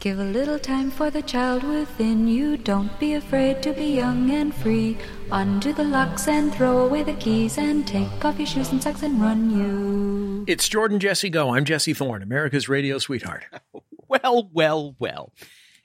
[0.00, 2.56] Give a little time for the child within you.
[2.56, 4.96] Don't be afraid to be young and free.
[5.32, 9.02] Undo the locks and throw away the keys and take off your shoes and socks
[9.02, 10.44] and run you.
[10.46, 11.52] It's Jordan Jesse Go.
[11.52, 13.44] I'm Jesse Thorne, America's radio sweetheart.
[14.10, 15.34] Well, well, well.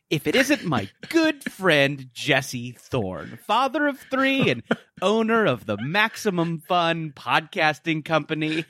[0.09, 4.63] If it isn't my good friend Jesse Thorne, father of three and
[5.01, 8.63] owner of the Maximum Fun podcasting company,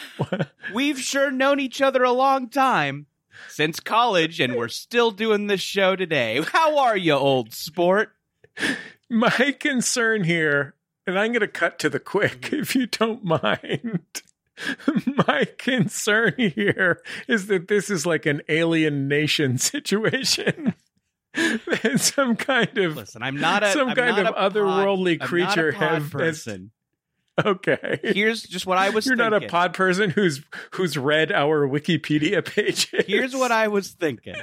[0.72, 3.06] we've sure known each other a long time
[3.48, 6.42] since college, and we're still doing this show today.
[6.52, 8.10] How are you, old sport?
[9.08, 10.74] My concern here,
[11.06, 14.00] and I'm going to cut to the quick if you don't mind.
[15.28, 20.74] My concern here is that this is like an alien nation situation.
[21.96, 25.18] some kind of Listen, I'm not a some I'm kind not of a pod- otherworldly
[25.20, 26.70] I'm creature pod have has- person.
[27.44, 28.00] Okay.
[28.02, 29.06] Here's just what I was.
[29.06, 30.42] You're not a pod person who's
[30.72, 33.06] who's read our Wikipedia pages.
[33.06, 34.34] Here's what I was thinking.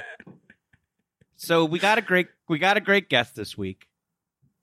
[1.36, 3.86] So we got a great we got a great guest this week.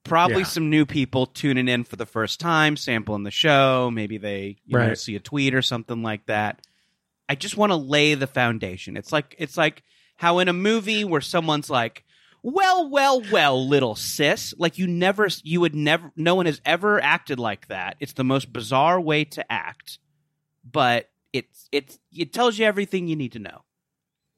[0.03, 0.44] Probably Yeah.
[0.44, 3.90] some new people tuning in for the first time, sampling the show.
[3.92, 6.66] Maybe they you know, see a tweet or something like that.
[7.30, 8.97] I just want to lay the foundation.
[8.97, 9.84] It's like it's like
[10.18, 12.03] how in a movie where someone's like,
[12.44, 17.02] "Well, well, well, little sis," like you never, you would never, no one has ever
[17.02, 17.96] acted like that.
[18.00, 19.98] It's the most bizarre way to act,
[20.70, 23.64] but it's it's it tells you everything you need to know.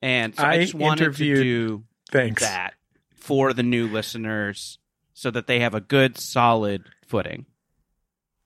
[0.02, 2.42] And so I, I just wanted to do Thanks.
[2.42, 2.76] that
[3.16, 4.80] for the new listeners
[5.14, 7.46] so that they have a good solid footing.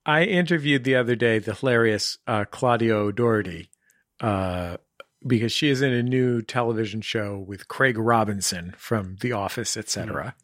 [0.06, 3.70] I interviewed the other day the hilarious uh, Claudia O'Doherty
[4.22, 4.78] uh,
[5.26, 10.36] because she is in a new television show with Craig Robinson from The Office, etc.,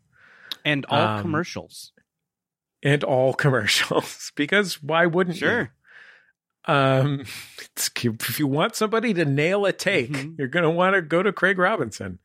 [0.64, 1.92] And all Um, commercials.
[2.84, 4.32] and all commercials.
[4.36, 5.48] because why wouldn't you?
[5.48, 5.72] Sure.
[6.66, 7.26] Um,
[8.04, 10.38] if you want somebody to nail a take, Mhm.
[10.40, 12.20] you're going to want to go to Craig Robinson.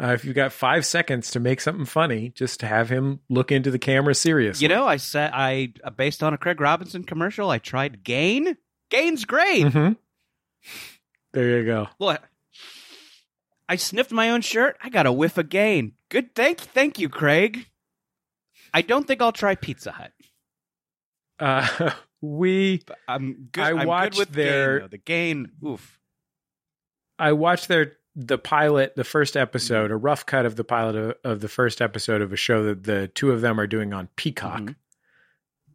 [0.00, 3.70] Uh, if you've got five seconds to make something funny, just have him look into
[3.70, 4.62] the camera seriously.
[4.62, 8.56] You know, I said I based on a Craig Robinson commercial, I tried Gain.
[8.90, 9.64] Gain's great.
[9.66, 9.96] Mhm.
[11.38, 11.86] There you go.
[12.00, 12.18] Well,
[13.68, 14.76] I sniffed my own shirt.
[14.82, 15.92] I got a whiff of Gain.
[16.08, 17.66] Good, thank, thank you, Craig.
[18.74, 20.10] I don't think I'll try Pizza Hut.
[21.38, 21.90] Uh,
[22.20, 23.62] we But I'm good.
[23.62, 25.50] I I'm good watched with their- Gain, the Gain.
[25.64, 26.00] Oof.
[27.20, 31.14] I watched their the pilot, the first episode, a rough cut of the pilot of,
[31.22, 34.08] of the first episode of a show that the two of them are doing on
[34.16, 34.74] Peacock, Mhm.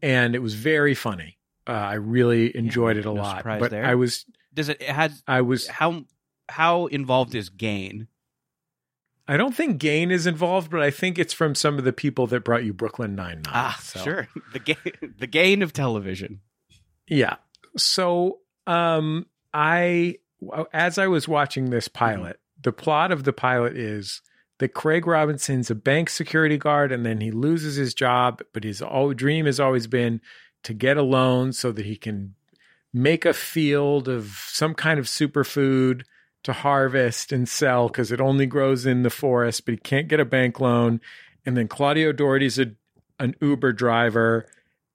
[0.01, 1.37] and it was very funny.
[1.65, 3.45] Uh, I really enjoyed it a no lot.
[3.45, 3.85] But there.
[3.85, 6.05] I was, Does it, it has I was, how
[6.49, 8.07] how involved is Gain?
[9.27, 12.27] I don't think Gain is involved, but I think it's from some of the people
[12.27, 13.53] that brought you Brooklyn Nine Nine.
[13.55, 14.27] Ah, sure.
[14.51, 16.41] The gain, the gain of television.
[17.07, 17.37] Yeah.
[17.77, 20.17] So, um, I,
[20.73, 24.21] as I was watching this pilot, the plot of the pilot is
[24.59, 28.81] that Craig Robinson's a bank security guard and then he loses his job, but his
[28.81, 30.21] all, dream has always been
[30.63, 32.35] to get a loan so that he can
[32.93, 36.03] make a field of some kind of superfood
[36.43, 40.19] to harvest and sell because it only grows in the forest, but he can't get
[40.19, 41.01] a bank loan.
[41.45, 42.71] And then Claudia O'Doherty's a,
[43.19, 44.45] an Uber driver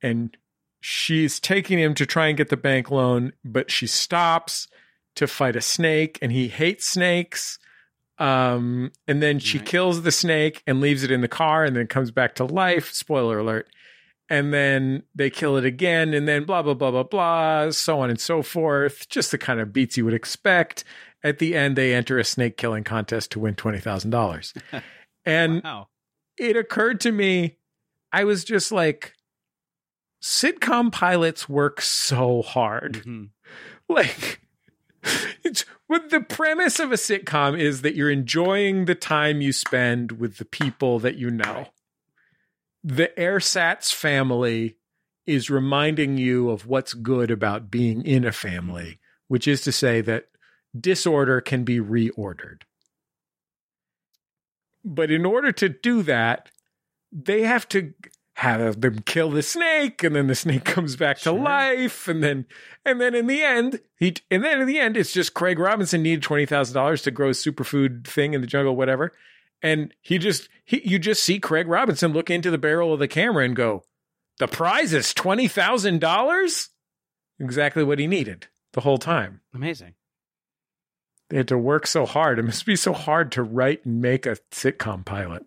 [0.02, 0.36] and
[0.80, 4.68] she's taking him to try and get the bank loan, but she stops
[5.16, 7.58] to fight a snake and he hates snakes.
[8.18, 9.66] Um, and then she Right.
[9.66, 12.92] kills the snake and leaves it in the car and then comes back to life.
[12.92, 13.68] Spoiler alert.
[14.30, 18.10] And then they kill it again, and then blah, blah, blah, blah, blah, so on
[18.10, 19.08] and so forth.
[19.08, 20.84] Just the kind of beats you would expect.
[21.24, 24.82] At the end, they enter a snake killing contest to win $20,000.
[25.24, 25.88] and Wow.
[26.36, 27.56] it occurred to me,
[28.12, 29.14] I was just like,
[30.22, 33.02] sitcom pilots work so hard.
[33.04, 33.30] Mhm.
[33.90, 34.42] Like,
[35.42, 40.12] it's what the premise of a sitcom is that you're enjoying the time you spend
[40.12, 41.68] with the people that you know.
[42.84, 44.76] The AirSats family
[45.26, 50.00] is reminding you of what's good about being in a family, which is to say
[50.00, 50.28] that
[50.78, 52.62] disorder can be reordered.
[54.84, 56.50] But in order to do that,
[57.12, 57.92] they have to
[58.34, 61.38] have them kill the snake and then the snake comes back to Sure.
[61.40, 62.46] life and then
[62.84, 66.04] and then in the end he and then in the end it's just Craig Robinson
[66.04, 69.12] needed $20,000 to grow a superfood thing in the jungle whatever
[69.62, 73.08] and he just he you just see Craig Robinson look into the barrel of the
[73.08, 73.84] camera and go
[74.38, 76.68] the prize is $20,000
[77.40, 79.94] exactly what he needed the whole time Amazing.
[81.30, 84.26] they had to work so hard it must be so hard to write and make
[84.26, 85.44] a sitcom pilot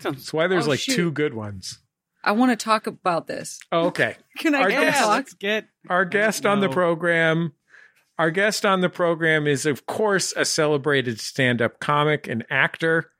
[0.00, 0.94] Sounds that's why there's Oh, like shoot.
[0.96, 1.78] two good ones
[2.22, 3.58] I want to talk about this.
[3.72, 5.10] oh, okay Can I Our get guest- talk?
[5.16, 7.52] let's get our guest on the program,
[8.18, 13.10] Our guest on the program is, of course, a celebrated stand up comic and actor.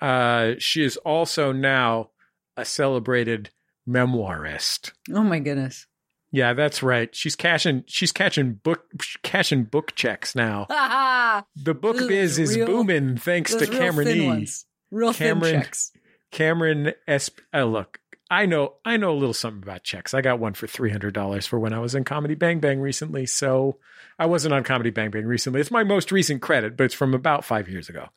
[0.00, 2.10] Uh, she is also now
[2.56, 3.50] a celebrated
[3.88, 4.92] memoirist.
[5.12, 5.86] Oh my goodness.
[6.32, 7.14] Yeah, that's right.
[7.14, 7.84] She's cashing.
[7.86, 8.84] She's catching book
[9.22, 10.66] cashing book checks now.
[11.56, 14.46] The book Those biz is real- booming thanks to real Cameron thin E.
[14.90, 15.92] Real Cameron- thin checks.
[16.32, 17.38] Cameron Esp.
[17.54, 18.00] Uh, look,
[18.30, 18.74] I know.
[18.84, 20.14] I know a little something about checks.
[20.14, 22.80] I got one for three hundred dollars for when I was in Comedy Bang Bang
[22.80, 23.26] recently.
[23.26, 23.78] So
[24.18, 25.60] I wasn't on Comedy Bang Bang recently.
[25.60, 28.08] It's my most recent credit, but it's from about five years ago.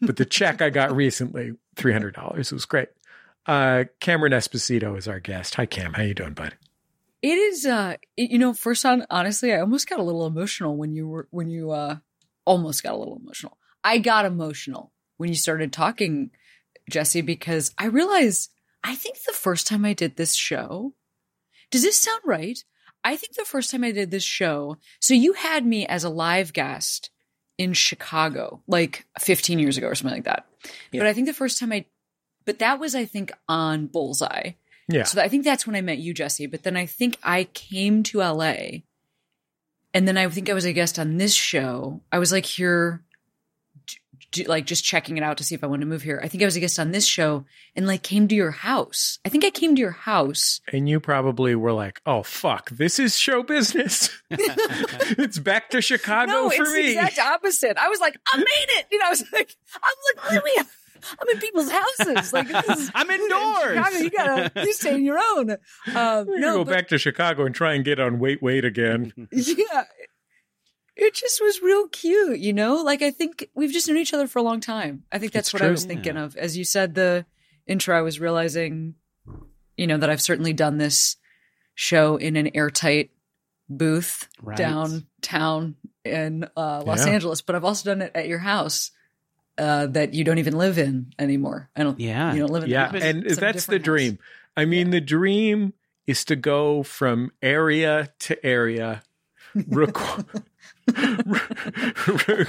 [0.00, 2.52] But the check I got recently, three hundred dollars.
[2.52, 2.88] Was great.
[3.46, 5.54] Uh, Cameron Esposito is our guest.
[5.56, 5.94] Hi, Cam.
[5.94, 6.54] How you doing, bud?
[7.22, 10.76] It is uh it- you know, first on honestly, I almost got a little emotional
[10.76, 11.96] when you were when you uh
[12.44, 13.58] almost got a little emotional.
[13.82, 16.30] I got emotional when you started talking,
[16.90, 18.50] Jesse, because I realized
[18.84, 20.94] I think the first time I did this show,
[21.72, 22.62] does this sound right?
[23.02, 26.10] I think the first time I did this show, so you had me as a
[26.10, 27.10] live guest
[27.58, 30.46] in Chicago, like 15 years ago or something like that.
[30.92, 31.00] Yeah.
[31.00, 31.84] But I think the first time I,
[32.46, 34.52] but that was, I think, on Bullseye.
[34.88, 35.02] Yeah.
[35.02, 36.46] So I think that's when I met you, Jesse.
[36.46, 38.54] But then I think I came to LA
[39.92, 42.00] and then I think I was a guest on this show.
[42.10, 43.02] I was like here,
[44.32, 46.20] j- j- like just checking it out to see if I wanted to move here.
[46.22, 47.44] I think I was a guest on this show
[47.76, 49.18] and like came to your house.
[49.24, 50.60] I think I came to your house.
[50.72, 54.10] And you probably were like, "Oh fuck, this is show business.
[54.30, 57.76] it's back to Chicago no, for it's the me." exact opposite.
[57.76, 58.44] I was like, I made
[58.78, 58.86] it.
[58.90, 59.92] You know, I was like, I'm
[60.32, 60.64] like, what are?
[61.20, 62.32] I'm in people's houses.
[62.32, 63.76] Like, this is, I'm in indoors.
[63.76, 65.50] Chicago, you gotta, you stay in your own.
[65.94, 68.64] Um, We're no, go but- back to Chicago and try and get on Wait Wait
[68.64, 69.12] again.
[69.32, 69.84] yeah
[71.00, 74.26] it just was real cute you know like i think we've just known each other
[74.26, 76.64] for a long time i think that's It's what i was thinking of as you
[76.64, 77.24] said the
[77.66, 78.94] intro i was realizing
[79.76, 81.16] you know that i've certainly done this
[81.74, 83.10] show in an airtight
[83.68, 84.56] booth Right.
[84.56, 87.12] downtown in uh, los Yeah.
[87.12, 88.90] angeles but i've also done it at your house
[89.58, 92.32] uh, that you don't even live in anymore i don't Yeah.
[92.32, 93.02] you don't live in Yeah, that.
[93.02, 93.84] and It's that's the different house.
[93.84, 94.18] dream.
[94.56, 95.72] I mean, the dream
[96.08, 99.02] is to go from area to area,
[99.54, 99.94] rec-
[100.96, 102.46] re-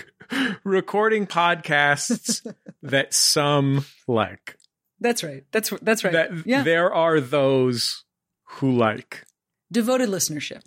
[0.63, 2.45] recording podcasts
[2.83, 4.57] that some like.
[4.99, 8.03] that's right that's that's right That yeah there are those
[8.45, 9.23] who like.
[9.71, 10.61] devoted listenership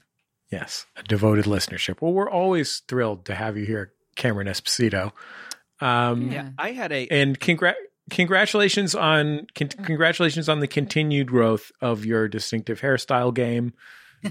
[0.51, 2.03] Yes, a devoted listenership.
[2.03, 5.13] Well, we're always thrilled to have you here, Cameron Esposito.
[5.81, 6.51] Um, Yeah.
[6.59, 7.77] I had a and congrat
[8.11, 13.73] congratulations on con- congratulations on the continued growth of your distinctive hairstyle game.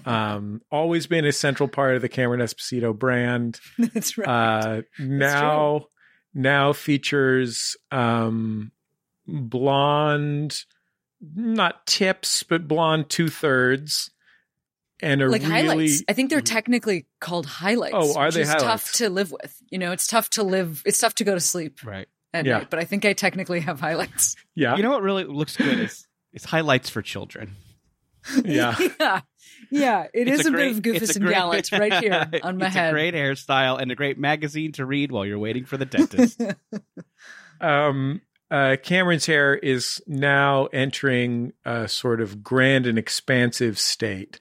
[0.05, 3.59] Um, always been a central part of the Cameron Esposito brand.
[3.77, 5.85] that's right Uh, now,
[6.33, 8.71] now features um,
[9.27, 10.63] blonde,
[11.35, 14.11] not tips, but blonde two thirds,
[15.01, 16.03] and a like really highlights.
[16.07, 17.93] I think they're technically called highlights.
[17.97, 18.63] Oh, are which they highlights?
[18.63, 19.55] tough to live with.
[19.69, 20.81] You know, it's tough to live.
[20.85, 22.07] It's tough to go to sleep right.
[22.33, 22.59] at Yeah.
[22.59, 22.69] night.
[22.69, 24.35] But I think I technically have highlights.
[24.55, 27.55] yeah, You know what really looks good is is highlights for children.
[28.45, 28.75] yeah.
[28.99, 29.21] yeah,
[29.71, 30.07] yeah.
[30.13, 32.57] It It's is a, great- bit of it's goofus and great- gallants right here on
[32.57, 32.89] my it's head.
[32.89, 36.41] A great hairstyle and a great magazine to read while you're waiting for the dentist.
[37.61, 44.39] um, uh, Cameron's hair is now entering a sort of grand and expansive state.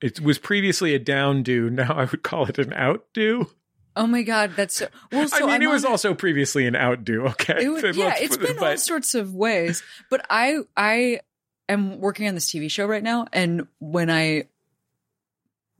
[0.00, 1.70] It was previously a down-do.
[1.70, 3.50] Now I would call it an outdo.
[3.96, 5.28] oh my god, that's so, well.
[5.28, 7.26] So I mean, I'm it was on- also previously an outdo.
[7.28, 9.82] Okay, It was, Let's yeah, put it's it- been all sorts of ways.
[10.10, 11.20] But I I
[11.68, 14.44] am working on this TV show right now, and when I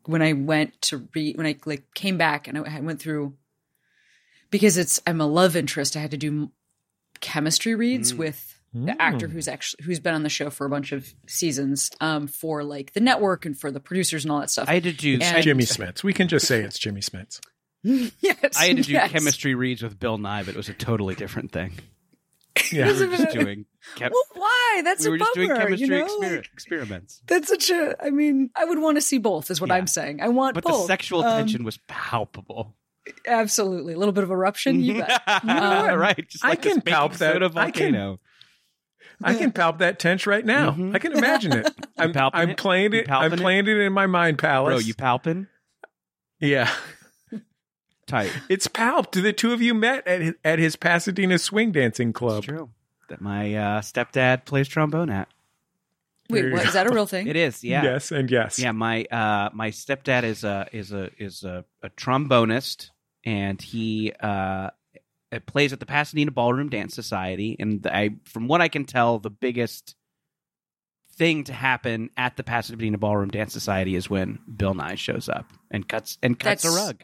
[0.06, 3.34] when I went to read when I like came back and I, I went through
[4.50, 5.96] because it's I'm a love interest.
[5.96, 6.50] I had to do
[7.20, 8.18] chemistry reads Mm.
[8.18, 11.90] with the actor who's actually who's been on the show for a bunch of seasons
[12.00, 14.66] um for like the network and for the producers and all that stuff.
[14.68, 16.02] I had to do And- Jimmy Smits.
[16.02, 17.38] We can just say it's Jimmy Smits.
[17.84, 19.10] yes, I had to do yes.
[19.10, 21.72] chemistry reads with Bill Nye, but it was a totally different thing.
[22.70, 23.64] Yeah, We were just doing
[23.96, 24.82] chem- Well, why?
[24.84, 26.06] That's we were a just doing chemistry you know?
[26.06, 27.22] exper- Like- experiments.
[27.26, 27.96] That's such a.
[28.02, 29.50] I mean, I would want to see both.
[29.50, 29.76] Is what Yeah.
[29.76, 30.20] I'm saying.
[30.22, 30.82] I want both, But both.
[30.82, 32.76] the sexual Um, tension was palpable.
[33.26, 34.80] absolutely, a little bit of eruption.
[34.82, 35.22] You bet.
[35.44, 36.28] Um, right.
[36.28, 37.32] Just like this can palp that.
[37.34, 38.20] soda I can- volcano.
[39.24, 40.72] I can palp that tench right now.
[40.72, 40.94] Mhm.
[40.94, 41.72] I can imagine it.
[41.98, 42.56] I'm, palping I'm it?
[42.58, 43.08] playing it.
[43.10, 43.40] I'm palping it?
[43.40, 44.70] playing it in my mind palace.
[44.72, 45.46] Bro, you palping?
[46.40, 46.68] yeah,
[48.12, 48.30] Tight.
[48.50, 49.12] it's palped.
[49.14, 52.38] The two of you met at his, at his Pasadena swing dancing club.
[52.38, 52.68] It's true.
[53.08, 55.28] That my uh, stepdad plays trombone at.
[56.28, 56.68] Wait, There you what, go.
[56.68, 57.26] is that a real thing?
[57.26, 57.82] It is, yeah.
[57.82, 58.58] Yes, and yes.
[58.58, 62.90] Yeah, my uh my stepdad is a is a is a, a trombonist
[63.24, 64.70] and he uh
[65.46, 69.30] plays at the Pasadena Ballroom Dance Society and I from what I can tell the
[69.30, 69.94] biggest
[71.16, 75.46] thing to happen at the Pasadena Ballroom Dance Society is when Bill Nye shows up
[75.70, 77.02] and cuts and cuts a rug.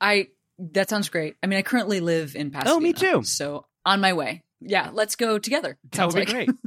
[0.00, 1.36] I that sounds great.
[1.42, 2.76] I mean, I currently live in Pasadena.
[2.76, 3.22] Oh, me too.
[3.24, 4.42] So on my way.
[4.66, 5.76] Yeah, let's go together.
[5.90, 6.46] That Sounds would be like.
[6.46, 6.58] great.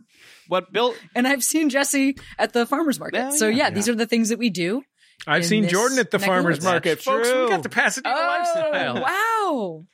[0.47, 0.93] What Bill?
[1.15, 3.17] And I've seen Jesse at the farmers market.
[3.17, 3.55] Yeah, so yeah.
[3.55, 4.83] yeah, these are the things that we do.
[5.25, 7.29] I've seen Jordan at the neck of the farmers market, That's folks.
[7.29, 7.45] true.
[7.45, 8.97] We got the Pasadena oh, lifestyle.
[8.97, 9.85] Oh, wow.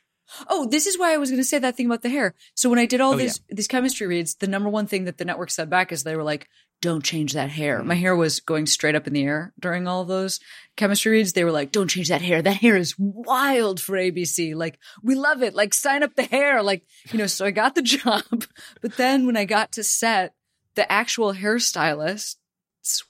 [0.48, 2.34] Oh, this is why I was going to say that thing about the hair.
[2.54, 5.16] So when I did all Oh, these these chemistry reads, the number one thing that
[5.16, 6.48] the network said back is they were like,
[6.84, 7.98] "Don't change that hair." My mm.
[7.98, 10.38] hair was going straight up in the air during all of those
[10.76, 11.32] chemistry reads.
[11.32, 12.42] They were like, "Don't change that hair.
[12.42, 14.54] That hair is wild for ABC.
[14.54, 15.54] Like, we love it.
[15.54, 17.26] Like, sign up the hair." Like, you know.
[17.26, 18.44] So I got the job,
[18.82, 20.34] but then when I got to set,
[20.74, 22.36] the actual hairstylists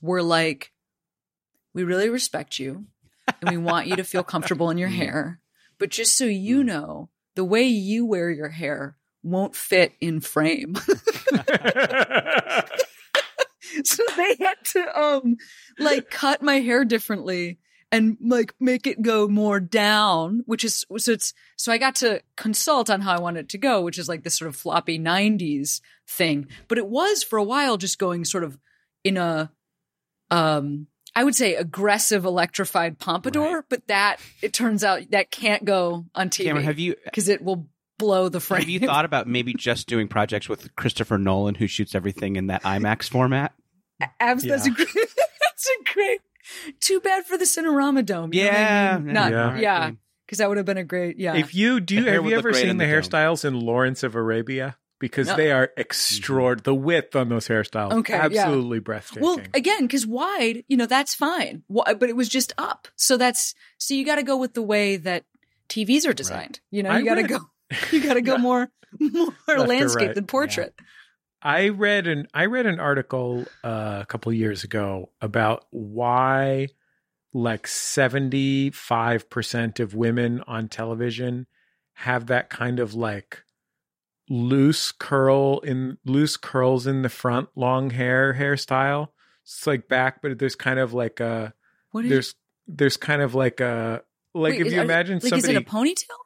[0.00, 0.72] were like,
[1.72, 2.86] "We really respect you,
[3.40, 4.96] and we want you to feel comfortable in your mm.
[4.96, 5.40] hair."
[5.80, 6.66] But just so you mm.
[6.66, 10.76] know, the way you wear your hair won't fit in frame.
[13.84, 15.36] so they had to um
[15.78, 17.58] like cut my hair differently
[17.92, 22.20] and like make it go more down, which is so it's so I got to
[22.36, 24.98] consult on how I wanted it to go, which is like this sort of floppy
[24.98, 26.48] 90s thing.
[26.68, 28.58] But it was for a while just going sort of
[29.04, 29.50] in a
[30.30, 33.64] um I would say aggressive electrified pompadour, Right.
[33.68, 37.68] but that it turns out that can't go on Cameron, have you because it will
[37.98, 38.60] blow the frame.
[38.62, 42.48] have you thought about maybe just doing projects with Christopher Nolan, who shoots everything in
[42.48, 43.52] that IMAX format?
[44.20, 44.88] Abs, that's a great.
[44.94, 46.20] That's a great.
[46.80, 48.34] Too bad for the Cinerama Dome.
[48.34, 49.14] you know what I Yeah, mean?
[49.14, 49.56] not Yeah.
[49.58, 49.90] yeah,
[50.26, 51.36] because that would have been a great yeah.
[51.36, 53.02] If you do, The have you ever seen in the the dome.
[53.02, 54.76] hairstyles in Lawrence of Arabia?
[54.98, 55.36] Because No.
[55.36, 56.62] they are extraordinary.
[56.64, 58.24] The width on those hairstyles, Okay, yeah.
[58.24, 59.22] absolutely breathtaking.
[59.22, 61.62] well, again, because wide, you know, that's fine.
[61.68, 64.96] But it was just up, so that's so you got to go with the way
[64.96, 65.24] that
[65.68, 66.60] TVs are designed.
[66.70, 67.38] You know, you got to go.
[67.92, 70.14] You got to go more more or landscape right.
[70.14, 70.74] than portrait.
[71.44, 76.68] I read an I read an article uh, a couple years ago about why
[77.34, 81.46] like 75% of women on television
[81.94, 83.42] have that kind of like
[84.30, 89.08] loose curl in loose curls in the front long hair hairstyle.
[89.42, 91.52] It's like back but there's kind of like a
[91.90, 92.34] What is there's
[92.66, 95.56] there's kind of like a like wait, if you are- imagine like somebody is it
[95.56, 96.23] a ponytail?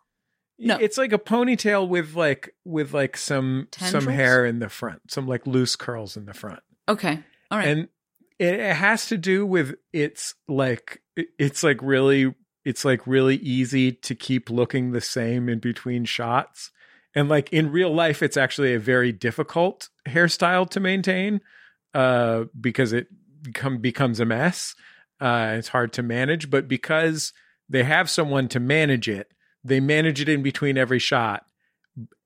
[0.59, 0.77] No.
[0.77, 5.27] it's like a ponytail with like with like some some hair in the front, some
[5.27, 6.61] like loose curls in the front.
[6.89, 7.69] Okay, all right.
[7.69, 7.89] And
[8.39, 12.35] it, it has to do with it's like it's like really
[12.65, 16.71] it's like really easy to keep looking the same in between shots.
[17.15, 21.41] And like in real life it's actually a very difficult hairstyle to maintain
[21.95, 23.09] uh because it
[23.43, 24.75] become becomes a mess.
[25.21, 27.33] Uh it's hard to manage, but because
[27.69, 29.33] they have someone to manage it,
[29.65, 31.45] they manage it in between every shot.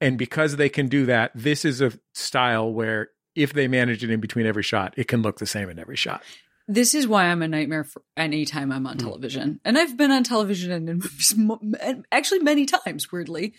[0.00, 4.10] And because they can do that, this is a style where if they manage it
[4.10, 6.22] in between every shot, it can look the same in every shot.
[6.68, 9.60] This is why I'm a nightmare for any time I'm on television.
[9.64, 11.34] And I've been on television and in movies
[11.80, 13.54] and actually many times, weirdly,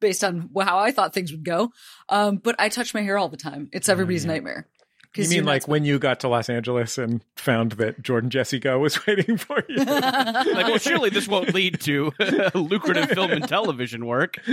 [0.00, 1.72] based on how I thought things would go.
[2.08, 3.70] Um, but I touch my hair all the time.
[3.72, 4.34] It's everybody's Oh, yeah.
[4.34, 4.68] nightmare.
[5.16, 8.30] You 'Cause mean you're like when you got to Los Angeles and found that Jordan
[8.30, 9.76] Jesse Go was waiting for you?
[9.84, 12.12] Like, well, surely this won't lead to
[12.54, 14.36] lucrative film and television work.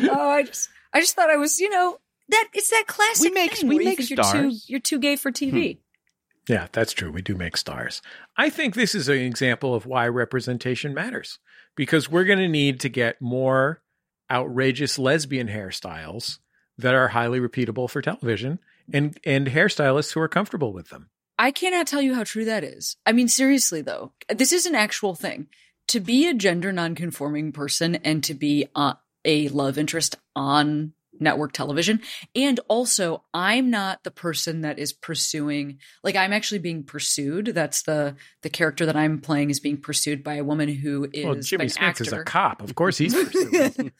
[0.00, 1.98] oh, I just, I just thought I was, you know,
[2.28, 3.24] that it's that classic.
[3.30, 4.64] We make- thing we where you make You're too, stars.
[4.68, 5.76] you're too gay for TV.
[5.76, 6.52] Hmm.
[6.52, 7.10] yeah, that's true.
[7.10, 8.00] We do make stars.
[8.36, 11.38] I think this is an example of why representation matters
[11.76, 13.82] because we're going to need to get more
[14.30, 16.38] outrageous lesbian hairstyles
[16.80, 18.58] that are highly repeatable for television
[18.92, 21.10] and and hairstylists who are comfortable with them.
[21.38, 22.96] I cannot tell you how true that is.
[23.06, 25.48] I mean, seriously though, this is an actual thing.
[25.88, 28.94] To be a gender nonconforming person and to be uh,
[29.24, 32.00] a love interest on network television,
[32.34, 35.78] and also I'm not the person that is pursuing.
[36.04, 37.46] Like I'm actually being pursued.
[37.46, 41.24] That's the the character that I'm playing is being pursued by a woman who is
[41.24, 42.04] well, Jimmy Smits actor.
[42.04, 42.62] is a cop.
[42.62, 43.92] Of course, he's pursuing.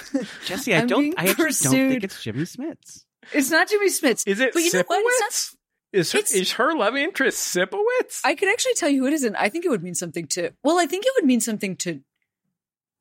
[0.46, 1.14] Jesse, I don't.
[1.18, 3.04] I actually don't think it's Jimmy Smits.
[3.32, 4.24] It's not Jimmy Smits.
[4.26, 5.00] Is it But you know what?
[5.04, 8.20] It's not- Is her, it's- is her love interest Sipowicz?
[8.24, 10.26] I could actually tell you who it is, and I think it would mean something
[10.28, 10.50] to.
[10.62, 12.00] Well, I think it would mean something to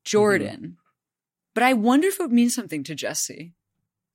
[0.03, 0.71] Jordan, Mm-hmm.
[1.53, 3.53] but I wonder if it would mean something to Jesse.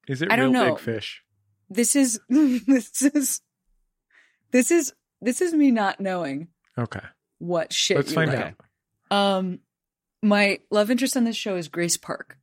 [0.09, 0.75] is it I real don't know.
[0.75, 1.23] big fish?
[1.71, 3.41] This is this is
[4.53, 7.01] this is this is me not knowing Okay,
[7.39, 7.97] what shit.
[7.97, 8.55] let's you find like.
[9.11, 9.17] out.
[9.17, 9.61] Um,
[10.23, 12.37] my love interest on this show is Grace Park.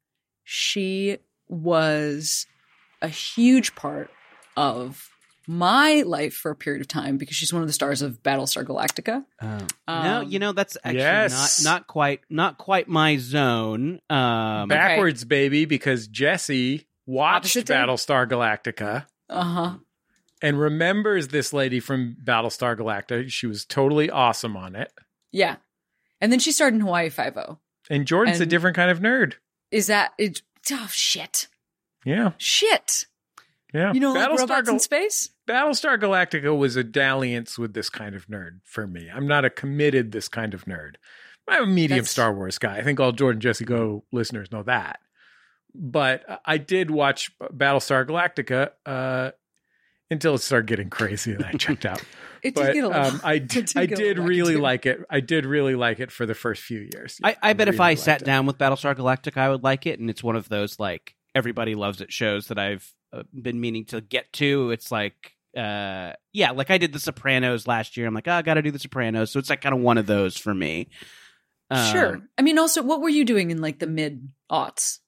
[0.43, 2.45] She was
[3.01, 4.09] a huge part
[4.57, 5.09] of
[5.45, 8.63] my life for a period of time because she's one of the stars of Battlestar
[8.65, 9.25] Galactica.
[9.41, 9.57] no,
[9.87, 11.63] Um, you know that's actually yes.
[11.63, 13.99] not not quite not quite my zone.
[14.09, 17.67] Um, Back- Backwards, baby, because Jesse watched Opposite?
[17.67, 19.73] Battlestar Galactica Uh huh.
[20.41, 23.29] and remembers this lady from Battlestar Galactica.
[23.29, 24.93] She was totally awesome on it.
[25.33, 25.57] Yeah.
[26.21, 27.59] And then she starred in Hawaii Five O.
[27.89, 29.33] And Jordan's a different kind of nerd.
[29.73, 30.41] Is that it?
[30.71, 31.47] Oh shit!
[32.05, 33.05] Yeah, Shit!
[33.73, 33.91] yeah.
[33.91, 35.29] You know, like Battlestar, robots Gal- in space.
[35.49, 39.09] Battlestar Galactica was a dalliance with this kind of nerd for me.
[39.13, 40.95] I'm not a committed this kind of nerd.
[41.49, 42.77] I'm a medium That's- Star Wars guy.
[42.77, 44.99] I think all Jordan Jesse Go listeners know that.
[45.75, 49.31] But I did watch Battlestar Galactica uh,
[50.11, 52.01] until it started getting crazy, and I checked out.
[52.43, 53.05] It did but get a little.
[53.05, 55.03] um, I, it did I did really like it.
[55.09, 57.19] I did really like it for the first few years.
[57.23, 58.25] I, I bet if really I sat it.
[58.25, 61.73] down with Battlestar Galactica, I would like it, and it's one of those like everybody
[61.73, 64.71] loves it shows that I've uh, been meaning to get to.
[64.71, 68.07] It's like, uh, yeah, like I did The Sopranos last year.
[68.07, 69.97] I'm like, oh, I got to do The Sopranos, so it's like kind of one
[69.97, 70.89] of those for me.
[71.91, 72.15] sure.
[72.15, 74.99] Um, I mean, also, what were you doing in like the mid aughts?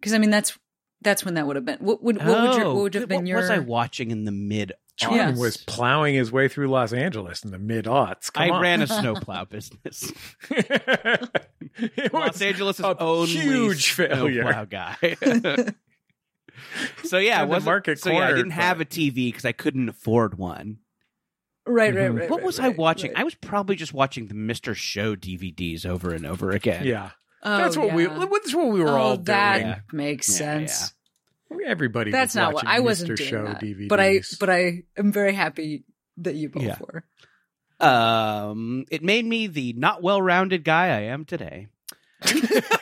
[0.00, 0.58] Because I mean, that's
[1.02, 1.78] that's when that would have been.
[1.78, 3.40] What would what would, your, oh, what would have what been your?
[3.40, 4.72] was I watching in the mid?
[5.00, 5.38] Jordan Yes.
[5.38, 8.30] was plowing his way through Los Angeles in the mid aughts.
[8.34, 10.12] I ran a snowplow business.
[12.12, 14.42] Los was Angeles' a only huge failure.
[14.42, 14.96] snowplow guy.
[17.04, 19.52] so yeah, it the wasn't- market so yeah, I didn't have a TV because I
[19.52, 20.78] couldn't afford one.
[21.66, 22.20] right, right, Mhm.
[22.20, 22.30] right.
[22.30, 23.12] What right, was I watching?
[23.12, 23.20] right.
[23.20, 26.84] I was probably just watching the Mister Show DVDs over and over again.
[26.86, 27.10] Yeah,
[27.42, 28.06] Oh, that's what we.
[28.06, 29.66] That's what we were oh, all that doing.
[29.68, 29.78] Yeah.
[29.92, 30.94] makes Yeah, sense.
[31.66, 32.10] Everybody.
[32.10, 33.16] That's was not what watching I wasn't Mr.
[33.16, 33.60] doing Show that.
[33.60, 33.88] DVDs.
[33.88, 35.84] But I, but I am very happy
[36.18, 36.76] that you both Yeah.
[36.80, 37.04] were.
[37.86, 41.68] Um, it made me the not well-rounded guy I am today.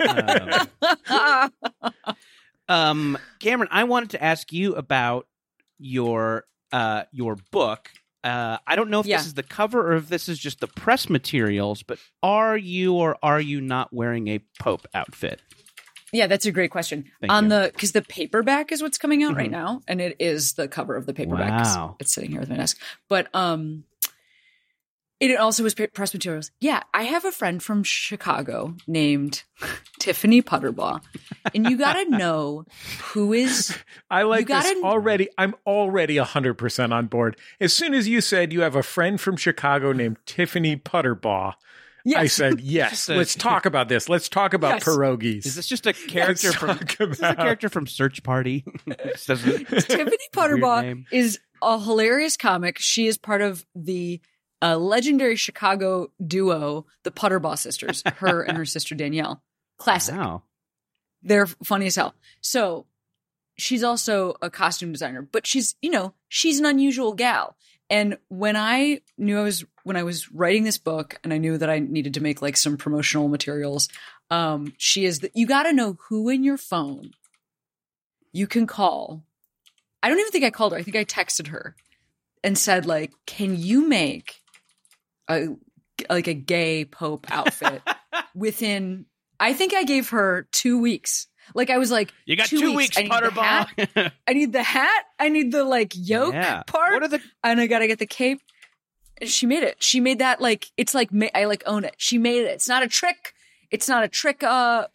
[0.01, 1.53] um,
[2.69, 5.27] um, Cameron, I wanted to ask you about
[5.79, 7.91] your uh your book.
[8.25, 9.19] Uh, I don't know if Yeah.
[9.19, 12.95] this is the cover or if this is just the press materials, but are you
[12.95, 15.41] or are you not wearing a Pope outfit?
[16.13, 17.05] Yeah, that's a great question.
[17.21, 17.51] Thank On you.
[17.51, 19.53] the because the paperback is what's coming out right Mhm.
[19.53, 21.65] now, and it is the cover of the paperback.
[21.65, 21.97] Wow.
[22.01, 23.85] It's sitting here with my desk, but um,
[25.21, 26.53] it also was press materials.
[26.61, 29.43] Yeah, I have a friend from Chicago named
[29.99, 31.01] Tiffany Putterbaugh,
[31.55, 32.65] and you got to know
[33.13, 33.77] who is
[34.09, 35.29] I like gotta- already.
[35.37, 37.37] I'm already hundred percent on board.
[37.61, 41.55] As soon as you said you have a friend from Chicago named Tiffany Putterbaugh,
[42.17, 43.09] I said yes.
[43.09, 44.09] A- let's talk about this.
[44.09, 44.85] Let's talk about Yes.
[44.85, 45.47] pierogies.
[45.47, 46.79] Is this just a character Let's from?
[46.79, 48.65] talk Is this a character from Search Party?
[49.17, 51.07] Tiffany name.
[51.11, 52.79] is a hilarious comic.
[52.79, 54.21] She is part of the
[54.63, 59.43] uh, legendary Chicago duo, the Putterbaugh sisters, her and her sister Danielle.
[59.79, 60.15] Classic.
[60.17, 60.43] Wow.
[61.23, 62.15] They're funny as hell.
[62.41, 62.87] So
[63.57, 67.57] she's also a costume designer, but she's, you know, she's an unusual gal.
[67.91, 71.57] And when I knew I was when I was writing this book and I knew
[71.57, 73.89] that I needed to make like some promotional materials,
[74.31, 77.13] um, she is the you gotta know who in your phone
[78.33, 79.25] you can call.
[80.03, 80.79] I don't even think I called her.
[80.79, 81.75] I think I texted her
[82.45, 84.41] and said, like, can you make
[85.29, 85.49] a
[86.09, 87.83] like a gay Pope outfit
[88.35, 89.07] within
[89.41, 91.27] I think I gave her two weeks.
[91.55, 92.97] Like I was like, You got Two two, weeks.
[92.97, 94.13] weeks, I need the Putterball.
[94.29, 96.63] I need the hat, I need the like yoke yeah.
[96.67, 97.21] part, What are the?
[97.45, 98.41] and I gotta get the cape.
[99.21, 99.83] And she made it.
[99.83, 101.95] She made that like it's like I like own it.
[101.99, 102.51] She made it.
[102.53, 103.35] It's not a trick.
[103.71, 104.87] It's not a trick uh,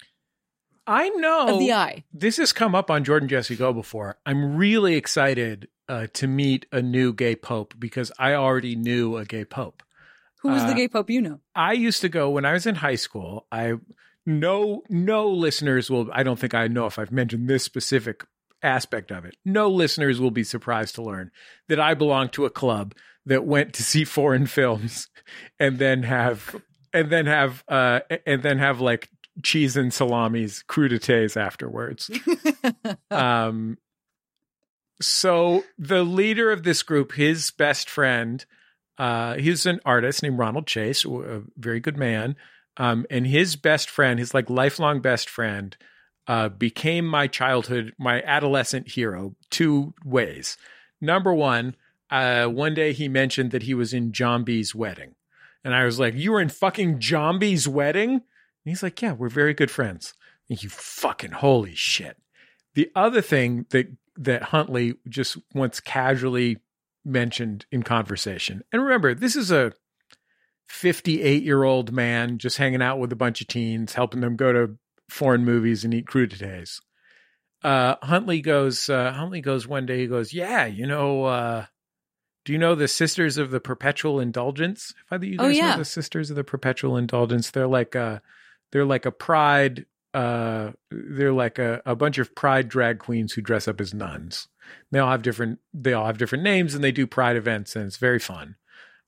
[0.87, 2.03] I know of the eye.
[2.13, 4.17] this has come up on Jordan Jesse Go before.
[4.25, 9.25] I'm really excited uh, to meet a new gay pope because I already knew a
[9.25, 9.83] gay pope.
[10.41, 11.39] Who was the Uh, gay pope you know?
[11.55, 13.45] I used to go when I was in high school.
[13.51, 13.73] I
[14.25, 16.09] no no listeners will.
[16.11, 18.25] I don't think I know if I've mentioned this specific
[18.61, 19.35] aspect of it.
[19.43, 21.31] No listeners will be surprised to learn
[21.67, 25.09] that I belong to a club that went to see foreign films
[25.59, 26.55] and then have
[26.93, 29.09] and then have uh and then have like
[29.41, 32.09] cheese and salamis crudités afterwards.
[33.11, 33.77] um
[35.01, 38.45] so the leader of this group his best friend
[38.99, 42.35] uh he's an artist named ronald chase a very good man
[42.77, 45.77] um and his best friend his like lifelong best friend
[46.27, 50.57] uh became my childhood my adolescent hero two ways.
[51.01, 51.75] Number one
[52.09, 55.15] uh one day he mentioned that he was in Jambi's wedding.
[55.63, 58.11] And i was like you were in fucking Jambi's wedding?
[58.11, 58.21] And
[58.65, 60.13] he's like yeah we're very good friends.
[60.49, 62.17] And you fucking holy shit.
[62.75, 66.59] The other thing that that Huntley just once casually
[67.05, 69.73] mentioned in conversation, and remember, this is a
[70.67, 74.51] 58 year old man just hanging out with a bunch of teens, helping them go
[74.53, 74.77] to
[75.09, 76.79] foreign movies and eat crudités.
[77.63, 78.89] Uh, Huntley goes.
[78.89, 79.99] Uh, Huntley goes one day.
[79.99, 81.65] He goes, "Yeah, you know, uh,
[82.43, 84.93] do you know the Sisters of the Perpetual Indulgence?
[85.05, 85.71] If either you Oh, guys yeah.
[85.71, 88.21] know the Sisters of the Perpetual Indulgence, they're like a,
[88.71, 93.41] they're like a pride uh, they're like a, a bunch of pride drag queens who
[93.41, 94.47] dress up as nuns.
[94.91, 97.85] They all have different they all have different names and they do pride events and
[97.87, 98.55] it's very fun.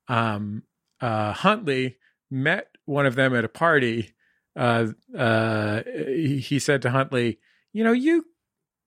[0.08, 0.64] Um,
[1.06, 1.98] uh, Huntley
[2.32, 4.14] met one of them at a party.
[4.56, 7.40] Uh, uh, he, he said to Huntley,
[7.74, 8.26] "You know, you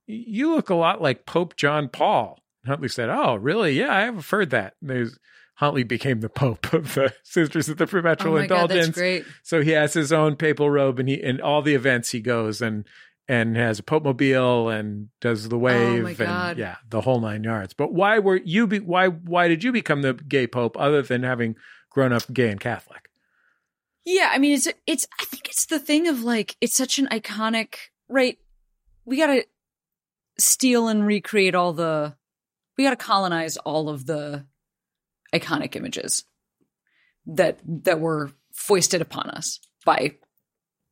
[0.07, 3.79] you look a lot like Pope John Paul." Huntley said, "Oh, really?
[3.79, 4.75] Yeah, I have heard that."
[5.55, 8.87] Huntley became the Pope of the Sisters of the Perpetual oh god, Indulgence.
[8.87, 9.25] that's great.
[9.45, 12.61] So he has his own papal robe, and he in all the events he goes
[12.61, 12.85] and
[13.29, 17.21] and has a Pope mobile and does the wave Oh my and yeah, the whole
[17.21, 17.75] nine yards.
[17.75, 21.23] But why were you be, why why did you become the gay Pope other than
[21.23, 21.55] having
[21.91, 23.09] grown up gay and Catholic?
[24.05, 27.09] Yeah, I mean it's it's I think it's the thing of like it's such an
[27.09, 27.75] iconic
[28.09, 28.39] right.
[29.05, 29.45] We gotta
[30.39, 32.15] steal and recreate all the
[32.77, 34.47] we gotta colonize all of the
[35.35, 36.25] iconic images
[37.27, 40.15] that that were foisted upon us by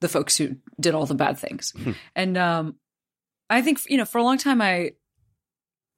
[0.01, 1.73] the folks who did all the bad things.
[2.15, 2.77] and um
[3.49, 4.93] I think you know for a long time I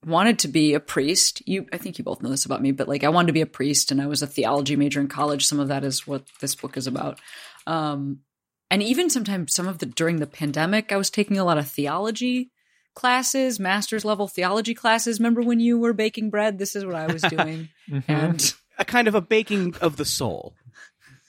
[0.05, 1.43] wanted to be a priest.
[1.47, 3.41] You I think you both know this about me, but like I wanted to be
[3.41, 5.47] a priest and I was a theology major in college.
[5.47, 7.19] Some of that is what this book is about.
[7.67, 8.21] Um
[8.71, 11.69] and even sometimes some of the during the pandemic I was taking a lot of
[11.69, 12.51] theology
[12.95, 15.21] classes, master's level theology classes.
[15.21, 16.59] Remember when you were baking bread?
[16.59, 17.69] This is what I was doing.
[18.09, 20.55] and A kind of a baking of the soul.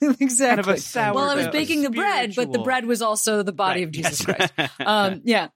[0.00, 0.64] exactly.
[0.64, 3.52] Kind of a well, I was baking the bread, but the bread was also the
[3.52, 4.50] body Right, of Jesus yes.
[4.52, 4.72] Christ.
[4.80, 5.48] Um, yeah.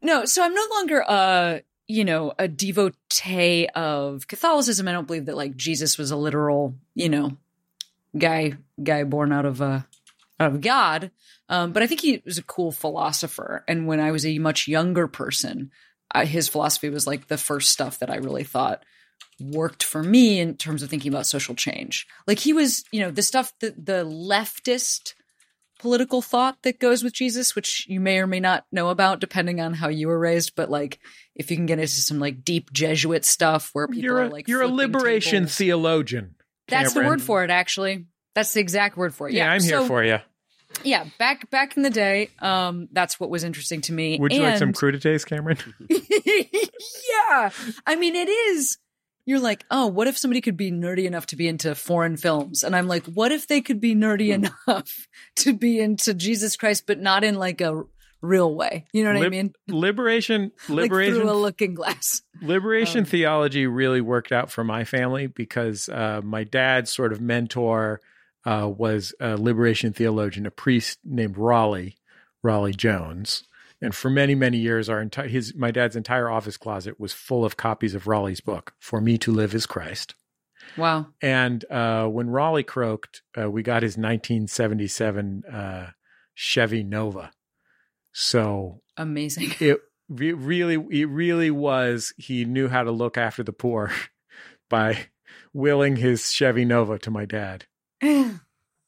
[0.00, 1.58] No, so I'm no longer uh,
[1.88, 4.86] you know, a devotee of Catholicism.
[4.86, 7.36] I don't believe that like Jesus was a literal, you know,
[8.16, 9.80] guy guy born out of uh
[10.38, 11.10] out of God.
[11.48, 13.64] Um, but I think he was a cool philosopher.
[13.66, 15.70] And when I was a much younger person,
[16.14, 18.84] his philosophy was like the first stuff that I really thought
[19.40, 22.06] worked for me in terms of thinking about social change.
[22.26, 25.14] Like he was, you know, the stuff that the leftist
[25.78, 29.60] political thought that goes with Jesus, which you may or may not know about depending
[29.60, 30.54] on how you were raised.
[30.56, 30.98] But like,
[31.34, 34.28] if you can get into some like deep Jesuit stuff where people You're are a,
[34.28, 35.56] like, you're a liberation tables.
[35.56, 36.34] theologian.
[36.68, 38.06] That's the word for it, actually.
[38.34, 39.34] That's the exact word for it.
[39.34, 40.18] Yeah, Yeah, I'm here for you.
[40.84, 44.18] Yeah, back back in the day, um, that's what was interesting to me.
[44.20, 45.56] Would you like some And- crudités, Cameron?
[45.88, 47.50] yeah.
[47.86, 48.78] I mean, it is.
[49.28, 52.64] You're like, oh, what if somebody could be nerdy enough to be into foreign films?
[52.64, 54.46] And I'm like, what if they could be nerdy Hmm.
[54.68, 57.82] enough to be into Jesus Christ, but not in like a
[58.22, 58.86] real way?
[58.92, 59.52] You know what I mean?
[59.68, 62.22] liberation, Like liberation, through a looking glass.
[62.40, 67.20] liberation Um, theology really worked out for my family because uh, my dad's sort of
[67.20, 68.00] mentor
[68.46, 71.98] uh, was a liberation theologian, a priest named Raleigh,
[72.42, 73.44] Raleigh Jones.
[73.80, 77.44] And for many, many years, our entire his my dad's entire office closet was full
[77.44, 80.14] of copies of Raleigh's book, "For Me to Live Is Christ."
[80.76, 81.06] Wow.
[81.22, 85.90] And uh, when Raleigh croaked, uh, we got his 1977 uh,
[86.34, 87.32] Chevy Nova.
[88.12, 89.54] So Amazing.
[89.60, 92.12] it re- really, it really was.
[92.16, 93.92] He knew how to look after the poor
[94.68, 95.06] by
[95.52, 97.66] willing his Chevy Nova to my dad.
[98.02, 98.38] yeah,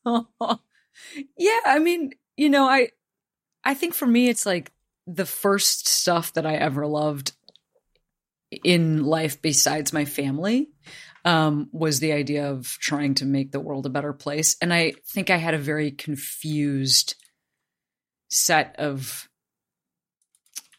[0.04, 2.90] I mean, you know, I
[3.64, 4.72] I think for me it's like
[5.06, 7.32] the first stuff that I ever loved
[8.64, 10.68] in life besides my family
[11.24, 14.56] um was the idea of trying to make the world a better place.
[14.60, 17.14] And I think I had a very confused
[18.28, 19.28] set of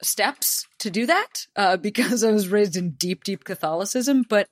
[0.01, 4.25] steps to do that uh because I was raised in deep deep Catholicism.
[4.27, 4.47] But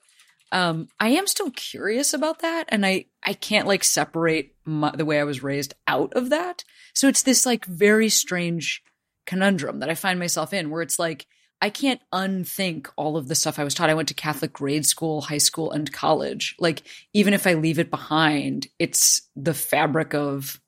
[0.52, 5.04] um i am still curious about that and i i can't like separate my, the
[5.04, 6.64] way i was raised out of that.
[6.94, 8.82] So it's this like very strange
[9.26, 11.26] conundrum that i find myself in where it's like
[11.60, 14.86] i can't unthink all of the stuff i was taught i went to catholic grade
[14.86, 20.14] school high school and college like even if i leave it behind it's the fabric
[20.14, 20.60] of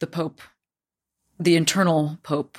[0.00, 0.40] the pope
[1.38, 2.58] the internal pope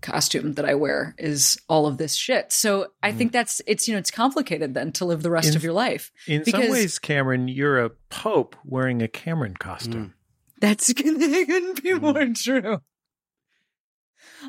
[0.00, 2.52] costume that I wear is all of this shit.
[2.52, 3.38] So I think mm-hmm.
[3.38, 6.10] that's it's you know it's complicated then to live the rest In- of your life.
[6.26, 10.06] In some Because- ways, Cameron, you're a pope wearing a Cameron costume.
[10.06, 10.12] Mm.
[10.60, 12.00] That's couldn't be mm.
[12.00, 12.80] more true.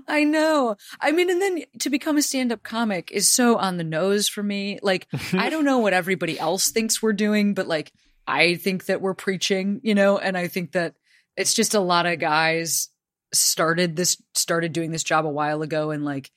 [0.07, 0.75] I know.
[1.01, 4.43] I mean, and then to become a stand-up comic is so on the nose for
[4.43, 4.79] me.
[4.81, 7.91] Like, I don't know what everybody else thinks we're doing, but like,
[8.27, 10.95] I think that we're preaching, you know, and I think that
[11.35, 12.89] it's just a lot of guys
[13.33, 16.31] started this, started doing this job a while ago and like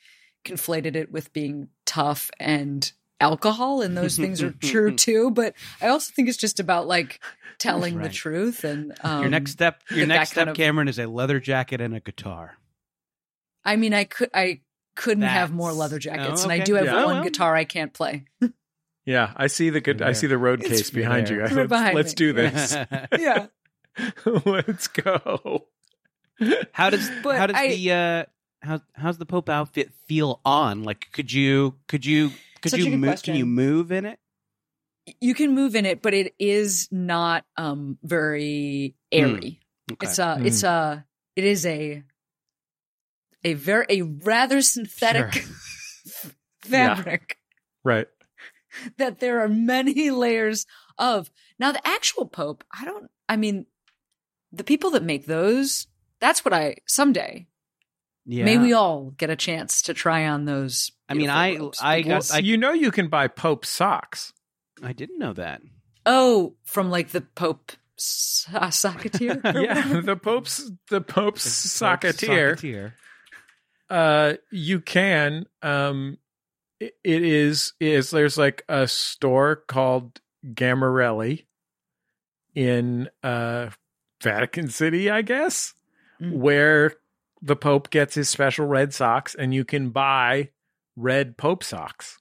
[0.44, 3.82] conflated it with being tough and alcohol.
[3.82, 5.30] And those things are true too.
[5.30, 7.20] But I also think it's just about like
[7.58, 11.06] telling the truth and, um, your next step, your next step, of- Cameron, is a
[11.06, 12.56] leather jacket and a guitar.
[13.64, 14.60] I mean, I could, I
[14.96, 17.02] couldn't have more leather jackets, oh, and I do have Yeah.
[17.04, 18.24] Oh, one guitar I can't play.
[19.04, 20.00] Yeah, I see the good.
[20.02, 21.36] I see the road It's case behind there.
[21.36, 21.42] you.
[21.42, 22.76] Right Let's, behind let's do this.
[23.18, 23.46] yeah,
[24.44, 25.66] let's go.
[26.72, 28.24] How does But how does I- the uh
[28.64, 30.84] how how's the Pope outfit feel on?
[30.84, 33.32] Like could you could you could you move question.
[33.32, 34.18] can you move in it?
[35.20, 39.60] you can move in it, but it is not um very airy.
[39.90, 40.06] Okay.
[40.06, 42.04] It's a it's a it is a
[43.44, 45.44] a very a rather synthetic
[46.62, 47.38] fabric
[47.84, 48.06] Right.
[48.98, 50.66] that there are many layers
[50.98, 51.30] of.
[51.58, 53.66] Now the actual Pope, I don't I mean
[54.52, 55.86] the people that make those,
[56.20, 57.46] that's what I someday
[58.24, 58.44] yeah.
[58.44, 60.92] may we all get a chance to try on those.
[61.08, 61.80] I mean, I- robes.
[61.82, 64.32] I Well, got- I- you know you can buy Pope socks.
[64.82, 65.62] I didn't know that.
[66.06, 69.44] oh from like the Pope so- uh, socketeer.
[69.54, 70.02] or yeah, whatever.
[70.02, 72.52] the Pope's the Pope's Pope socketeer.
[72.56, 72.92] Socketeer.
[73.92, 75.44] Uh, you can.
[75.60, 76.18] Um,
[76.80, 81.44] it, it is is there's like a store called Gammarelli
[82.54, 83.68] in uh
[84.22, 85.74] Vatican City, I guess,
[86.20, 86.32] Mm.
[86.38, 86.94] where
[87.40, 90.50] the Pope gets his special red socks, and you can buy
[90.96, 92.18] red Pope socks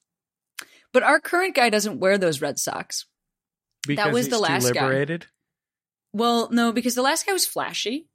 [0.94, 3.06] But our current guy doesn't wear those red socks.
[3.88, 4.82] because was he's the last guy.
[4.82, 5.28] liberated.
[6.14, 8.08] Well, no, because the last guy was flashy.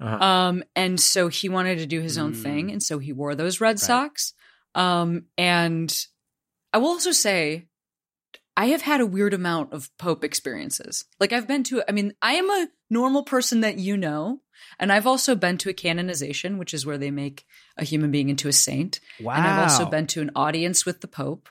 [0.00, 0.24] Uh-huh.
[0.24, 2.42] Um, and so he wanted to do his own Mm.
[2.42, 3.78] thing, and so he wore those red Right.
[3.80, 4.32] socks.
[4.74, 5.94] Um, and
[6.72, 7.66] I will also say,
[8.56, 11.04] I have had a weird amount of Pope experiences.
[11.18, 14.42] Like I've been to, I mean, I am a normal person that you know,
[14.78, 18.28] and I've also been to a canonization, which is where they make a human being
[18.28, 19.00] into a saint.
[19.20, 19.34] Wow.
[19.34, 21.48] And I've also been to an audience with the Pope,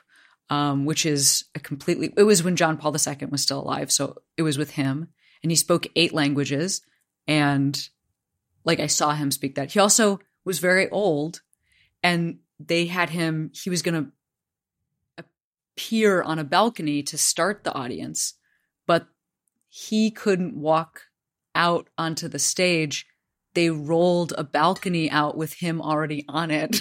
[0.50, 3.90] um, which is a completely, it was when John Paul II was still alive.
[3.90, 5.08] So it was with him.
[5.42, 6.82] And he spoke eight languages.
[7.26, 7.88] And
[8.64, 9.72] like I saw him speak that.
[9.72, 11.42] He also was very old.
[12.02, 15.24] And they had him, he was going to
[15.76, 18.34] appear on a balcony to start the audience,
[18.86, 19.08] but
[19.68, 21.02] he couldn't walk
[21.54, 23.06] out onto the stage.
[23.54, 26.80] They rolled a balcony out with him already on it.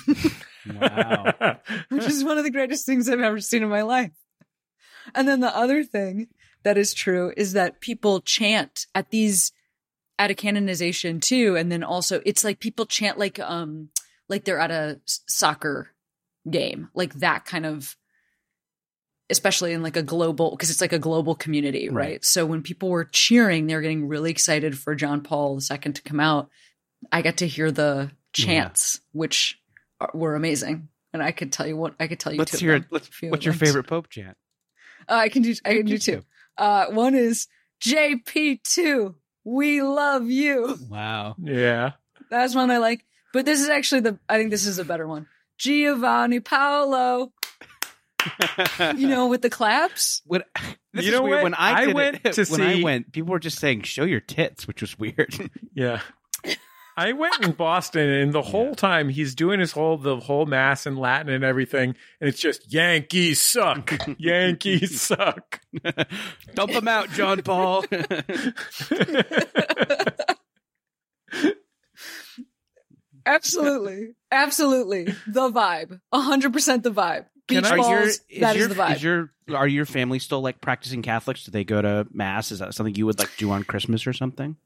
[0.69, 1.57] Wow.
[1.89, 4.11] which is one of the greatest things I've ever seen in my life.
[5.15, 6.27] And then the other thing
[6.63, 9.51] that is true is that people chant at these
[10.19, 13.89] at a canonization too, and then also it's like people chant like um
[14.27, 15.89] like they're at a soccer
[16.47, 17.95] game, like that kind of
[19.31, 21.95] especially in like a global because it's like a global community, right?
[21.95, 22.25] Right.
[22.25, 26.01] So when people were cheering, they were getting really excited for John Paul II to
[26.01, 26.49] come out.
[27.11, 29.59] I got to hear the chants, which
[30.01, 32.39] are, were amazing, and I could tell you what I could tell you.
[32.39, 32.85] let's two hear it.
[32.91, 33.65] Let's, what's your would like to.
[33.65, 34.35] favorite Pope chant?
[35.07, 35.55] Uh, I can do.
[35.63, 36.23] I can do two.
[36.57, 37.47] Uh, one is
[37.81, 39.15] JP two.
[39.49, 40.77] We love you.
[40.89, 41.35] Wow.
[41.41, 41.93] yeah.
[42.29, 43.03] That's one I like.
[43.33, 44.19] But this is actually the.
[44.29, 45.27] I think this is a better one.
[45.57, 47.31] Giovanni Paolo.
[48.95, 50.21] You know, with the claps.
[50.25, 50.43] When,
[50.93, 51.35] this You is know weird.
[51.37, 51.43] what?
[51.43, 53.83] When I, I did went it, to when I see- went, people were just saying,
[53.83, 55.33] "Show your tits," which was weird.
[55.73, 56.01] Yeah.
[56.99, 60.85] I went in Boston and the whole time he's doing his whole the whole mass
[60.85, 63.97] in Latin and everything, and it's just Yankees suck.
[64.17, 65.61] Yankees suck.
[66.55, 67.85] Dump them out, John Paul.
[73.25, 75.99] Absolutely, absolutely, the vibe.
[76.13, 77.27] hundred percent the vibe.
[77.47, 78.19] Can Beach I- are your balls.
[78.39, 78.95] that your, is the vibe.
[78.95, 81.45] Is your are your family still like practicing Catholics?
[81.45, 82.51] Do they go to mass?
[82.51, 84.57] Is that something you would like do on Christmas or something?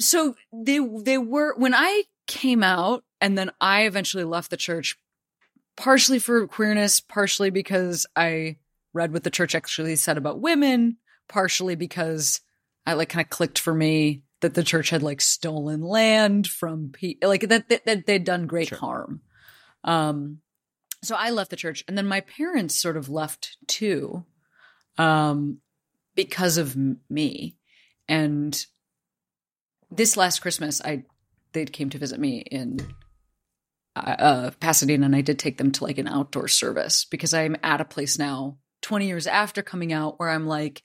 [0.00, 4.96] So they they were when I came out and then I eventually left the church
[5.76, 8.56] partially for queerness, partially because I
[8.92, 12.40] read what the church actually said about women, partially because
[12.86, 16.90] I like kind of clicked for me that the church had like stolen land from
[16.92, 18.78] people like that, that that they'd done great Sure.
[18.78, 19.20] harm.
[19.84, 20.38] Um
[21.04, 24.24] so I left the church and then my parents sort of left too
[24.98, 25.58] um
[26.14, 26.76] because of
[27.08, 27.56] me
[28.08, 28.66] and
[29.92, 31.04] this last Christmas, I
[31.52, 32.80] they came to visit me in
[33.94, 37.56] uh, uh, Pasadena, and I did take them to like an outdoor service because I'm
[37.62, 40.82] at a place now, 20 years after coming out, where I'm like,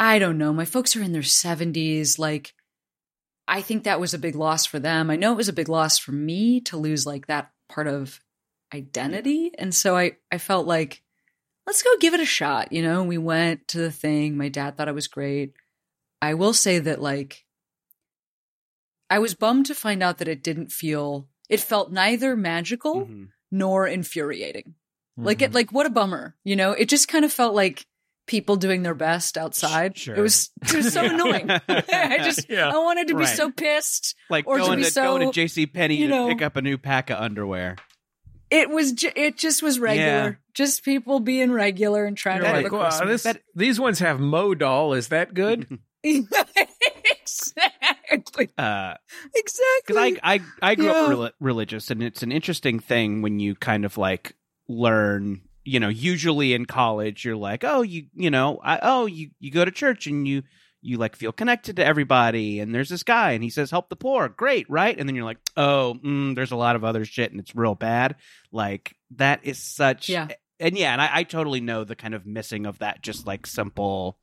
[0.00, 2.18] I don't know, my folks are in their 70s.
[2.18, 2.54] Like,
[3.46, 5.10] I think that was a big loss for them.
[5.10, 8.20] I know it was a big loss for me to lose like that part of
[8.74, 11.02] identity, and so I I felt like
[11.66, 12.72] let's go give it a shot.
[12.72, 14.36] You know, we went to the thing.
[14.36, 15.54] My dad thought it was great.
[16.20, 17.44] I will say that like
[19.10, 23.28] I was bummed to find out that it didn't feel it felt neither magical Mhm.
[23.50, 24.74] nor infuriating.
[25.16, 25.44] Like Mm-hmm.
[25.46, 26.72] it like what a bummer, you know?
[26.72, 27.86] It just kind of felt like
[28.26, 29.96] people doing their best outside.
[29.96, 30.14] Sure.
[30.14, 31.50] It was it was so annoying.
[31.68, 32.68] I just Yeah.
[32.68, 33.36] I wanted to be Right.
[33.36, 34.14] so pissed.
[34.28, 35.66] Like Or to going be to, so, going to J.C.
[35.66, 37.76] Penney you to pick up a new pack of underwear.
[38.50, 40.06] It was ju- it just was regular.
[40.08, 40.32] Yeah.
[40.54, 44.94] Just people being regular and trying You're to like, "Wow, this, these ones have Modal.
[44.94, 45.78] Is that good?
[47.10, 48.48] exactly.
[48.58, 48.94] Uh,
[49.34, 49.80] Exactly.
[49.86, 50.92] because I, I I grew Yeah.
[51.02, 54.34] up rel- religious, and it's an interesting thing when you kind of like
[54.68, 55.42] learn.
[55.64, 59.50] You know, usually in college, you're like, oh, you you know, I, oh, you you
[59.50, 60.42] go to church and you
[60.80, 63.96] you like feel connected to everybody, and there's this guy, and he says help the
[63.96, 64.98] poor, great, right?
[64.98, 67.74] And then you're like, oh, mm, there's a lot of other shit, and it's real
[67.74, 68.16] bad.
[68.50, 70.28] Like that is such, Yeah.
[70.58, 73.46] and yeah, and I, I totally know the kind of missing of that, just like
[73.46, 74.18] simple,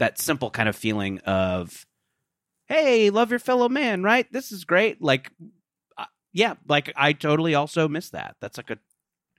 [0.00, 1.86] that simple kind of feeling of
[2.66, 4.30] hey, love your fellow man, right?
[4.32, 5.02] This is great.
[5.02, 5.32] Like,
[5.98, 8.36] uh, yeah, like I totally also miss that.
[8.40, 8.78] That's like a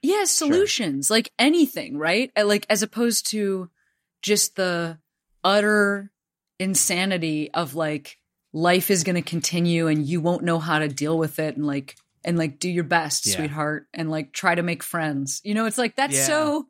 [0.02, 2.32] yeah, solutions like anything, right?
[2.36, 3.70] Uh, Like as opposed to
[4.22, 4.98] just the
[5.44, 6.12] utter
[6.60, 8.18] insanity of like
[8.54, 11.66] life is going to continue and you won't know how to deal with it and
[11.66, 13.36] like and like do your best, Yeah.
[13.38, 15.42] sweetheart, and like try to make friends.
[15.44, 16.26] You know, it's like that's Yeah.
[16.26, 16.68] so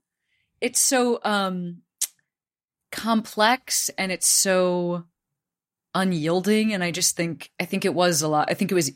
[0.61, 1.81] it's so um
[2.91, 5.05] complex and it's so
[5.93, 8.49] unyielding and I just think I think it was a lot.
[8.49, 8.91] I think it was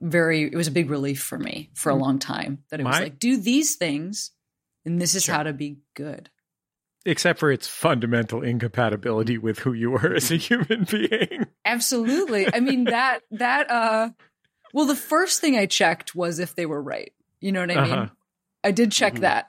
[0.00, 3.00] very it was a big relief for me for a long time that it was
[3.00, 4.30] like do these things
[4.84, 5.34] and this is Sure.
[5.34, 6.30] how to be good.
[7.04, 11.46] Except for its fundamental incompatibility with who you were as a human being.
[11.64, 12.46] Absolutely.
[12.52, 14.10] I mean that that uh
[14.72, 17.12] well the first thing I checked was if they were right.
[17.40, 17.92] You know what I mean?
[17.92, 18.08] Uh-huh.
[18.64, 19.20] I did check Mhm.
[19.20, 19.46] that.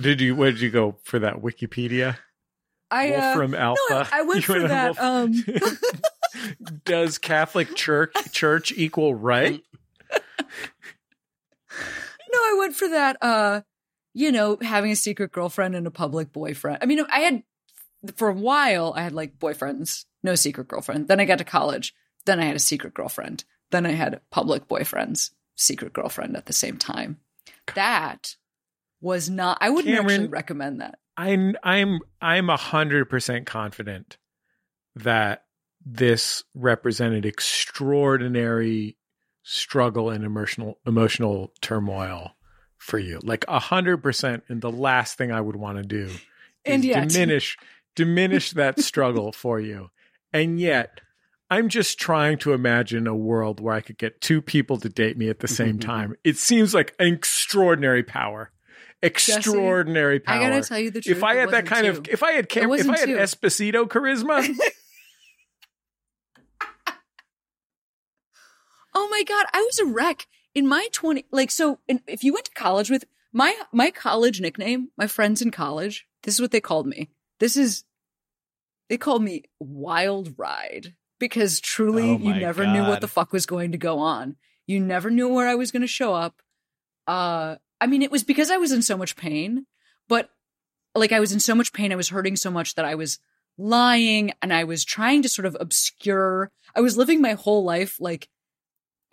[0.00, 0.36] Did you?
[0.36, 2.16] Where did you go for that Wikipedia?
[2.90, 3.80] I uh, Wolfram Alpha.
[3.90, 5.32] no, I went You for that, um,
[6.84, 9.62] Does Catholic Church Church equal right?
[12.32, 13.62] No, I went for that uh
[14.12, 16.78] you know, having a secret girlfriend and a public boyfriend.
[16.80, 17.42] I mean, I had
[18.16, 21.08] for a while I had like boyfriends, no secret girlfriend.
[21.08, 21.94] Then I got to college,
[22.26, 23.44] then I had a secret girlfriend.
[23.70, 27.18] Then I had public boyfriends, secret girlfriend at the same time.
[27.74, 28.34] That
[29.00, 30.98] was not I wouldn't actually recommend that.
[31.20, 34.16] I'm I'm I'm a hundred percent confident
[34.96, 35.44] that
[35.84, 38.96] this represented extraordinary
[39.42, 42.36] struggle and emotional emotional turmoil
[42.78, 43.20] for you.
[43.22, 44.44] Like a hundred percent.
[44.48, 46.20] And the last thing I would want to do is
[46.64, 47.58] And yet diminish
[47.94, 49.90] diminish that struggle for you.
[50.32, 51.02] And yet
[51.50, 55.18] I'm just trying to imagine a world where I could get two people to date
[55.18, 56.16] me at the same time.
[56.24, 58.52] It seems like an extraordinary power.
[59.02, 60.36] Extraordinary power.
[60.36, 61.16] I gotta tell you the truth.
[61.16, 63.16] if I had that wasn't kind of if I had Cam- if I had two.
[63.16, 64.46] Esposito charisma,
[68.94, 72.32] Oh my god, I was a wreck in my 20 like so in, if you
[72.32, 76.50] went to college with my my college nickname, my friends in college, this is what
[76.50, 77.08] they called me.
[77.38, 77.84] This is
[78.88, 83.32] they called me Wild Ride because truly Oh you my never knew what the fuck
[83.32, 84.36] was going to go on.
[84.66, 86.42] You never knew where I was going to show up.
[87.06, 89.66] Uh I mean it was because I was in so much pain,
[90.08, 90.30] but
[90.94, 93.18] like I was in so much pain, I was hurting so much that I was
[93.58, 96.50] lying and I was trying to sort of obscure.
[96.74, 98.28] I was living my whole life like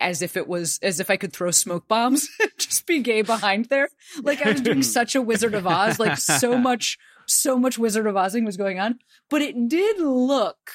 [0.00, 2.28] as if it was as if I could throw smoke bombs,
[2.58, 3.88] just be gay behind there.
[4.22, 8.06] Like I was doing such a Wizard of Oz, like so much, so much Wizard
[8.06, 8.98] of Ozing was going on.
[9.28, 10.70] But it did look,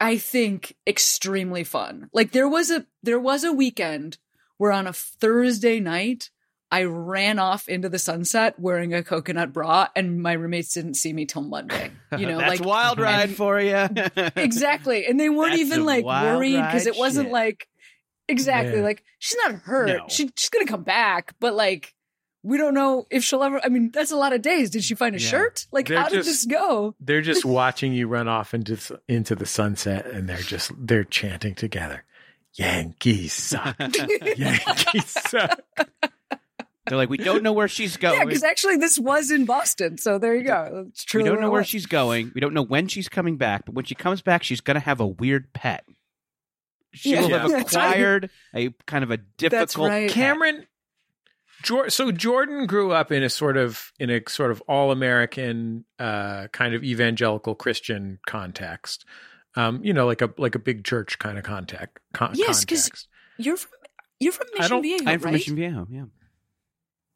[0.00, 2.10] I think, extremely fun.
[2.12, 4.18] Like there was a there was a weekend
[4.58, 6.30] where on a Thursday night
[6.70, 11.12] I ran off into the sunset wearing a coconut bra, and my roommates didn't see
[11.12, 11.92] me till Monday.
[12.18, 13.86] You know, that's like wild ride and- for you.
[14.36, 17.32] exactly and they weren't That's even like worried because it wasn't shit.
[17.32, 17.68] like
[18.28, 18.82] exactly Man.
[18.84, 20.04] like she's not hurt No.
[20.08, 21.94] she, she's gonna come back but like
[22.42, 24.96] we don't know if she'll ever i mean that's a lot of days did she
[24.96, 25.28] find a Yeah.
[25.28, 28.76] shirt like They're how did this go they're just watching you run off into
[29.08, 32.02] into the sunset, and they're just they're chanting together.
[32.54, 33.76] Yankees suck.
[34.36, 35.60] Yankees suck.
[36.86, 38.18] They're like, we don't know where she's going.
[38.18, 41.40] yeah because actually this was in boston so there you go it's true we don't
[41.40, 42.30] know where she's going.
[42.34, 43.64] We don't know when she's coming back.
[43.66, 45.84] But when she comes back, she's going to have a weird pet.
[46.92, 47.20] She Yeah.
[47.22, 49.88] will have Yeah, that's acquired a kind of a difficult.
[49.90, 50.08] right.
[50.10, 50.66] Cameron,
[51.62, 55.84] Jor- so Jordan grew up in a sort of in a sort of all American
[55.98, 59.04] uh, kind of evangelical Christian context.
[59.56, 61.98] Um, you know, like a like a big church kind of contact.
[62.12, 63.08] Con- Yes, 'cause- context.
[63.38, 63.70] you're from
[64.20, 65.86] you're from mission don't- viejo I'm from Mission Viejo.
[65.90, 66.04] Yeah.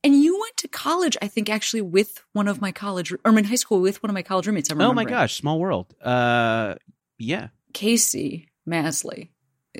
[0.02, 3.38] And you went to college i think actually with one of my college or I'm
[3.38, 5.94] in high school with one of my college roommates I Oh my gosh, small world.
[6.02, 6.74] Uh,
[7.18, 7.48] yeah.
[7.72, 9.30] casey masley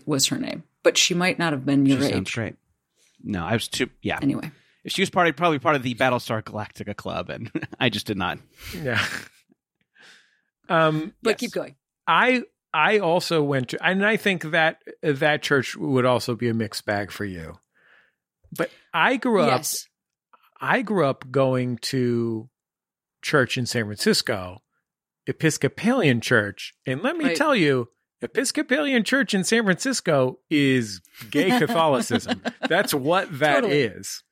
[0.06, 2.56] was her name but she might not have been your she age sounds great.
[3.22, 3.90] No, I was too.
[4.02, 4.50] Yeah, anyway
[4.86, 7.50] she was part probably part of the Battlestar Galactica club, and
[7.80, 8.38] I just did not.
[8.74, 9.04] Yeah.
[10.68, 11.40] Um, but Yes.
[11.40, 11.74] keep going
[12.06, 16.54] I I also went to, and I think that that church would also be a
[16.54, 17.58] mixed bag for you.
[18.56, 19.48] But I grew up.
[19.58, 19.86] yes
[20.60, 22.48] I grew up going to
[23.22, 24.62] church in San Francisco,
[25.26, 27.36] Episcopalian church, and let me Right.
[27.36, 27.88] tell you,
[28.22, 31.00] Episcopalian Church in San Francisco is
[31.30, 32.42] gay Catholicism.
[32.68, 34.22] That's what that is.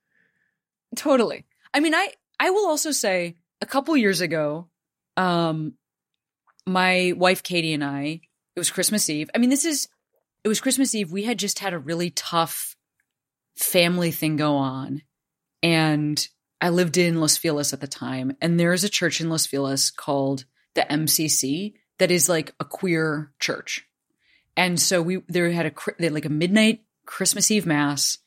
[0.95, 1.17] Totally.
[1.19, 1.45] Totally.
[1.73, 4.69] I mean, I I will also say a couple years ago,
[5.17, 5.75] um,
[6.67, 8.21] my wife Katie and I,
[8.55, 9.31] it was Christmas Eve.
[9.35, 9.89] I mean, this is
[10.45, 11.11] it was Christmas Eve.
[11.11, 12.77] We had just had a really tough
[13.57, 15.03] family thing go on,
[15.63, 16.27] and
[16.61, 19.47] I lived in Los Feliz at the time, and there is a church in Los
[19.47, 20.45] Feliz called
[20.75, 23.85] the MCC that is like a queer church.
[24.57, 28.19] And so we there had a they had like a midnight Christmas Eve mass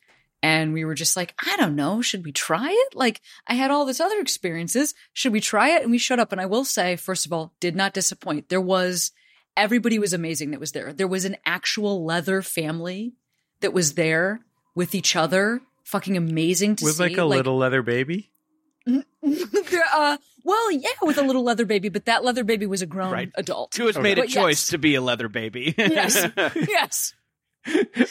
[0.44, 2.96] and we were just like, I don't know, should we try it?
[2.96, 5.84] Like I had all this other experiences, should we try it?
[5.84, 8.50] And we showed up and I will say first of all, did not disappoint.
[8.50, 9.12] There was
[9.56, 10.94] everybody was amazing that was there.
[10.94, 13.14] There was an actual leather family
[13.60, 14.42] that was there
[14.74, 15.62] with each other.
[15.92, 17.04] Fucking amazing to With see.
[17.04, 18.32] like a little leather baby.
[18.88, 23.12] uh, well, yeah, with a little leather baby, but that leather baby was a grown
[23.12, 23.30] Right.
[23.36, 23.76] adult.
[23.76, 24.68] Who has made a But choice yes.
[24.70, 25.76] to be a leather baby?
[25.78, 26.26] Yes.
[26.56, 27.14] yes.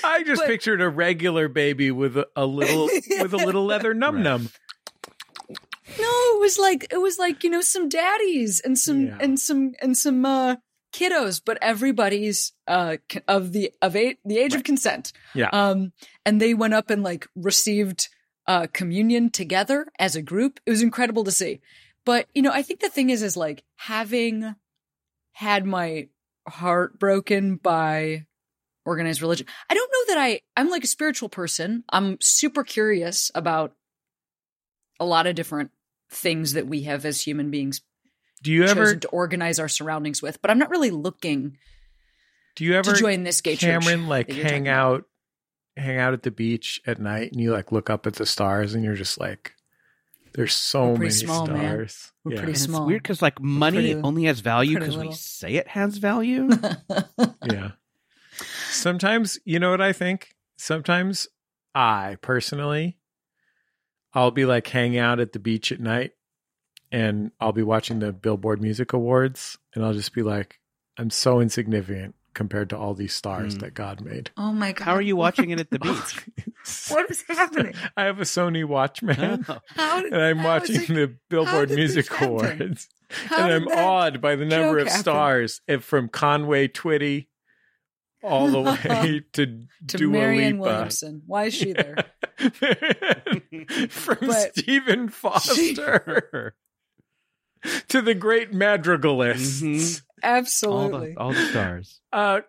[0.04, 2.84] I just But- pictured a regular baby with a, a little
[3.18, 4.50] with a little leather num num.
[5.98, 6.04] No,
[6.36, 9.18] it was like it was like you know some daddies and some Yeah.
[9.20, 10.56] and some and some uh,
[10.93, 12.97] kiddos, but everybody's uh,
[13.28, 15.12] of the of eight, the age of consent.
[15.34, 15.49] Yeah.
[15.53, 15.93] Um,
[16.24, 18.09] and they went up and like received
[18.47, 20.61] uh, communion together as a group.
[20.66, 21.61] It was incredible to see.
[22.05, 24.55] But you know, I think the thing is, is like having
[25.32, 26.09] had my
[26.49, 28.26] heart broken by
[28.84, 29.47] organized religion.
[29.68, 31.84] I don't know that I I'm like a spiritual person.
[31.91, 33.72] I'm super curious about
[34.99, 35.70] a lot of different
[36.11, 37.82] things that we have as human beings
[38.43, 41.59] Do you ever to organize our surroundings with, but I'm not really looking
[42.57, 43.61] do you ever to join this gay church.
[43.84, 44.95] Cameron like hang talking about.
[44.95, 45.05] out
[45.76, 48.74] hang out at the beach at night and you like look up at the stars
[48.74, 49.53] and you're just like
[50.34, 51.57] there's so We're many pretty small, man.
[51.59, 52.12] stars.
[52.24, 52.36] We're yeah.
[52.38, 52.86] pretty And it's small.
[52.86, 56.49] weird because like money pretty- only has value because we say it has value.
[57.51, 57.72] yeah.
[58.70, 60.28] Sometimes, you know what I think?
[60.57, 61.26] Sometimes
[61.74, 62.99] I personally,
[64.14, 66.12] I'll be like hanging out at the beach at night
[66.93, 70.59] and I'll be watching the Billboard Music Awards and I'll just be like,
[70.99, 73.61] I'm so insignificant compared to all these stars Mm.
[73.61, 74.30] that God made.
[74.36, 74.84] Oh my god!
[74.84, 76.26] How are you watching it at the beach?
[76.91, 77.74] What is happening?
[77.97, 79.59] I have a Sony Watchman Oh.
[79.68, 82.20] How did, and I'm how is watching it- the Billboard Music this?
[82.22, 82.88] Awards.
[83.34, 85.01] and I'm awed by the number of happen?
[85.01, 87.28] stars eh, from Conway Twitty
[88.22, 89.47] all the way to,
[89.88, 90.70] to Dua Marianne Lipa.
[90.74, 91.22] Williamson.
[91.26, 91.97] Why is she there?
[93.88, 96.55] from But- Stephen Foster
[97.88, 99.62] to the great madrigalists.
[99.62, 100.02] Mhm.
[100.22, 101.12] all, Absolutely.
[101.14, 102.00] the, all the stars.
[102.12, 102.40] Uh,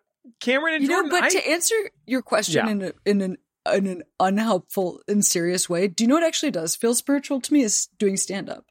[0.42, 2.70] Cameron and you know, but I- to answer your question Yeah.
[2.72, 3.38] in a, in an
[3.74, 7.54] in an unhelpful and serious way, do you know what actually does feel spiritual to
[7.54, 8.66] me is doing stand up.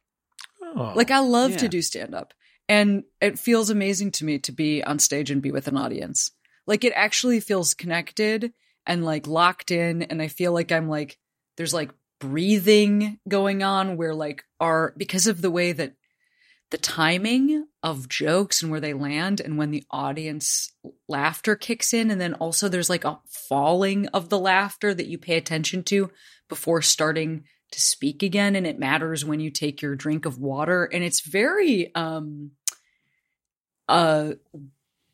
[0.63, 0.93] Oh.
[0.97, 1.57] Like I love yeah.
[1.59, 2.35] to do stand up.
[2.69, 6.31] And it feels amazing to me to be on stage and be with an audience.
[6.67, 8.53] Like it actually feels connected
[8.85, 11.19] and like locked in and I feel like I'm like
[11.57, 15.95] there's like breathing going on where like our because of the way that
[16.71, 20.73] the timing of jokes and where they land and when the audience
[21.09, 22.11] laughter kicks in.
[22.11, 26.11] And then also there's like a falling of the laughter that you pay attention to
[26.49, 28.55] before starting to speak again.
[28.55, 30.85] And it matters when you take your drink of water.
[30.85, 32.53] And it's very um
[33.89, 34.35] uh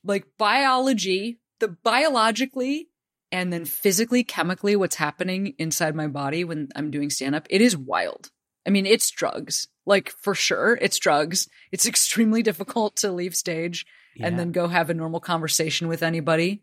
[0.05, 2.89] like biology the biologically
[3.33, 7.61] and then physically chemically what's happening inside my body when i'm doing stand up it
[7.61, 8.31] is wild
[8.67, 13.87] i mean it's drugs like for sure it's drugs it's extremely difficult to leave stage
[14.21, 16.63] and then go have a normal conversation with anybody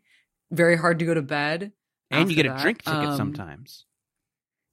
[0.50, 1.72] very hard to go to bed
[2.10, 3.84] and you get a drink ticket Um, sometimes.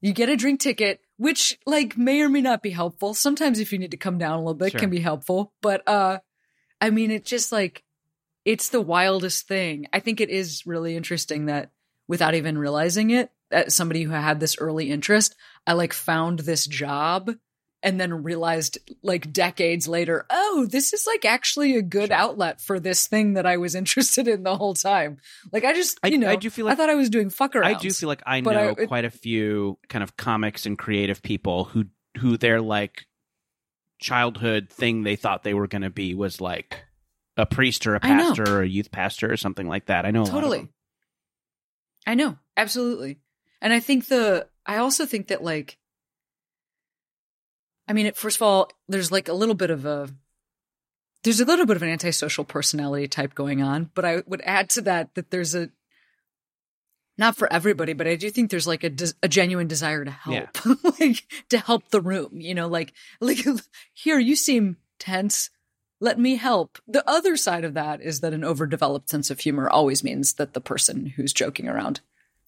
[0.01, 3.13] you get a drink ticket, which like may or may not be helpful.
[3.13, 4.79] Sometimes if you need to come down a little bit, Sure.
[4.79, 5.53] can be helpful.
[5.61, 6.19] But uh
[6.79, 7.83] I mean it's just like
[8.45, 9.87] it's the wildest thing.
[9.93, 11.71] I think it is really interesting that
[12.07, 13.31] without even realizing it,
[13.67, 15.35] somebody who had this early interest,
[15.67, 17.31] I like found this job
[17.83, 22.15] and then realized like decades later, oh, this is like actually a good Sure.
[22.17, 25.17] outlet for this thing that I was interested in the whole time.
[25.51, 27.29] Like I just, I- you know, I do feel like- I thought I was doing
[27.31, 27.63] fuck arounds.
[27.65, 30.77] I do feel like I know I- it- quite a few kind of comics and
[30.77, 31.85] creative people who
[32.19, 33.05] who their like
[33.99, 36.83] childhood thing they thought they were going to be was like
[37.37, 40.05] a priest or a pastor or a youth pastor or something like that.
[40.05, 40.69] I know a lot of totally
[42.07, 43.19] i know absolutely
[43.61, 45.77] and i think the i also think that like
[47.87, 50.09] i mean first of all there's like a little bit of a
[51.23, 54.69] there's a little bit of an antisocial personality type going on but i would add
[54.69, 55.69] to that that there's a
[57.17, 60.11] not for everybody but i do think there's like a, des- a genuine desire to
[60.11, 60.49] help
[60.99, 63.45] like to help the room you know like like
[63.93, 65.49] here you seem tense
[66.01, 66.79] let me help.
[66.87, 70.53] The other side of that is that an overdeveloped sense of humor always means that
[70.53, 72.01] the person who's joking around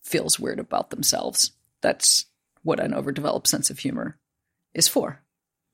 [0.03, 1.51] feels weird about themselves.
[1.81, 2.25] That's
[2.63, 4.17] what an overdeveloped sense of humor
[4.73, 5.21] is for.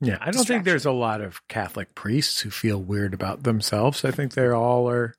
[0.00, 4.04] Yeah, I don't think there's a lot of Catholic priests who feel weird about themselves.
[4.04, 5.14] I think they all are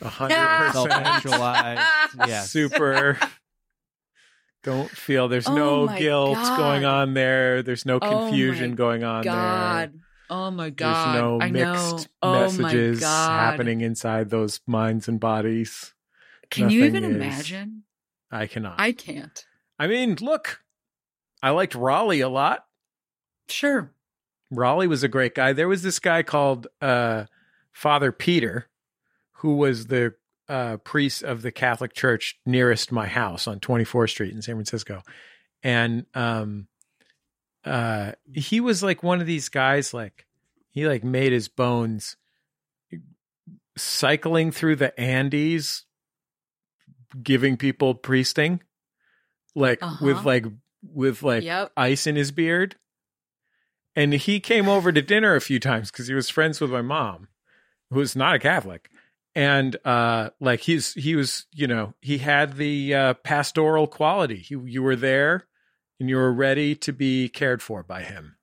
[0.00, 0.70] a hundred ah!
[0.72, 1.80] percent Self-actualized.
[2.28, 2.50] yes.
[2.50, 3.18] super.
[4.64, 6.56] Don't feel there's Oh no guilt God.
[6.58, 7.62] going on there.
[7.62, 9.92] There's no Oh confusion my going on God.
[9.92, 10.00] there.
[10.30, 11.14] Oh my God.
[11.14, 13.40] There's no I mixed Oh messages my God.
[13.50, 15.94] happening inside those minds and bodies.
[16.50, 17.82] Can you even is- imagine?
[18.30, 18.76] I cannot.
[18.78, 19.44] I can't.
[19.78, 20.60] I mean, look,
[21.42, 22.64] I liked Raleigh a lot.
[23.48, 23.92] Sure.
[24.50, 25.52] Raleigh was a great guy.
[25.52, 27.24] There was this guy called uh,
[27.72, 28.68] Father Peter,
[29.32, 30.14] who was the
[30.48, 35.02] uh, priest of the Catholic Church nearest my house on 24th Street in San Francisco,
[35.62, 36.66] and um,
[37.64, 39.92] uh, he was like one of these guys.
[39.92, 40.26] Like
[40.70, 42.16] he like made his bones
[43.76, 45.84] cycling through the Andes,
[47.22, 48.62] giving people priesting,
[49.54, 50.26] like with Uh-huh.
[50.26, 50.44] like
[50.82, 51.72] with like Yep.
[51.76, 52.76] ice in his beard.
[53.96, 56.82] And he came over to dinner a few times because he was friends with my
[56.82, 57.28] mom,
[57.90, 58.90] who was not a Catholic.
[59.34, 64.36] And uh like he's he was, you know, he had the uh pastoral quality.
[64.36, 65.46] He, you were there
[66.00, 68.36] and you were ready to be cared for by him.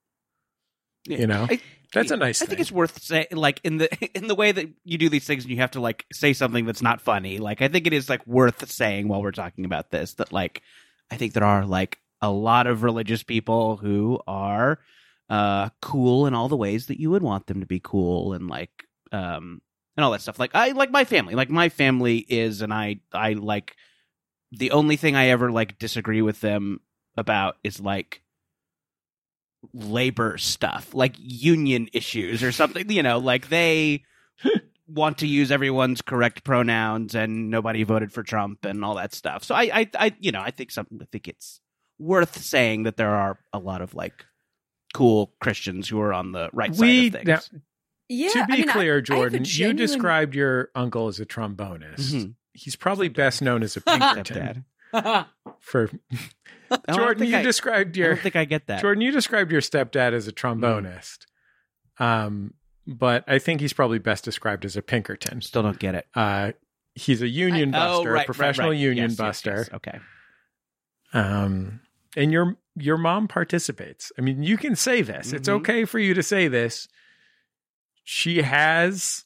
[1.08, 1.48] You know?
[1.50, 1.62] I-
[1.96, 2.50] That's a nice I thing.
[2.50, 5.44] think it's worth saying, like in the in the way that you do these things,
[5.44, 7.40] and you have to like say something that's not funny.
[7.40, 10.62] Like I think it is like worth saying while we're talking about this that like
[11.10, 14.80] I think there are like a lot of religious people who are
[15.30, 18.48] uh cool in all the ways that you would want them to be cool, and
[18.48, 18.72] like
[19.12, 19.62] um
[19.98, 20.40] and all that stuff.
[20.40, 21.36] Like I like my family.
[21.36, 23.76] Like my family is, and I I like
[24.52, 26.80] the only thing I ever like disagree with them
[27.18, 28.22] about is like
[29.74, 32.90] labor stuff, like union issues or something.
[32.90, 34.04] You know, like they
[34.88, 39.44] want to use everyone's correct pronouns and nobody voted for Trump and all that stuff.
[39.44, 41.00] So I, I, I you know, I think something.
[41.02, 41.60] I think it's
[41.98, 44.26] worth saying that there are a lot of like
[44.94, 47.62] cool Christians who are on the right We- side of things.
[48.08, 48.30] Yeah.
[48.30, 51.20] to be I mean, clear, I have a Jordan, genuine- you described your uncle as
[51.20, 52.14] a trombonist.
[52.14, 52.36] Mhm.
[52.54, 54.64] He's probably best known as a Pinkerton.
[55.60, 55.90] For
[56.94, 58.82] Jordan, you I- described I your don't think I get that.
[58.82, 61.20] Jordan, you described your stepdad as a trombonist.
[62.00, 62.54] Um,
[62.88, 65.42] but I think he's probably best described as a Pinkerton.
[65.42, 66.08] Still don't get it.
[66.14, 66.52] Uh,
[66.94, 68.80] he's a union I- buster, oh, right, a professional right, right.
[68.82, 69.56] union Yes, yes, buster.
[69.58, 69.70] yes.
[69.74, 70.00] Okay.
[71.14, 71.82] Um,
[72.18, 74.12] and your your mom participates.
[74.18, 75.32] I mean, you can say this.
[75.32, 75.54] It's Mhm.
[75.60, 76.88] okay for you to say this.
[78.04, 79.24] She has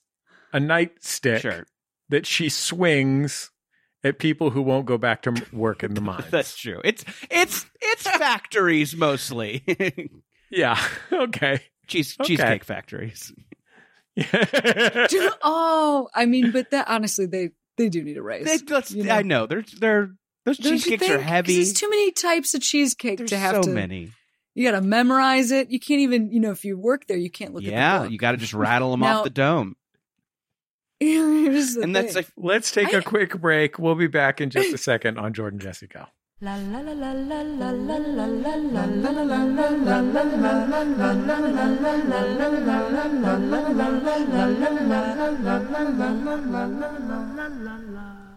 [0.53, 1.65] a nightstick Sure.
[2.09, 3.49] that she swings
[4.04, 6.26] at people who won't go back to work in the mines.
[6.32, 6.82] That's true.
[6.84, 9.64] It's it's it's factories mostly.
[10.50, 10.80] yeah.
[11.12, 11.60] Okay.
[11.88, 12.28] Cheese Okay.
[12.28, 13.34] cheesecake factories.
[14.16, 18.45] Do- oh, I mean, but that honestly, they they do need a raise.
[18.45, 19.14] They- that's- you know?
[19.16, 19.45] I know.
[19.47, 20.12] They're they're
[20.45, 21.14] those cheesecakes think?
[21.14, 21.56] are 'Cause heavy.
[21.56, 23.70] There's too many types of cheesecake There's to have so to.
[23.72, 24.12] many.
[24.56, 25.70] You got to memorize it.
[25.70, 28.04] You can't even, you know, if you work there, you can't look at Yeah, the
[28.06, 28.12] book.
[28.12, 29.89] you got to just rattle them Now- off the dome, Here's the
[31.02, 33.80] and that's like, let's take I, a quick break.
[33.80, 35.88] We'll be back in just a second on Jordan Jesse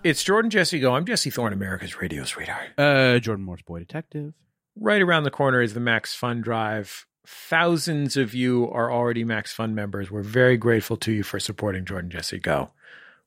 [0.05, 2.71] It's Jordan Jesse I'm Jesse Thorne, America's radio sweetheart.
[2.77, 4.35] Uh, Jordan Morris boy detective.
[4.75, 9.53] Right around the corner is the Max Fun Drive Thousands of you are already Max
[9.53, 10.11] Fun members.
[10.11, 12.73] We're very grateful to you for supporting Jordan Jesse Go.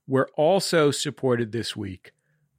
[0.07, 2.11] We're also supported this week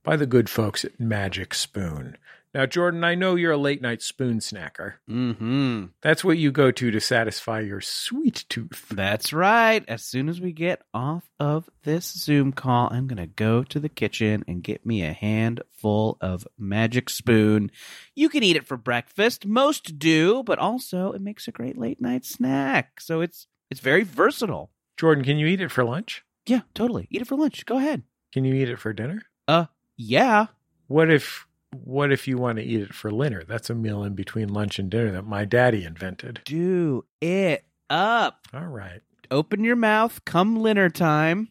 [0.02, 2.16] by the good folks at Magic Spoon.
[2.56, 4.94] Now, Jordan, I know you're a late night spoon snacker.
[5.10, 5.88] Mm-hmm.
[6.00, 8.86] That's what you go to to satisfy your sweet tooth.
[8.90, 9.84] That's right.
[9.86, 13.78] As soon as we get off of this Zoom call, I'm going to go to
[13.78, 17.70] the kitchen and get me a handful of Magic Spoon.
[18.14, 19.44] You can eat it for breakfast.
[19.44, 23.02] Most do, but also it makes a great late night snack.
[23.02, 24.70] So it's it's very versatile.
[24.96, 26.24] Jordan, can you eat it for lunch?
[26.46, 27.06] Yeah, totally.
[27.10, 27.66] Eat it for lunch.
[27.66, 28.04] Go ahead.
[28.32, 29.24] Can you eat it for dinner?
[29.46, 29.66] Uh,
[29.98, 30.46] yeah.
[30.86, 33.42] What if what if you want to eat it for dinner?
[33.46, 36.40] That's a meal in between lunch and dinner that my daddy invented.
[36.44, 38.46] Do it up.
[38.54, 39.00] All right.
[39.30, 41.48] Open your mouth come dinner time.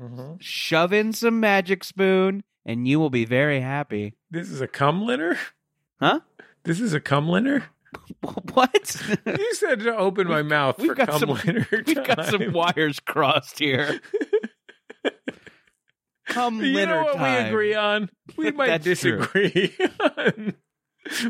[0.00, 0.34] Mm-hmm.
[0.38, 4.14] Shove in some Magic Spoon, and you will be very happy.
[4.30, 5.36] This is a cum liner?
[6.00, 6.20] Huh?
[6.62, 7.64] This is a cum liner?
[8.52, 9.00] What?
[9.24, 13.00] You said to open my mouth we've for got cum some- We've got some wires
[13.00, 14.00] crossed here.
[16.28, 17.42] Come You dinner know what time.
[17.44, 18.10] we agree on?
[18.36, 20.54] We might That's disagree on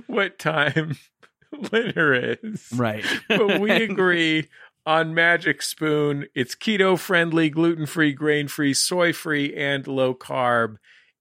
[0.06, 0.96] what time
[1.72, 2.68] winter is.
[2.74, 3.04] Right.
[3.28, 4.48] But we agree
[4.86, 6.26] on Magic Spoon.
[6.34, 10.76] It's keto friendly, gluten free, grain free, soy free, and low carb.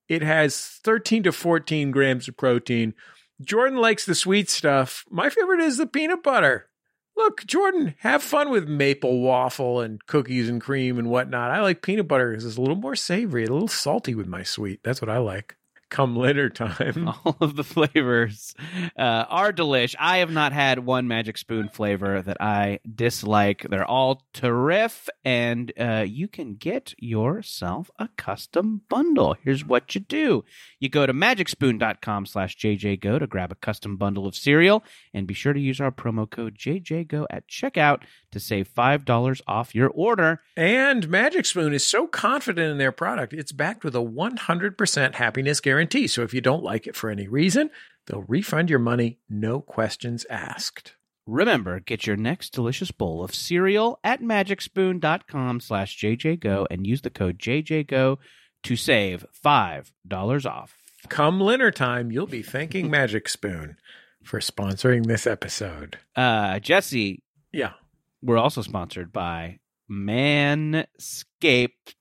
[0.07, 2.93] It has 13 to 14 grams of protein.
[3.41, 5.03] Jordan likes the sweet stuff.
[5.09, 6.69] My favorite is the peanut butter.
[7.17, 11.49] Look, Jordan, have fun with maple waffle and cookies and cream and whatnot.
[11.49, 14.43] I like peanut butter because it's a little more savory, a little salty with my
[14.43, 14.81] sweet.
[14.83, 15.57] That's what I like.
[15.89, 17.07] Come later time.
[17.25, 18.53] All of the flavors
[18.97, 19.95] uh, are delish.
[19.97, 23.65] I have not had one Magic Spoon flavor that I dislike.
[23.69, 29.37] They're all terrific, and uh, you can get yourself a custom bundle.
[29.41, 30.43] Here's what you do:
[30.79, 34.83] you go to magicspoon.com/jjgo to grab a custom bundle of cereal,
[35.13, 39.41] and be sure to use our promo code JJGo at checkout to save five dollars
[39.47, 40.41] off your order.
[40.57, 45.61] And Magic Spoon is so confident in their product, it's backed with a 100% happiness
[45.61, 45.76] guarantee.
[46.07, 47.69] So if you don't like it for any reason,
[48.05, 50.93] they'll refund your money, no questions asked.
[51.25, 57.09] Remember, get your next delicious bowl of cereal at magicspoon.com slash jjgo and use the
[57.09, 58.17] code jjgo
[58.63, 60.77] to save $5 off.
[61.09, 63.77] Come dinner time, you'll be thanking Magic Spoon
[64.23, 65.97] for sponsoring this episode.
[66.15, 67.21] Uh, Jesse,
[67.51, 67.73] Yeah.
[68.21, 69.59] we're also sponsored by
[69.91, 71.93] Manscaped.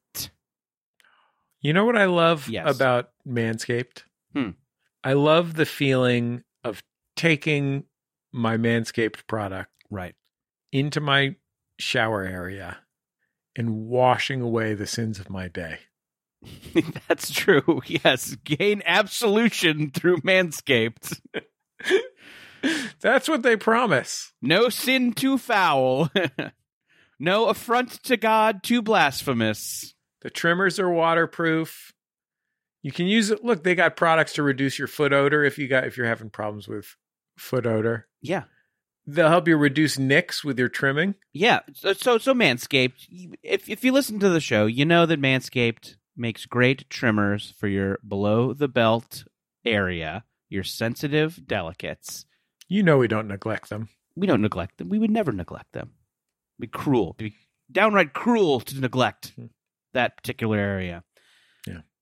[1.61, 2.75] You know what I love Yes.
[2.77, 4.03] about Manscaped?
[4.33, 4.51] Hmm.
[5.05, 6.83] I love the feeling of
[7.17, 7.85] taking
[8.33, 10.15] my Manscaped product Right.
[10.73, 11.37] into my
[11.79, 12.79] shower area
[13.57, 15.79] and washing away the sins of my day.
[17.09, 17.81] That's true.
[17.87, 18.37] Yes.
[18.45, 21.21] Gain absolution through Manscaped.
[23.01, 24.33] That's what they promise.
[24.43, 26.11] No sin too foul.
[27.21, 29.95] no affront to God too blasphemous.
[30.23, 31.93] The trimmers are waterproof.
[32.87, 33.45] You can use it.
[33.45, 36.31] Look, they got products to reduce your foot odor if you got if you're having
[36.31, 36.95] problems with
[37.37, 38.07] foot odor.
[38.23, 38.45] Yeah.
[39.09, 41.17] They'll help you reduce nicks with your trimming.
[41.33, 43.09] Yeah, so so, so Manscaped.
[43.43, 47.67] If if you listen to the show, you know that Manscaped makes great trimmers for
[47.67, 49.25] your below the belt
[49.65, 52.25] area, your sensitive delicates.
[52.69, 53.89] You know we don't neglect them.
[54.15, 54.91] We don't neglect them.
[54.91, 55.91] We would never neglect them.
[56.61, 57.17] Be cruel.
[57.19, 57.35] Be
[57.73, 59.47] downright cruel to neglect hmm.
[59.93, 61.03] that particular area.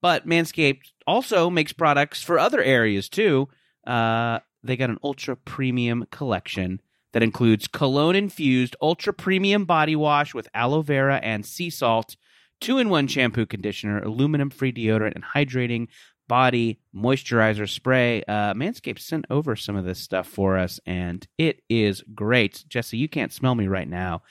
[0.05, 3.49] But Manscaped also makes products for other areas too.
[3.87, 6.79] Uh, they got an ultra premium collection
[7.13, 12.17] that includes cologne infused ultra premium body wash with aloe vera and sea salt,
[12.61, 15.87] two in one shampoo conditioner, aluminum free deodorant, and hydrating
[16.27, 18.21] body moisturizer spray.
[18.27, 22.63] Uh, Manscaped sent over some of this stuff for us, and it is great.
[22.69, 24.21] Jesse, you can't smell me right now,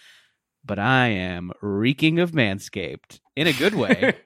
[0.65, 4.15] but I am reeking of Manscaped in a good way.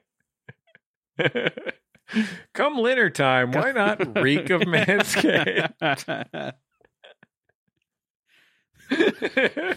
[2.53, 5.73] Come dinner time, why not reek of Manscaped?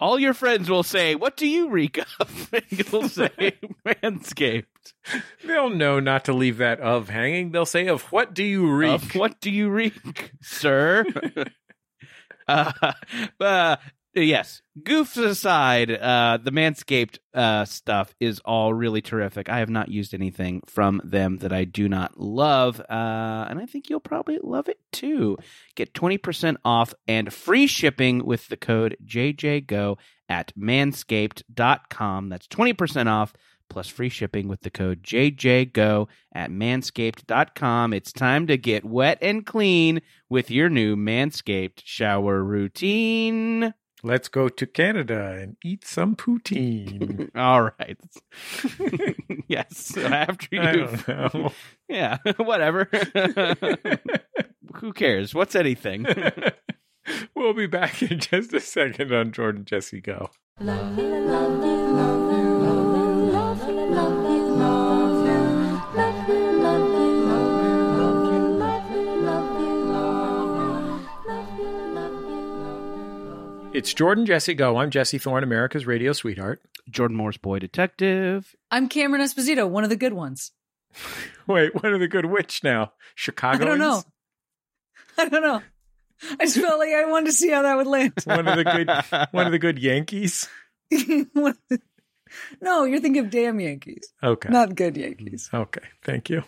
[0.00, 3.52] All your friends will say, "What do you reek of?" And you'll say,
[3.86, 4.64] "Manscaped."
[5.44, 7.52] They'll know not to leave that of hanging.
[7.52, 11.04] They'll say, "Of what do you reek?" Of what do you reek, sir?
[12.48, 12.72] uh,
[13.40, 13.76] uh,
[14.14, 14.62] yes.
[14.82, 19.48] Goofs aside, uh, the Manscaped uh, stuff is all really terrific.
[19.48, 23.66] I have not used anything from them that I do not love, uh, and I
[23.66, 25.36] think you'll probably love it too.
[25.74, 29.98] Get 20% off and free shipping with the code JJGO
[30.28, 32.28] at manscaped.com.
[32.28, 33.34] That's 20% off
[33.70, 37.94] plus free shipping with the code JJGO at manscaped.com.
[37.94, 43.72] It's time to get wet and clean with your new Manscaped shower routine.
[44.02, 47.30] Let's go to Canada and eat some poutine.
[47.36, 47.98] All right.
[49.48, 49.96] yes.
[49.96, 50.60] After you.
[50.60, 51.52] I don't know.
[51.88, 52.88] Yeah, whatever.
[54.76, 55.34] Who cares?
[55.34, 56.06] What's anything?
[57.34, 60.30] we'll be back in just a second on Jordan Jesse Go.
[60.60, 62.39] Love you, love
[73.80, 74.76] It's Jordan Jesse Go.
[74.76, 76.60] I'm Jesse Thorne, America's radio sweetheart.
[76.90, 78.54] Jordan Morris boy detective.
[78.70, 80.52] I'm Cameron Esposito, one of the good ones.
[81.46, 82.92] Wait, what are the good witch now?
[83.14, 83.64] Chicago?
[83.64, 84.02] I don't know.
[85.18, 85.62] I don't know.
[86.38, 88.12] I just felt like I wanted to see how that would land.
[88.24, 88.90] One of the good
[89.32, 90.46] one of the good Yankees.
[91.32, 91.80] One of the-
[92.60, 94.50] no, you're thinking of damn Yankees, Okay.
[94.50, 95.48] not good Yankees.
[95.54, 96.44] Okay, thank you.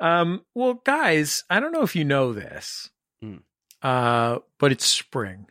[0.00, 2.90] Um, well, guys, I don't know if you know this,
[3.24, 3.42] Mm.
[3.82, 5.46] uh, but it's spring.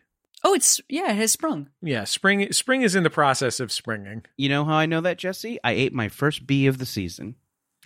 [0.48, 1.68] Oh, it's yeah, it has sprung.
[1.82, 2.54] Yeah, spring.
[2.54, 4.24] Spring is in the process of springing.
[4.38, 5.60] You know how I know that, Jesse?
[5.62, 7.36] I ate my first bee of the season.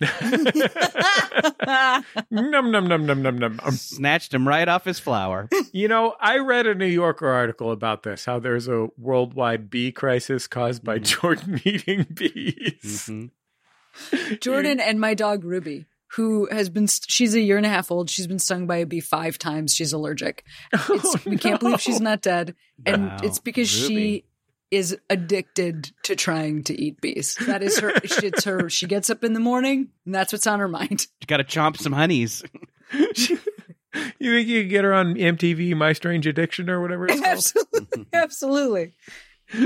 [2.30, 3.60] num num num num num num.
[3.64, 5.48] Um, Snatched him right off his flower.
[5.74, 8.26] You know, I read a New Yorker article about this.
[8.26, 13.08] How there's a worldwide bee crisis caused by Jordan eating bees.
[13.08, 13.30] Mhm.
[14.40, 17.90] Jordan and my dog Ruby, who has been, st- she's a year and a half
[17.90, 18.10] old.
[18.10, 19.74] She's been stung by a bee five times.
[19.74, 20.44] She's allergic.
[20.74, 22.54] Oh, it's, Oh, we can't believe she's not dead.
[22.86, 23.16] And Wow.
[23.22, 23.94] it's because Ruby.
[23.94, 24.24] she
[24.70, 27.36] is addicted to trying to eat bees.
[27.46, 30.60] That is her, it's her, she gets up in the morning and that's what's on
[30.60, 31.06] her mind.
[31.20, 32.42] You got to chomp some honeys.
[34.18, 37.20] You think you could get her on MTV My Strange Addiction or whatever it's
[37.52, 38.06] called?
[38.12, 38.12] Absolutely.
[38.14, 38.92] Absolutely.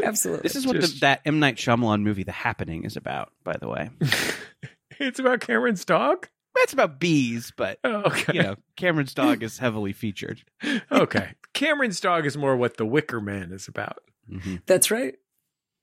[0.03, 0.43] Absolutely.
[0.43, 3.31] This is what the, that M Night Shyamalan movie, The Happening, is about.
[3.45, 3.91] By the way,
[4.99, 6.29] it's about Cameron's dog?
[6.63, 8.33] It's about bees, but Oh, okay.
[8.35, 10.43] you know, Cameron's dog is heavily featured.
[10.91, 11.31] Okay.
[11.55, 13.99] Cameron's dog is more what the Wicker Man is about.
[14.31, 14.63] Mhm.
[14.67, 15.15] That's right.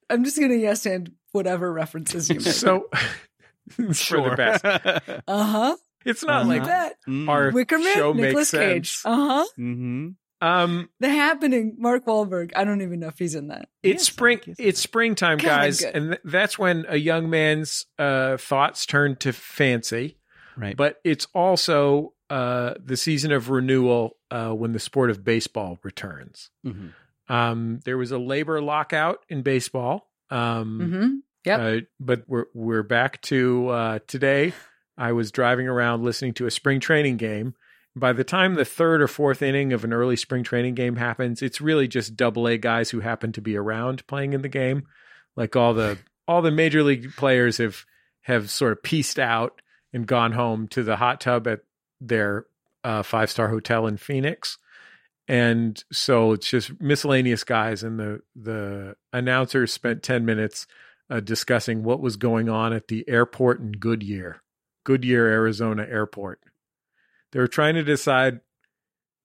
[0.10, 2.46] I'm just going to yes and whatever references you make.
[2.54, 2.90] So,
[3.80, 4.64] it's for the best.
[5.28, 5.78] Uh huh.
[6.06, 6.50] It's not Uh-huh.
[6.50, 6.94] like Like that.
[7.08, 7.30] Mhm.
[7.30, 9.00] our Wickerman, show makes Nicolas Cage.
[9.06, 9.46] Uh huh.
[9.58, 10.16] Mhm.
[10.42, 12.52] Um, The Happening, Mark Wahlberg.
[12.54, 13.70] I don't even know if he's in that.
[13.82, 14.42] it's Yes, spring.
[14.46, 14.54] I.
[14.60, 20.18] It's springtime, guys, and th- that's when a young man's uh, thoughts turn to fancy.
[20.58, 20.76] Right.
[20.78, 26.50] But it's also uh, the season of renewal uh, when the sport of baseball returns.
[26.66, 26.94] Mhm.
[27.30, 30.10] Um, there was a labor lockout in baseball.
[30.30, 31.16] Um, Mm-hmm.
[31.46, 31.60] Yep.
[31.60, 34.54] Uh, but we're we're back to uh, today.
[34.98, 37.56] I was driving around listening to a spring training game.
[37.96, 41.42] By the time the third or fourth inning of an early spring training game happens,
[41.42, 44.88] it's really just double A guys who happen to be around playing in the game.
[45.36, 45.98] Like all the
[46.28, 47.86] all the major league players have
[48.22, 49.62] have sort of pieced out
[49.94, 51.62] and gone home to the hot tub at
[52.02, 52.48] their
[52.84, 54.58] uh, five star hotel in Phoenix.
[55.28, 60.68] And so it's just miscellaneous guys, and the the announcers spent ten minutes
[61.10, 64.42] uh, discussing what was going on at the airport in Goodyear,
[64.84, 66.42] Goodyear, Arizona airport.
[67.32, 68.42] They were trying to decide.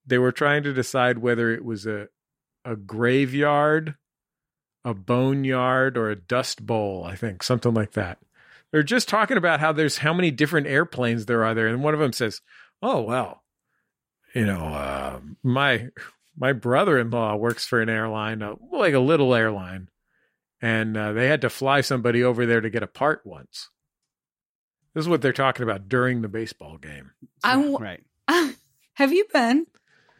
[0.06, 2.08] They were trying to decide whether it was a
[2.64, 3.96] a graveyard,
[4.84, 7.04] a boneyard, or a dust bowl.
[7.04, 8.18] I think something like that.
[8.72, 11.94] They're just talking about how there's how many different airplanes there are there, and one
[11.94, 12.40] of them says,
[12.82, 13.42] "Oh well,
[14.34, 15.88] you know, uh, my
[16.36, 19.88] my brother-in-law works for an airline, uh, like a little airline."
[20.60, 23.70] and uh, they had to fly somebody over there to get a part once.
[24.92, 27.12] This is what they're talking about during the baseball game.
[27.44, 28.02] I w- right.
[28.94, 29.66] Have you been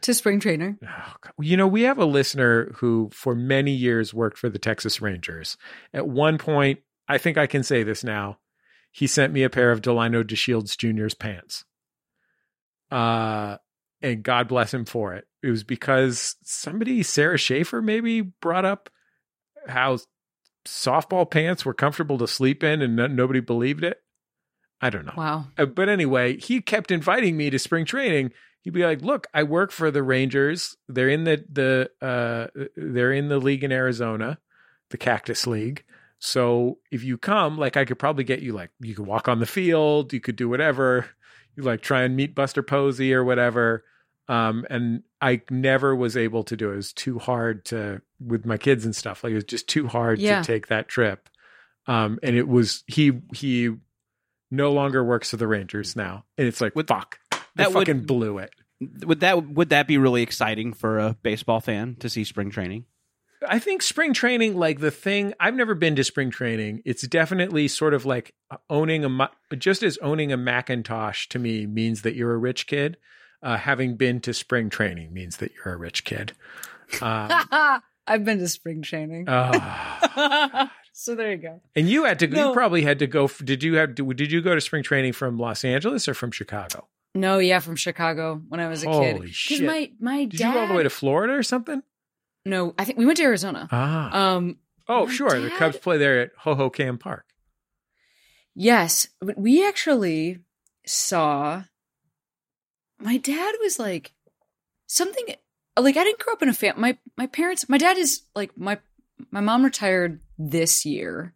[0.01, 0.79] to spring training?
[0.87, 5.01] Oh, You know, we have a listener who, for many years, worked for the Texas
[5.01, 5.57] Rangers.
[5.93, 6.79] At one point,
[7.09, 8.37] I think I can say this now.
[8.91, 11.65] He sent me a pair of Delino DeShields Jr.'s pants.
[12.91, 13.57] Uh,
[14.01, 15.25] and God bless him for it.
[15.43, 18.89] It was because somebody, Sarah Schaefer, maybe brought up
[19.67, 19.97] how
[20.65, 24.01] softball pants were comfortable to sleep in and no- nobody believed it.
[24.81, 25.13] I don't know.
[25.17, 25.47] Wow.
[25.57, 28.31] Uh, but anyway, he kept inviting me to spring training.
[28.61, 30.77] He'd be like, "Look, I work for the Rangers.
[30.87, 34.39] They're in the the uh, they're in the league in Arizona,
[34.89, 35.83] the Cactus League.
[36.19, 39.39] So if you come, like, I could probably get you like you could walk on
[39.39, 41.07] the field, you could do whatever.
[41.55, 43.83] You like try and meet Buster Posey or whatever.
[44.27, 46.73] Um, and I never was able to do it.
[46.73, 49.23] It was too hard to with my kids and stuff.
[49.23, 50.41] Like it was just too hard Yeah.
[50.41, 51.29] to take that trip.
[51.87, 53.71] Um, and it was he he
[54.51, 57.87] no longer works for the Rangers now, and it's like Would- fuck, I that would-
[57.87, 58.51] fucking blew it.
[59.05, 62.85] Would that would that be really exciting for a baseball fan to see spring training?
[63.47, 66.81] I think spring training, like the thing, I've never been to spring training.
[66.85, 68.33] It's definitely sort of like
[68.69, 72.97] owning a, just as owning a Macintosh to me means that you're a rich kid.
[73.41, 76.33] Uh, having been to spring training means that you're a rich kid.
[77.01, 77.31] Um,
[78.07, 79.25] I've been to spring training.
[79.29, 80.69] oh.
[80.93, 81.61] so there you go.
[81.75, 82.49] and you had to, No.
[82.49, 83.27] you probably had to go.
[83.27, 83.95] Did you have?
[83.95, 86.87] Did you go to spring training from Los Angeles or from Chicago?
[87.15, 89.15] No, yeah, from Chicago when I was a kid.
[89.15, 89.63] Holy shit.
[89.63, 90.47] my my Did dad.
[90.49, 91.81] you go all the way to Florida or something?
[92.45, 93.67] No, I think we went to Arizona.
[93.71, 97.25] Ah, Um, oh sure, the Cubs play there at Hohokam Park.
[98.55, 100.39] yes, but we actually
[100.85, 101.63] saw.
[102.99, 104.13] My dad was like
[104.87, 105.25] something
[105.77, 106.81] like I didn't grow up in a family.
[106.81, 108.79] My my parents, my dad is like my
[109.31, 111.33] my mom retired this year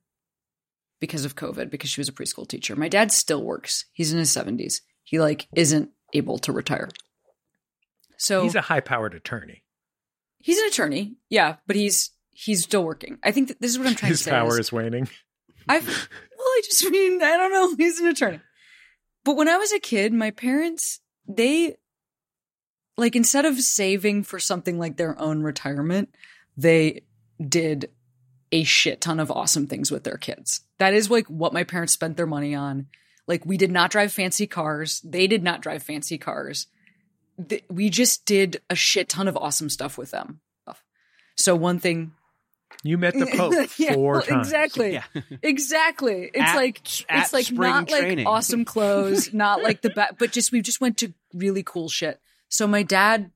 [0.99, 2.76] because of COVID because she was a preschool teacher.
[2.76, 3.86] My dad still works.
[3.93, 4.82] He's in his seventies.
[5.04, 6.89] He like isn't able to retire.
[8.18, 9.62] So He's a high-powered attorney.
[10.44, 13.18] He's an attorney, yeah, but he's he's still working.
[13.24, 14.32] I think that this is what I'm trying His to say.
[14.32, 15.08] power is is waning.
[15.70, 17.74] I've well, I just mean I don't know.
[17.78, 18.41] He's an attorney,
[19.24, 21.78] but when I was a kid, my parents they
[22.98, 26.14] like instead of saving for something like their own retirement,
[26.58, 27.04] they
[27.39, 27.89] did
[28.52, 30.60] a shit ton of awesome things with their kids.
[30.78, 32.88] That is like what my parents spent their money on.
[33.28, 35.00] Like we did not drive fancy cars.
[35.06, 36.68] They did not drive fancy cars.
[37.49, 40.39] Th- we just did a shit ton of awesome stuff with them.
[41.36, 42.11] So one thing,
[42.84, 44.47] You met the Pope Yeah, four well, times.
[44.47, 45.03] exactly, Yeah.
[45.41, 46.29] exactly.
[46.34, 46.79] It's At- like
[47.09, 48.19] at it's like not training.
[48.19, 51.89] like awesome clothes, not like the ba- but just we just went to really cool
[51.89, 52.19] shit.
[52.49, 53.31] So my dad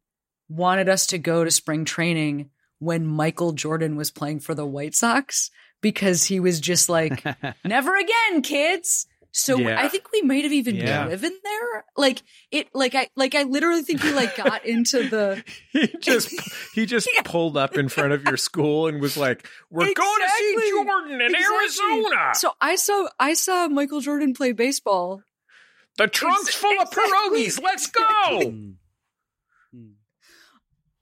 [0.49, 4.93] wanted us to go to spring training when Michael Jordan was playing for the White
[4.93, 5.49] Sox
[5.81, 7.23] because he was just like,
[7.65, 9.07] never again, kids.
[9.39, 9.79] So Yeah.
[9.79, 11.05] I think we might have even Yeah.
[11.05, 11.85] driven there.
[11.95, 16.33] Like it, like I, like I literally think we like got into the he just
[16.73, 20.29] he just pulled up in front of your school and was like, "We're going to
[20.37, 21.55] see Jordan in Exactly.
[21.93, 22.31] Arizona.
[22.33, 25.21] So I saw I saw Michael Jordan play baseball.
[25.97, 27.43] the trunk's Ex- full of exactly.
[27.45, 27.61] pierogies.
[27.61, 28.03] Let's go."
[28.41, 28.73] Mm.
[29.75, 29.93] Mm.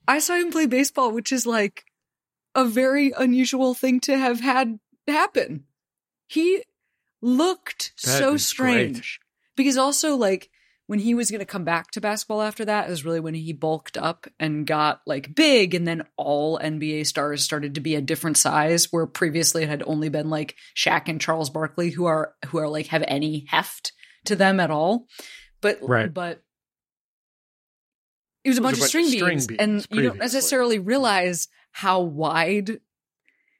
[0.07, 1.85] I saw him play baseball, which is like
[2.53, 5.63] a very unusual thing to have had happen.
[6.27, 6.63] He
[7.25, 8.95] looked That so is great.
[8.95, 9.19] strange
[9.55, 10.49] because also like
[10.87, 13.51] when he was going to come back to basketball after that is really when he
[13.53, 18.01] bulked up and got like big and then all NBA stars started to be a
[18.01, 22.35] different size where previously it had only been like Shaq and Charles Barkley who are
[22.47, 23.93] who are like have any heft
[24.25, 25.07] to them at all.
[25.61, 26.13] But Right.
[26.13, 26.43] but
[28.43, 32.79] it was a bunch of string, beans, beans and you don't necessarily realize how wide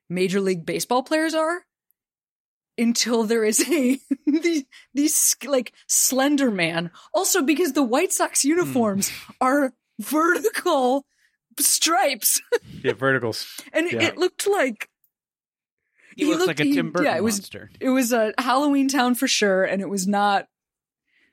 [0.08, 1.66] major league baseball players are
[2.78, 4.64] until there is a these,
[4.94, 11.06] these like slender man also because the white sox uniforms are vertical
[11.60, 12.42] stripes
[12.84, 13.48] Yeah, verticals.
[13.72, 14.04] and it, Yeah.
[14.10, 14.90] it looked like
[16.16, 17.70] He, He looks looked- like a he- Tim Burton yeah, it was- monster.
[17.80, 20.48] it was a halloween town for sure and it was not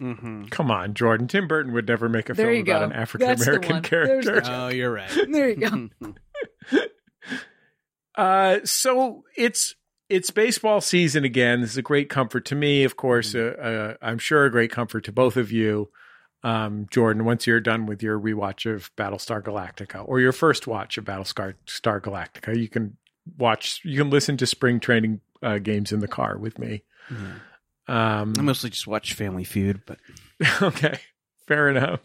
[0.01, 0.47] Mm-hmm.
[0.47, 1.29] Come on, Jordan.
[1.29, 2.85] Tim Burton would never make a There film about go.
[2.87, 3.83] an African American one.
[3.83, 4.43] The character.
[4.47, 5.09] Oh, you're right.
[5.31, 6.83] there you go
[8.17, 9.75] Uh, so it's
[10.13, 11.61] it's baseball season again.
[11.61, 13.35] This is a great comfort to me, of course.
[13.35, 15.91] Uh, uh, I'm sure a great comfort to both of you,
[16.43, 17.25] um, Jordan.
[17.25, 21.55] Once you're done with your rewatch of Battlestar Galactica or your first watch of Battlestar
[21.67, 22.97] Star Galactica, you can
[23.39, 23.81] watch.
[23.85, 26.83] You can listen to spring training uh, games in the car with me.
[27.11, 27.41] Mhm.
[27.93, 29.99] Um, I mostly just watch Family Feud, but
[30.63, 30.99] okay,
[31.49, 32.01] fair enough.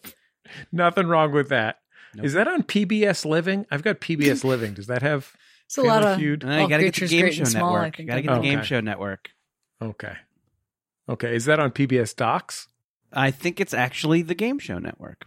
[0.71, 1.79] Nothing wrong with that.
[2.23, 2.45] Is Nope.
[2.45, 3.65] that on PBS Living?
[3.69, 4.73] I've got PBS Living.
[4.73, 5.33] Does that have
[5.67, 6.43] it's a lot of Feud?
[6.43, 7.99] You oh, gotta get the creatures Game great Show and small, I Network.
[7.99, 8.41] You think gotta I get the know.
[8.41, 9.29] Game Show Network.
[9.81, 10.13] Okay.
[11.09, 11.35] Okay.
[11.35, 12.67] Is that on PBS Docs?
[13.13, 15.25] I think it's actually the Game Show Network.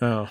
[0.00, 0.28] Oh.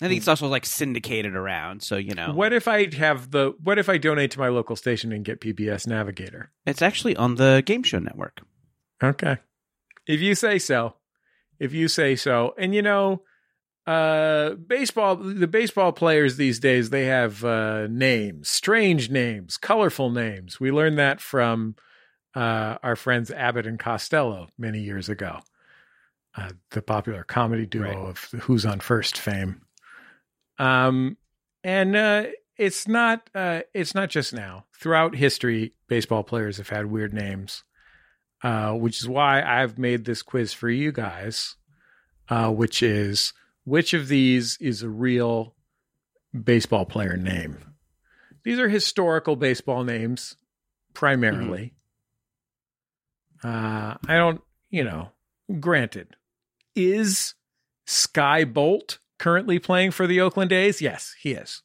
[0.00, 2.32] I think it's also like syndicated around, so you know.
[2.32, 5.40] What if I have the what if I donate to my local station and get
[5.40, 6.50] PBS Navigator?
[6.66, 8.42] It's actually on the Game Show Network.
[9.02, 9.38] Okay.
[10.06, 10.96] If you say so.
[11.60, 12.54] If you say so.
[12.58, 13.22] And you know,
[13.86, 20.60] uh baseball the baseball players these days they have uh names, strange names, colorful names.
[20.60, 21.74] We learned that from
[22.34, 25.40] uh our friends Abbott and Costello many years ago.
[26.34, 27.96] Uh, the popular comedy duo Right.
[27.96, 29.62] of Who's on First fame.
[30.58, 31.16] Um
[31.64, 32.24] and uh
[32.56, 34.64] it's not uh it's not just now.
[34.78, 37.64] Throughout history baseball players have had weird names.
[38.44, 41.56] Uh which is why I've made this quiz for you guys.
[42.28, 43.32] Uh which is
[43.64, 45.54] which of these is a real
[46.32, 47.58] baseball player name?
[48.44, 50.36] These are historical baseball names
[50.94, 51.74] primarily.
[53.44, 54.40] Uh, I don't,
[54.70, 55.10] you know,
[55.60, 56.16] granted,
[56.74, 57.34] is
[57.86, 60.80] Skye Bolt currently playing for the Oakland A's?
[60.80, 61.62] Yes, he is.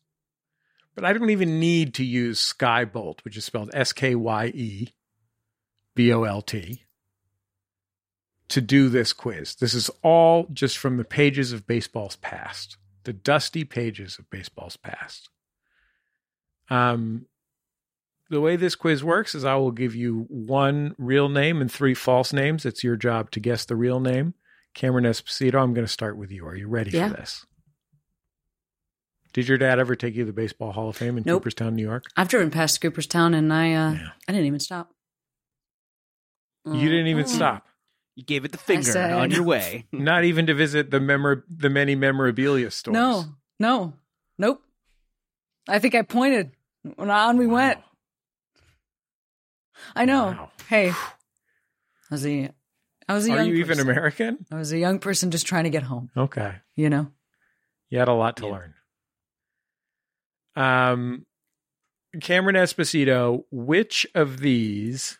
[0.95, 4.47] But I don't even need to use Skye Bolt, which is spelled S K Y
[4.47, 4.89] E
[5.93, 6.83] B O L T,
[8.49, 9.55] to do this quiz.
[9.55, 14.77] This is all just from the pages of baseball's past, the dusty pages of baseball's
[14.77, 15.29] past.
[16.69, 17.25] Um,
[18.29, 21.93] the way this quiz works is I will give you one real name and three
[21.93, 22.65] false names.
[22.65, 24.33] It's your job to guess the real name.
[24.73, 26.45] Cameron Esposito, I'm going to start with you.
[26.45, 27.09] Are you ready Yeah.
[27.09, 27.45] for this?
[29.33, 31.41] Did your dad ever take you to the Baseball Hall of Fame in Nope.
[31.41, 32.05] Cooperstown, New York?
[32.17, 34.07] I've driven past Cooperstown and I uh Yeah.
[34.27, 34.93] I didn't even stop.
[36.65, 37.67] You didn't even Uh, stop.
[38.17, 39.85] You gave it the finger said- on your way.
[39.91, 42.95] Not even to visit the memor- the many memorabilia stores.
[42.95, 43.25] No,
[43.59, 43.93] no,
[44.39, 44.63] nope.
[45.69, 46.51] I think I pointed
[46.95, 47.53] when on we Wow.
[47.53, 47.79] went.
[49.95, 50.25] I know.
[50.25, 50.51] Wow.
[50.67, 50.95] Hey, I
[52.09, 52.49] was a,
[53.07, 53.79] I was a Are young you even.
[53.79, 54.45] American?
[54.51, 56.09] I was a young person just trying to get home.
[56.17, 56.55] Okay.
[56.75, 57.11] You know.
[57.91, 58.51] You had a lot to Yeah.
[58.51, 58.73] learn.
[60.55, 61.25] Um,
[62.19, 65.19] Cameron Esposito, which of these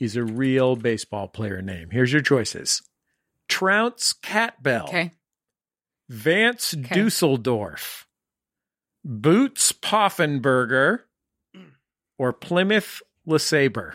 [0.00, 1.90] is a real baseball player name?
[1.92, 2.82] Here's your choices:
[3.48, 5.12] Trounce Catbell, Okay.
[6.08, 7.02] Vance Okay.
[7.02, 8.08] Dusseldorf,
[9.04, 11.00] Boots Poffenberger,
[11.56, 11.70] mm.
[12.18, 13.94] or Plymouth LeSabre.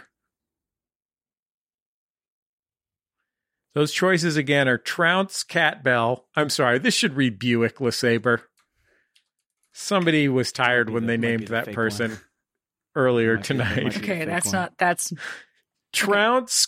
[3.74, 6.28] Those choices again are Trounce, Catbell.
[6.36, 8.42] I'm sorry, this should read Buick LeSabre.
[9.74, 12.22] Somebody was tired when the- they named the that person one.
[12.96, 13.98] earlier Might be the- might tonight.
[13.98, 14.54] Okay, that's one.
[14.54, 15.12] not that's
[15.96, 16.68] Trounce,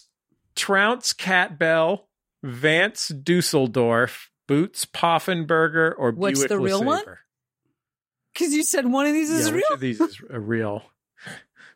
[0.55, 2.07] Trounce, Cat Bell,
[2.43, 7.03] Vance Dusseldorf, Boots Poffenberger, or What's Buick the real one?
[8.33, 9.73] Because you said one of these is yeah, which real.
[9.73, 10.83] of these is a real?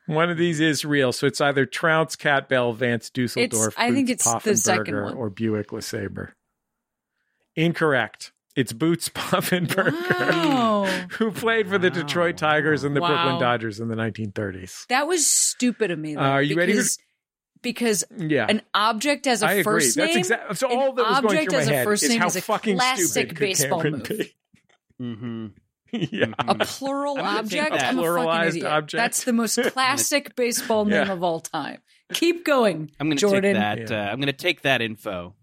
[0.08, 4.10] One of these is real, so it's either Trounce, Cat Bell, Vance Dusseldorf, I think
[4.10, 5.14] it's the second Poffenberger, one.
[5.14, 6.32] or Buick LeSabre.
[7.56, 8.32] Incorrect.
[8.56, 10.86] It's Boots Poffenberger, Wow.
[11.12, 11.94] who played for the Wow.
[11.96, 13.08] Detroit Tigers and the Wow.
[13.10, 14.88] Brooklyn Dodgers in the 1930s.
[14.88, 16.16] That was stupid of me.
[16.16, 16.84] Though, Uh, are you ready for-
[17.62, 19.64] because, Because Yeah, an object as a I agree.
[19.64, 20.68] first That's name, exactly so.
[20.70, 22.36] All that was going object through my as a head first is name how is
[22.36, 24.08] a fucking classic stupid could baseball Cameron move.
[24.08, 24.36] be?
[25.02, 25.48] Mm-hmm.
[26.16, 26.26] yeah.
[26.48, 27.84] a plural I'm gonna take object.
[27.84, 28.66] I'm a Pluralized fucking idiot.
[28.66, 29.00] object.
[29.00, 31.80] That's the most classic baseball name of all time.
[32.14, 33.42] Keep going, I'm going to Jordan.
[33.56, 33.90] take that.
[33.90, 34.08] Yeah.
[34.08, 35.34] Uh, I'm going to take that info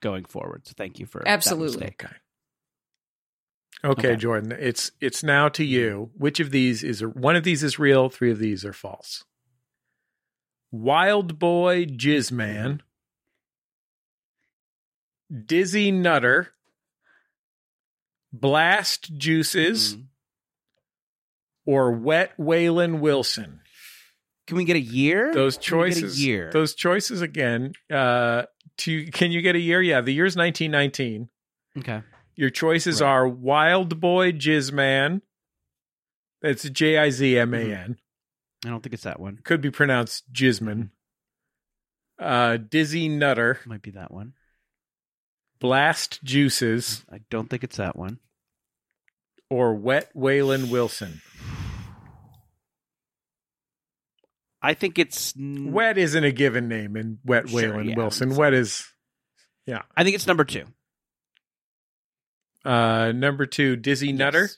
[0.00, 0.66] going forward.
[0.66, 1.78] So thank you for Absolutely.
[1.78, 2.04] mistake.
[2.04, 2.14] Okay.
[3.84, 4.16] Okay, Okay.
[4.16, 4.52] Jordan.
[4.58, 6.10] It's it's now to you.
[6.16, 8.08] Which of these is one of these is real?
[8.08, 9.24] Three of these are false.
[10.82, 12.80] Wild Boy Jizzman,
[15.46, 16.48] Dizzy Nutter,
[18.32, 20.06] Blast Juices, Mhm.
[21.64, 23.60] or Wet Waylon Wilson.
[24.46, 25.32] Can we get a year?
[25.32, 26.24] Those Can we get a choices.
[26.24, 26.50] year.
[26.52, 27.72] Those choices again.
[27.90, 28.44] Uh,
[28.78, 29.80] to can you get a year?
[29.80, 31.30] Yeah, the year's 1919.
[31.78, 32.02] okay.
[32.36, 33.08] Your choices Right.
[33.08, 35.22] are Wild Boy Jizzman.
[36.42, 37.98] That's J I Z M A N.
[38.64, 39.38] I don't think it's that one.
[39.44, 40.90] Could be pronounced Jizman.
[42.18, 44.34] Uh, Dizzy Nutter, Might be that one.
[45.60, 48.18] Blast Juices, I don't think it's that one.
[49.50, 51.20] or Wet Waylon Wilson.
[54.62, 57.96] I think it's n- Wet isn't a given name in Wet Sure, Waylon yeah.
[57.96, 58.34] Wilson.
[58.34, 58.86] Wet is
[59.66, 59.82] yeah.
[59.96, 60.64] I think it's number two.
[62.64, 63.76] uh, number two.
[63.76, 64.48] Dizzy Nutter.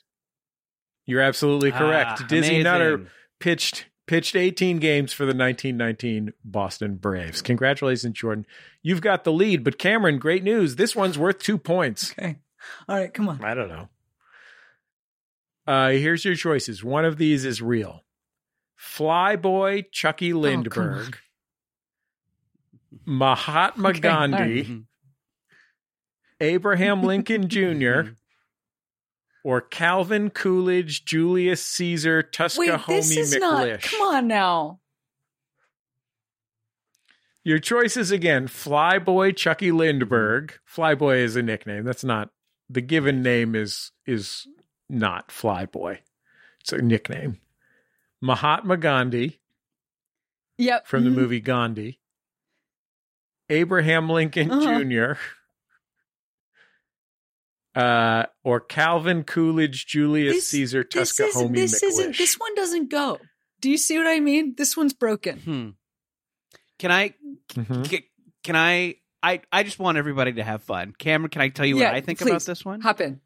[1.05, 2.21] You're absolutely correct.
[2.23, 3.07] Ah, Dizzy Nutter
[3.39, 7.41] pitched pitched 18 games for the 1919 Boston Braves.
[7.41, 8.45] Congratulations, Jordan.
[8.81, 10.77] You've got the lead, but Cameron, great news.
[10.77, 12.11] This one's worth two points.
[12.17, 12.37] Okay.
[12.89, 13.43] All right, come on.
[13.43, 13.89] I don't know.
[15.67, 16.83] Uh, here's your choices.
[16.83, 18.03] One of these is real.
[18.79, 21.17] Flyboy Chucky come Lindbergh,
[23.05, 24.65] Mahatma Okay, Gandhi, all right.
[24.65, 24.85] Mhm.
[26.39, 28.11] Abraham Lincoln Jr..
[29.47, 33.65] or Calvin Coolidge, Julius Caesar, Wait, Tuscahomie this is not.
[33.65, 33.83] McLish.
[33.83, 34.81] Come on now.
[37.45, 40.53] Your choices again Flyboy Chucky Lindbergh.
[40.69, 41.85] Flyboy is a nickname.
[41.85, 42.31] That's not
[42.69, 44.45] the given name is is
[44.89, 45.99] not Flyboy.
[46.59, 47.39] It's a nickname.
[48.21, 49.39] Mahatma Gandhi
[50.57, 50.87] Yep.
[50.87, 51.15] from the Mhm.
[51.15, 52.01] movie Gandhi.
[53.49, 54.83] Abraham Lincoln Uh-huh.
[54.83, 55.13] Jr.
[57.77, 61.53] Uh, or Calvin Coolidge, Julius This- Caesar, This Tuscahomie isn't.
[61.53, 62.17] This isn't.
[62.17, 63.19] This one doesn't go.
[63.61, 64.55] Do you see what I mean?
[64.57, 65.39] This one's broken.
[65.39, 65.69] Hmm.
[66.79, 67.13] Can I?
[67.53, 67.89] Mhm.
[67.89, 67.99] Can,
[68.43, 68.95] can I?
[69.23, 70.93] I I just want everybody to have fun.
[70.97, 72.81] Cameron, can I tell you Yeah, what I think about this one?
[72.81, 73.19] Hop in.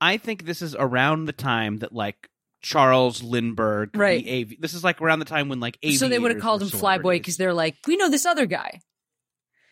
[0.00, 2.28] I think this is around the time that like
[2.62, 4.24] Charles Lindbergh, the Right.
[4.26, 6.68] avi- this is like around the time when like so they would have called him
[6.68, 8.80] Flyboy because they're like, we know this other guy.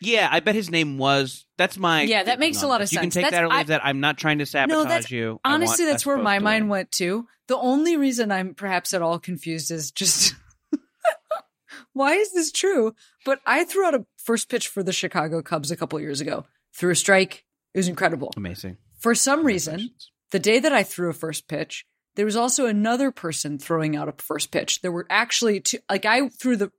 [0.05, 1.45] Yeah, I bet his name was.
[1.57, 2.03] That's my.
[2.03, 3.85] Yeah, that makes a lot of You can take That's- that or leave I- that.
[3.85, 5.39] I'm not trying to sabotage that's- you.
[5.43, 7.27] I Honestly, that's where my mind went too.
[7.47, 10.35] The only reason I'm perhaps at all confused is just
[11.93, 12.93] why is this true?
[13.23, 16.45] But I threw out a first pitch for the Chicago Cubs a couple years ago.
[16.75, 17.45] Threw a strike.
[17.73, 18.31] It was incredible.
[18.35, 18.77] Amazing.
[18.99, 19.91] For some reason,
[20.31, 21.85] the day that I threw a first pitch,
[22.15, 24.81] there was also another person throwing out a first pitch.
[24.81, 26.71] There were actually two, like I threw the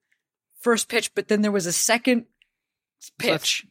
[0.61, 2.27] first pitch, but then there was a second
[3.19, 3.67] pitch.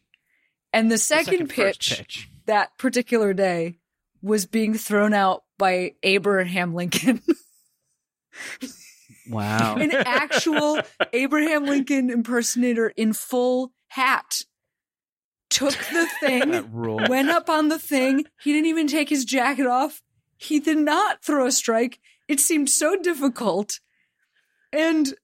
[0.72, 2.28] and the The second, pitch, pitch.
[2.46, 3.78] that particular day
[4.22, 7.22] was being thrown out by Abraham Lincoln.
[9.28, 9.76] Wow.
[9.76, 10.78] An actual
[11.12, 14.42] Abraham Lincoln impersonator in full hat
[15.50, 18.24] took the thing went up on the thing.
[18.40, 20.02] He didn't even take his jacket off.
[20.36, 21.98] He did not throw a strike.
[22.28, 23.80] It seemed so difficult.
[24.72, 25.14] And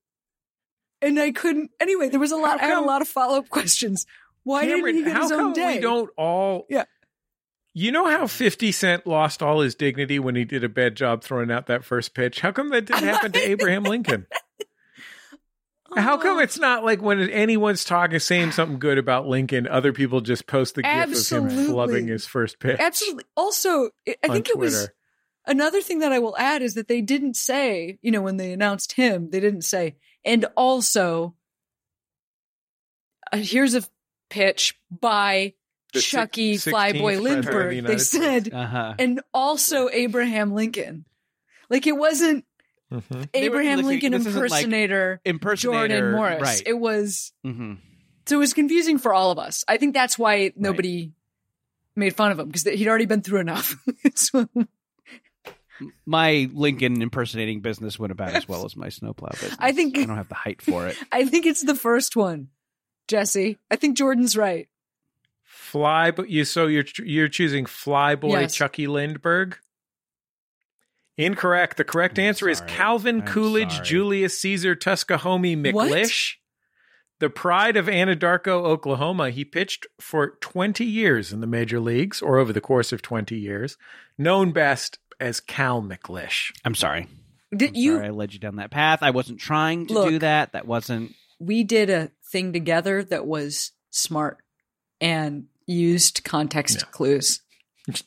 [1.02, 3.48] and I couldn't anyway, there was a lot How I had a lot of follow-up
[3.48, 4.06] questions.
[4.44, 5.74] Why Cameron, didn't he get how his own come day?
[5.74, 6.66] we don't all?
[6.68, 6.84] Yeah.
[7.74, 11.22] You know how Fifty Cent lost all his dignity when he did a bad job
[11.22, 12.40] throwing out that first pitch?
[12.40, 14.26] How come that didn't happen to Abraham Lincoln?
[15.96, 20.22] How come it's not like when anyone's talking, saying something good about Lincoln, other people
[20.22, 21.66] just post the gif of him Absolutely.
[21.66, 22.78] flubbing his first pitch?
[22.80, 23.24] Absolutely.
[23.36, 24.88] Also, I think it was
[25.46, 28.52] another thing that I will add is that they didn't say, you know, when they
[28.52, 31.34] announced him, they didn't say, and also,
[33.32, 33.82] uh, here's a
[34.30, 35.54] pitch by
[35.92, 37.70] The Chucky six- Flyboy president of the Lindbergh.
[37.70, 38.94] They United said, Uh-huh.
[38.98, 41.04] and also Abraham Lincoln.
[41.68, 42.44] Like it wasn't
[42.90, 43.30] Mhm.
[43.32, 45.78] They were Abraham looking- Lincoln this isn't like impersonator Impersonator.
[45.88, 46.42] Jordan Morris.
[46.42, 46.62] Right.
[46.66, 47.74] It was hmm
[48.26, 49.64] so it was confusing for all of us.
[49.66, 51.10] I think that's why nobody
[51.96, 53.76] made fun of him because he'd already been through enough.
[54.14, 54.48] So-
[56.06, 59.56] My Lincoln impersonating business went about as well as my snowplow business.
[59.58, 60.96] I think- I don't have the height for it.
[61.12, 62.48] I think it's the first one,
[63.08, 63.58] Jesse.
[63.70, 64.68] I think Jordan's right.
[65.44, 68.54] Fly, but you so you're you're choosing Flyboy Yes.
[68.54, 69.58] Chucky Lindbergh.
[71.18, 71.76] Incorrect.
[71.76, 72.60] The correct I'm answer is.
[72.62, 73.86] Calvin I'm Coolidge sorry.
[73.86, 75.90] Julius Caesar Tuscahomie What?
[75.90, 76.34] McLish.
[77.20, 79.30] The pride of Anadarko, Oklahoma.
[79.30, 83.36] He pitched for 20 years in the major leagues, or over the course of 20
[83.36, 83.76] years,
[84.18, 86.52] known best as Cal McLish.
[86.64, 87.06] I'm sorry.
[87.56, 87.94] Did I'm you?
[87.96, 88.98] sorry I led you down that path.
[89.02, 90.08] I wasn't trying to Look.
[90.10, 90.52] do that.
[90.52, 91.12] That wasn't.
[91.38, 94.38] We did a thing together that was smart
[95.00, 96.88] and used context Yeah.
[96.90, 97.40] clues.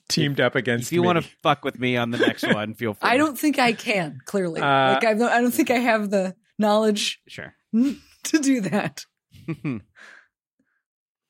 [0.08, 1.06] Teamed up against If you me.
[1.08, 3.10] want to fuck with me on the next one, feel free.
[3.10, 4.20] I don't think I can.
[4.26, 5.30] Clearly, Uh, like I don't.
[5.32, 7.54] I don't think I have the knowledge Sure.
[7.74, 9.06] to do that.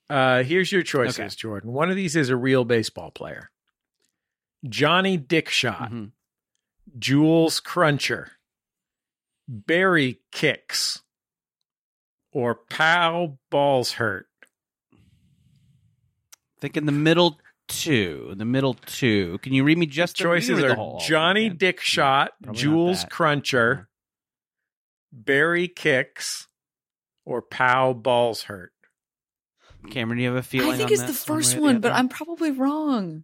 [0.09, 1.29] Uh, here's your choices, Okay.
[1.29, 1.71] Jordan.
[1.71, 3.49] One of these is a real baseball player.
[4.68, 6.11] Johnny Dickshot, Mhm.
[6.97, 8.32] Jules Cruncher,
[9.47, 11.03] Barry Kicks,
[12.32, 14.28] or Pal Balls Hurt.
[14.93, 14.97] I
[16.61, 18.34] think in the middle two.
[18.38, 19.38] The middle two.
[19.39, 21.57] Can you read me just the, Choices can the are whole Johnny again.
[21.74, 23.05] Dickshot, Probably not Jules.
[23.05, 23.89] Cruncher,
[25.11, 26.47] Barry Kicks,
[27.26, 28.72] or Pal Balls Hurt.
[29.91, 30.72] Cameron, do you have a feeling?
[30.74, 31.91] I think on it's the this one first way one, but?
[31.91, 33.24] I'm probably wrong.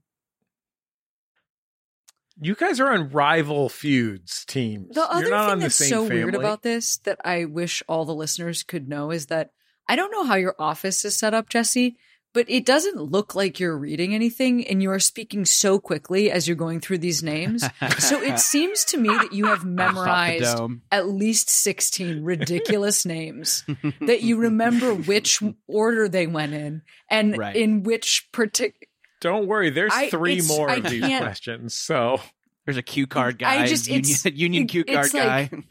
[2.43, 4.95] You guys are on rival feuds teams.
[4.95, 7.45] The other You're not thing on the that's same so weird about this that I
[7.45, 9.51] wish all the listeners could know is that
[9.87, 11.97] I don't know how your office is set up, Jesse,
[12.33, 16.47] but it doesn't look like you're reading anything and you are speaking so quickly as
[16.47, 17.63] you're going through these names.
[17.99, 20.57] so it seems to me that you have memorized
[20.91, 23.65] at least 16 ridiculous names
[23.99, 27.55] that you remember which order they went in and Right.
[27.55, 28.87] in which particular
[29.21, 31.73] Don't worry, there's I- three more I of these can't- questions.
[31.73, 32.19] So,
[32.65, 33.61] There's a cue card guy.
[33.63, 35.63] I just- union, it's- union it- cue card it's like- guy.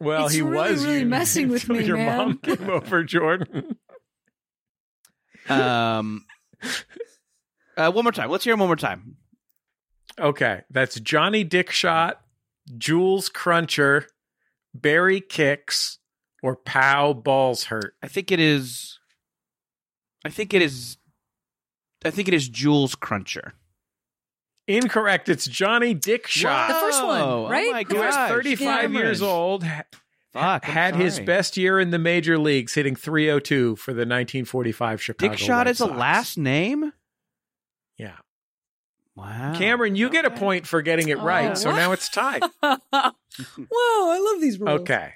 [0.00, 2.16] well, It's he really, was really union messing with me, Your man.
[2.18, 3.76] mom came over, Jordan.
[5.48, 6.24] um,
[7.76, 8.30] uh, one more time.
[8.30, 9.16] Let's hear him one more time.
[10.18, 12.14] Okay, that's Johnny Dickshot,
[12.78, 14.06] Jules Cruncher,
[14.74, 15.98] Barry Kicks,
[16.42, 17.94] or Pow Balls Hurt.
[18.02, 18.98] I think it is.
[20.24, 20.98] I think it is.
[22.04, 23.52] I think it is Jules Cruncher.
[24.68, 25.28] Incorrect.
[25.28, 27.66] It's Johnny Dickshot, The first one, oh right?
[27.68, 28.92] Oh my The who is first- gosh, 35 Cameron.
[29.06, 29.82] years old, ha-
[30.32, 31.26] Fuck, I'm had his sorry.
[31.26, 35.30] best year in the major leagues, hitting 302 for the 1945 Chicago.
[35.32, 35.98] Dick shot White is a Sox.
[35.98, 36.92] last name.
[37.98, 38.16] Yeah,
[39.14, 40.38] Wow, Cameron, you get a Okay.
[40.38, 41.50] point for getting it right.
[41.50, 41.76] Oh, so what?
[41.76, 42.42] now it's tied.
[42.62, 43.12] Whoa,
[44.10, 44.80] I love these rules.
[44.80, 45.14] Okay.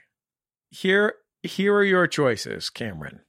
[0.71, 3.21] Here here are your choices, Cameron.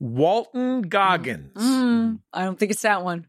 [0.00, 3.26] Walton Goggins, Mm, I don't think it's that one.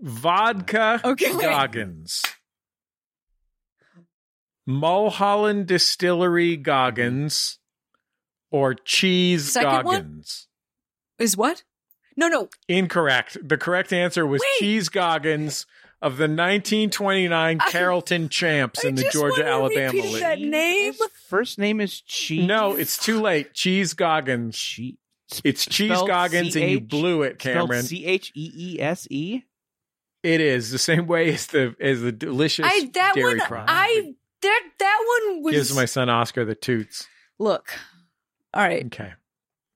[0.00, 1.32] Vodka Okay.
[1.32, 2.22] Goggins,
[4.66, 7.58] Mulholland Distillery Goggins,
[8.50, 9.96] or Cheese Second one?
[9.96, 10.48] Goggins.
[11.18, 11.64] Is what?
[12.16, 12.48] No, no.
[12.68, 13.36] Incorrect.
[13.46, 14.58] The correct answer was Wait.
[14.60, 15.66] Cheese Goggins
[16.00, 20.20] of the 1929 I- Carrollton Champs I in the Georgia Alabama League.
[20.20, 20.92] that name.
[20.92, 22.46] His first name is Cheese.
[22.46, 23.52] No, it's too late.
[23.54, 24.56] Cheese Goggins.
[24.56, 24.96] Cheese.
[25.42, 27.82] It's Cheese Spelled Goggins, and you blew it, Cameron.
[27.82, 29.42] C H E E S E.
[30.22, 33.46] It is the same way as the as the delicious I that dairy one.
[33.46, 33.70] product.
[33.72, 35.52] I that that one was.
[35.54, 37.06] gives my son Oscar the toots.
[37.38, 37.78] Look.
[38.52, 38.86] All right.
[38.86, 39.12] Okay,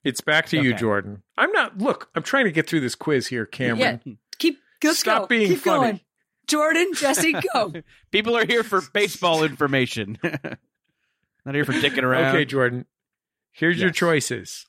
[0.05, 1.23] it's back to you, Jordan.
[1.37, 1.79] I'm not.
[1.79, 4.19] Look, I'm trying to get through this quiz here, Cameron.
[4.39, 4.59] Keep.
[4.85, 5.27] Let's Stop go.
[5.27, 5.81] being Keep funny.
[5.81, 6.01] going.
[6.47, 7.73] Jordan, Jesse, go.
[8.11, 10.19] People are here for baseball information.
[10.23, 12.35] Not here for dicking around.
[12.35, 12.87] Okay, Jordan.
[13.53, 14.67] Here's your choices: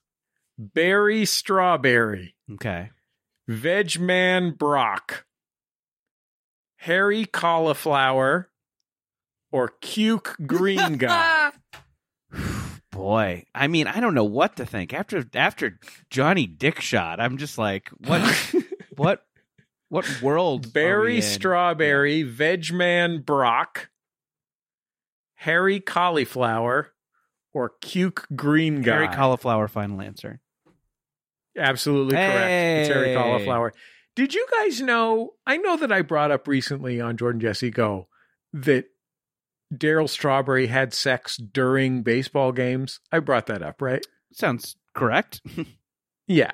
[0.61, 2.89] Berry Strawberry, Okay.
[3.49, 5.25] Vegman Brock,
[6.77, 8.49] Harry Cauliflower,
[9.51, 11.51] or Cuke Green Guy.
[12.91, 15.79] Boy, I mean, I don't know what to think after after
[16.09, 17.19] Johnny Dickshot.
[17.19, 18.21] I'm just like, what,
[18.97, 19.25] what,
[19.87, 20.65] what world?
[20.65, 21.21] are we Berry in?
[21.21, 23.89] Strawberry, Vegman Brock,
[25.35, 26.91] Harry Cauliflower,
[27.53, 28.91] or Cuke Green Guy.
[28.91, 29.69] Harry Cauliflower.
[29.69, 30.41] Final answer.
[31.57, 32.49] Absolutely correct.
[32.49, 33.73] It's Harry Cauliflower.
[34.15, 35.31] Did you guys know?
[35.47, 38.07] I know that I brought up recently on Jordan Jesse Go
[38.53, 38.85] that
[39.73, 42.99] Darryl Strawberry had sex during baseball games.
[43.11, 44.05] I brought that up, right?
[44.33, 45.41] Sounds correct.
[46.27, 46.51] Yeah.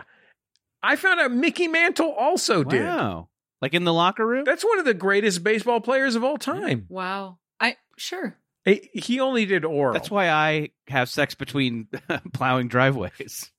[0.83, 2.83] I found out Mickey Mantle also did.
[2.83, 3.29] Wow.
[3.61, 4.43] Like in the locker room?
[4.45, 6.85] That's one of the greatest baseball players of all time.
[6.89, 7.39] Wow.
[7.59, 8.37] I sure.
[8.65, 9.93] He- He only did oral.
[9.93, 11.87] That's why I have sex between
[12.33, 13.49] plowing driveways.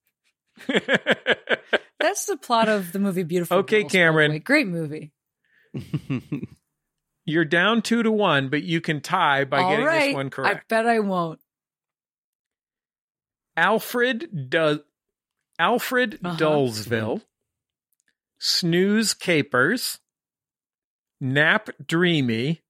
[1.99, 3.59] That's the plot of the movie Beautiful.
[3.59, 4.39] Okay, Girls, Cameron.
[4.41, 5.12] Great movie.
[7.24, 10.07] You're down two to one, but you can tie by All getting right.
[10.07, 10.57] this one correct.
[10.57, 11.41] I bet I won't.
[13.57, 14.81] Alfred does
[15.59, 16.37] Alfred Uh-huh.
[16.37, 17.23] Dullsville,
[18.39, 19.99] Snooze Capers,
[21.20, 22.62] Nap Dreamy,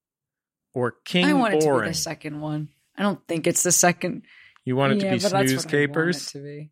[0.73, 2.69] or King I want it to be the second one.
[2.97, 4.23] I don't think it's the second.
[4.65, 6.29] You want it yeah, to be Snooze what I want Capers?
[6.29, 6.71] it to be.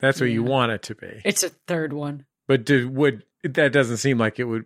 [0.00, 1.20] That's what you want it to be.
[1.24, 2.24] It's a third one.
[2.48, 4.64] But do, would that doesn't seem like it would?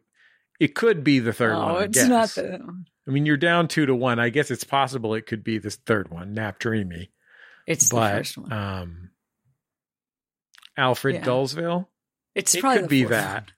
[0.60, 1.74] It could be the third oh, one.
[1.76, 2.34] I it's not guess.
[2.36, 2.84] the.
[3.06, 4.18] I mean, you're down two to one.
[4.18, 7.10] I guess it's possible it could be this third one, Nap Dreamy.
[7.66, 8.52] It's the but first one.
[8.52, 9.10] um,
[10.76, 11.24] Alfred Yeah.
[11.24, 11.86] Dullsville.
[12.34, 13.50] It's it probably could the be that.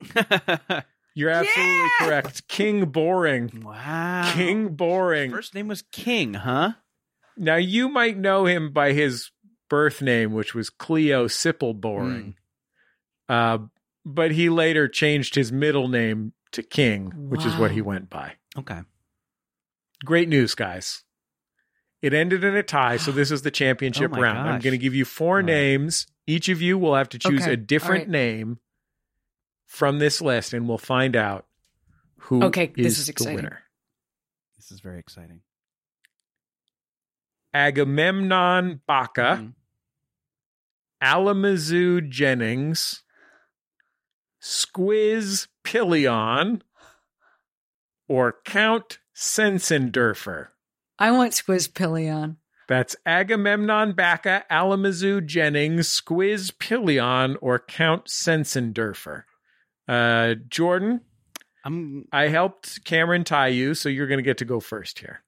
[1.14, 1.88] You're absolutely Yeah!
[1.98, 2.48] correct.
[2.48, 3.62] King Boring.
[3.64, 4.30] wow.
[4.34, 5.30] King Boring.
[5.30, 6.72] First name was King, huh?
[7.38, 9.30] Now you might know him by his
[9.68, 12.34] birth name, which was Cleo Sipple Boring.
[13.28, 13.58] Uh,
[14.04, 18.34] but he later changed his middle name to King, which is what he went by.
[18.58, 18.80] Okay.
[20.04, 21.02] Great news, guys.
[22.02, 24.48] It ended in a tie, so this is the championship Oh round.
[24.48, 25.46] I'm going to give you four All right.
[25.46, 26.06] names.
[26.26, 28.08] Each of you will have to choose Okay, a different right.
[28.10, 28.58] name
[29.64, 31.46] from this list, and we'll find out
[32.18, 33.36] who Okay, this is is the exciting.
[33.36, 33.62] winner.
[34.56, 35.40] This is very exciting.
[37.56, 39.54] Agamemnon Baca, Mhm.
[41.00, 43.02] Alamazoo Jennings,
[44.42, 46.62] Squiz Pillion,
[48.08, 50.48] or Count Sensenderfer.
[50.98, 52.36] I want Squizpillion.
[52.68, 59.24] That's Agamemnon Baca, Alamazoo Jennings, Squiz Pillion, or Count Sensenderfer.
[59.88, 61.00] Uh, Jordan,
[61.64, 65.22] I'm I helped Cameron tie you, so you're going to get to go first here.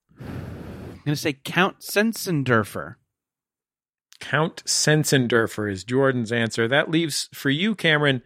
[1.08, 2.96] Going to say Count Sensenderfer.
[4.20, 6.68] Count Sensenderfer is Jordan's answer.
[6.68, 8.20] That leaves for you, Cameron,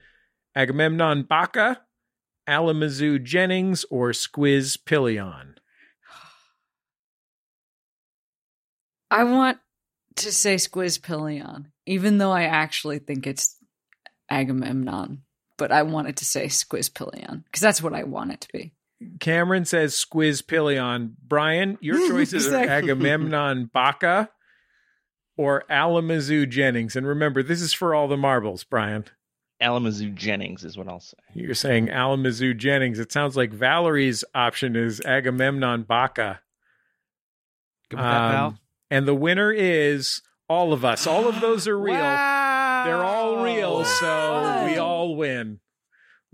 [0.56, 1.82] Agamemnon Baca,
[2.48, 5.54] Alamazoo Jennings, or Squiz Pillion.
[9.12, 9.58] I want
[10.16, 13.58] to say Squiz Pillion, even though I actually think it's
[14.28, 15.22] Agamemnon.
[15.56, 18.72] But I wanted to say Squiz Pillion because that's what I want it to be.
[19.20, 21.16] Cameron says Squiz Pillion.
[21.26, 24.30] Brian, your choices are Agamemnon Baca
[25.36, 26.96] or Alamazoo Jennings.
[26.96, 29.04] And remember, this is for all the marbles, Brian.
[29.60, 31.16] Alamazoo Jennings is what I'll say.
[31.34, 32.98] You're saying Alamazoo Jennings.
[32.98, 36.40] It sounds like Valerie's option is Agamemnon Baca.
[37.88, 38.58] Good with that, Um, Val?
[38.90, 41.06] And the winner is all of us.
[41.06, 41.94] All of those are real.
[41.94, 42.82] Wow.
[42.84, 45.60] They're all real, so we all win.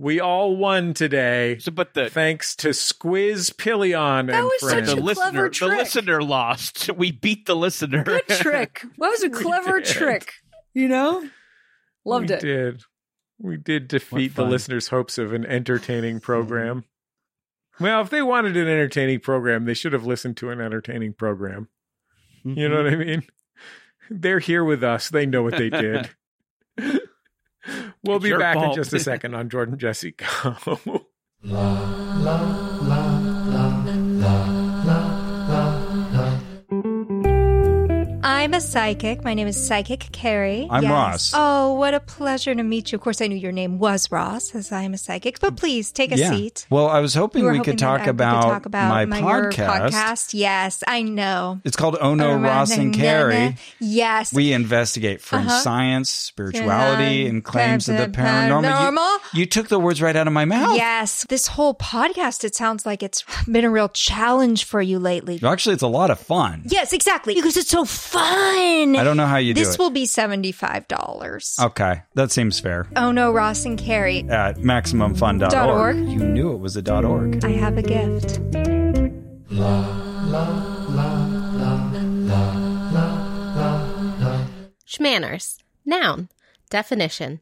[0.01, 4.95] We all won today, So, but the thanks to Squiz Pillion and was such friends.
[4.95, 6.91] the listener clever the listener lost.
[6.97, 8.05] We beat the listener.
[8.05, 8.85] Good trick.
[8.99, 10.35] That was a clever trick.
[10.73, 11.29] You know,
[12.05, 12.41] loved we it.
[12.41, 12.83] Did
[13.41, 16.85] we did defeat the listeners' hopes of an entertaining program?
[17.81, 21.69] Well, if they wanted an entertaining program, they should have listened to an entertaining program.
[22.45, 22.85] You know mm-hmm.
[22.85, 23.23] what I mean?
[24.11, 25.09] They're here with us.
[25.09, 26.11] They know what they did.
[28.05, 30.27] we'll It's be your back in just a second on Jordan Jesse Go.
[31.45, 33.18] I'm
[38.59, 39.23] a psychic.
[39.23, 40.67] My name is Psychic Carrie.
[40.69, 40.91] I'm Yes.
[40.91, 41.33] Ross.
[41.33, 42.97] Oh, what a pleasure to meet you.
[42.97, 45.39] Of course, I knew your name was Ross, as I am a psychic.
[45.39, 46.31] But please take a yeah.
[46.31, 46.67] seat.
[46.69, 49.53] Well, I was hoping You we hoping could talk, about could talk about my, your
[49.53, 49.91] podcast.
[49.93, 50.35] podcast.
[50.35, 51.61] Yes, I know.
[51.65, 53.57] It's called Oh No, Ross and Carrie.
[53.79, 54.35] Yes.
[54.35, 55.61] We investigate from Uh-huh.
[55.61, 58.63] science, spirituality, and claims of the paranormal.
[58.65, 59.19] You- Paranormal.
[59.35, 60.75] You, took the words right out of my mouth.
[60.77, 65.39] Yes, this whole podcast, it sounds like it's been a real challenge for you lately.
[65.45, 66.63] Actually, it's a lot of fun.
[66.67, 67.35] Yes, exactly.
[67.37, 68.48] Because it's so fun.
[68.51, 69.79] I don't know how you do This it.
[69.79, 71.65] will be $75.
[71.65, 72.89] Okay, that seems fair.
[72.97, 74.25] Oh no, Ross and Carrie.
[74.29, 75.51] At MaximumFun.org.
[75.51, 75.97] Dot org.
[75.97, 77.45] You knew it was a dot .org.
[77.45, 78.39] I have a gift.
[79.51, 79.81] La
[80.27, 80.49] la
[80.89, 81.27] la
[81.59, 82.53] la la
[82.93, 83.05] la
[84.21, 84.45] la.
[84.87, 85.59] Schmanners.
[85.85, 86.29] Noun.
[86.71, 87.41] Definition.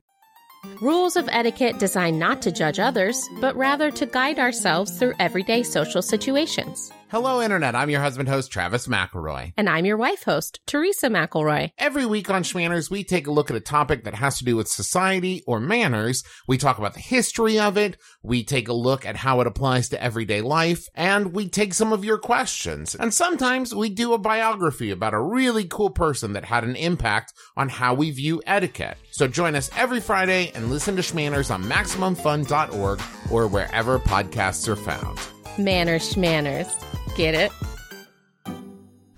[0.81, 5.63] Rules of etiquette designed not to judge others, but rather to guide ourselves through everyday
[5.63, 6.91] social situations.
[7.09, 7.77] Hello, Internet.
[7.77, 9.53] I'm your husband host, Travis McElroy.
[9.57, 11.71] And I'm your wife host, Teresa McElroy.
[11.79, 14.57] Every week on Schmanners, we take a look at a topic that has to do
[14.57, 16.25] with society or manners.
[16.49, 17.97] We talk about the history of it.
[18.25, 20.89] We take a look at how it applies to everyday life.
[20.97, 22.97] And we take some of your questions.
[22.97, 27.35] And sometimes we do a biography about a really cool person that had an impact
[27.57, 28.99] on how we view etiquette.
[29.13, 33.01] So join us every Friday and listen to Schmanners on MaximumFun.org
[33.31, 35.21] or wherever podcasts are found.
[35.57, 36.69] Manners schmanners.
[37.17, 37.51] Get it?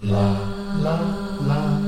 [0.03, 0.31] La,
[0.77, 1.01] la,
[1.41, 1.79] la,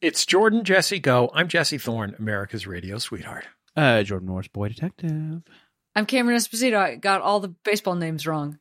[0.00, 1.30] It's Jordan Jesse Go.
[1.34, 3.44] I'm Jesse Thorne, America's radio sweetheart.
[3.76, 5.42] Uh, Jordan Morris, boy detective.
[5.96, 6.76] I'm Cameron Esposito.
[6.78, 8.58] I got all the baseball names wrong.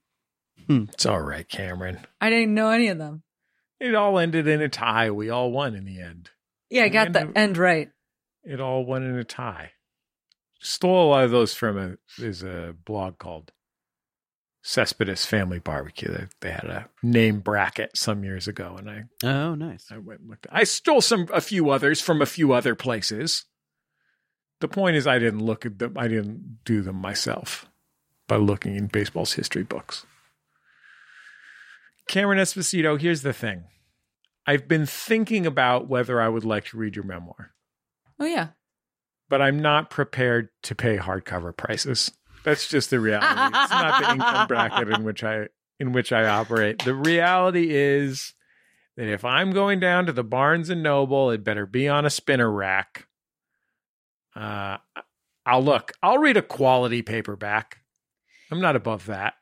[0.68, 1.99] It's all right, Cameron.
[2.19, 3.23] I didn't know any of them.
[3.80, 5.11] It all ended in a tie.
[5.11, 6.30] We all won in the end.
[6.69, 7.90] Yeah, I got the And- end right.
[8.44, 9.72] It all won in a tie.
[10.61, 13.52] Stole a lot of those from a there's a blog called
[14.61, 16.11] Cespedes Family Barbecue.
[16.11, 19.86] They, they had a name bracket some years ago, and I Oh, nice.
[19.91, 20.48] I went and looked.
[20.52, 23.45] I stole some a few others from a few other places.
[24.60, 25.94] The point is, I didn't look at them.
[25.98, 27.65] I didn't do them myself
[28.27, 30.06] by looking in baseball's history books.
[32.07, 33.65] Cameron Esposito, here's the thing.
[34.45, 37.52] I've been thinking about whether I would like to read your memoir,
[38.19, 38.49] Oh yeah.
[39.30, 42.11] but I'm not prepared to pay hardcover prices.
[42.44, 43.28] That's just the reality.
[43.28, 45.48] it's not the income bracket in which I
[45.80, 46.84] in which I operate.
[46.84, 48.34] The reality is
[48.98, 52.10] that if I'm going down to the Barnes and Noble, it better be on a
[52.10, 53.07] spinner rack.
[54.36, 54.78] Uh,
[55.45, 55.94] I'll look.
[56.03, 57.78] I'll read a quality paperback.
[58.52, 59.36] I'm not above that.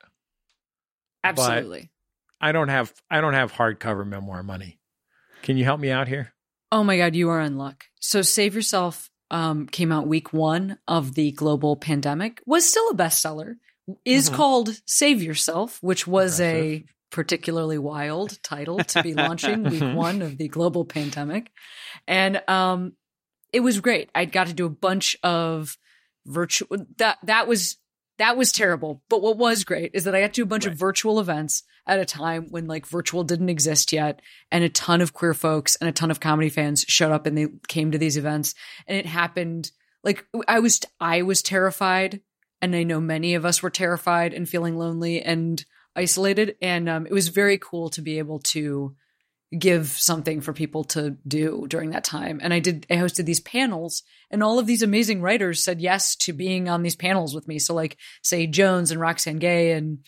[1.23, 1.91] Absolutely.
[2.39, 4.79] I don't have I don't have hardcover memoir money.
[5.41, 6.33] Can you help me out here?
[6.71, 7.85] Oh my God, you are in luck.
[7.99, 12.95] So Save Yourself um, came out week one of the global pandemic, was still a
[12.95, 13.55] bestseller,
[14.05, 14.33] is Mhm.
[14.35, 19.95] called Save Yourself, which was a particularly wild title to be launching week Mhm.
[19.95, 21.51] one of the global pandemic.
[22.07, 22.93] And um,
[23.53, 24.09] it was great.
[24.13, 25.77] I got to do a bunch of
[26.25, 27.77] virtual that that was
[28.17, 29.03] that was terrible.
[29.09, 31.63] But what was great is that I got to do a bunch of virtual events
[31.85, 34.21] at a time when like virtual didn't exist yet
[34.51, 37.37] and a ton of queer folks and a ton of comedy fans showed up and
[37.37, 38.55] they came to these events.
[38.87, 39.71] And it happened
[40.03, 42.21] like I was I was terrified
[42.61, 45.63] and I know many of us were terrified and feeling lonely and
[45.95, 46.55] isolated.
[46.61, 48.95] And um, it was very cool to be able to
[49.57, 53.39] give something for people to do during that time and I did I hosted these
[53.39, 57.47] panels and all of these amazing writers said yes to being on these panels with
[57.47, 59.99] me so like Saeed Jones and Roxane Gay and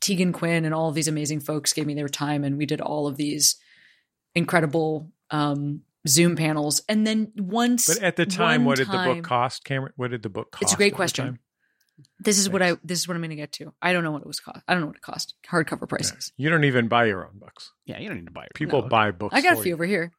[0.00, 2.80] Tegan Quin and all of these amazing folks gave me their time and we did
[2.80, 3.56] all of these
[4.34, 6.80] incredible um Zoom panels.
[6.88, 9.92] And then once But at the time, what did the book cost, Cameron?
[9.96, 10.62] What did the book cost?
[10.62, 11.38] It's a great question.
[12.04, 12.12] Time?
[12.20, 13.72] This is what I this is what I'm gonna get to.
[13.82, 14.60] I don't know what it was cost.
[14.68, 15.34] I don't know what it cost.
[15.50, 16.32] Hardcover prices.
[16.36, 17.72] You don't even buy your own books.
[17.86, 18.54] Yeah, you don't need to buy it.
[18.54, 18.88] People No.
[18.88, 19.34] buy books.
[19.34, 19.74] I got a few you.
[19.74, 20.12] over here.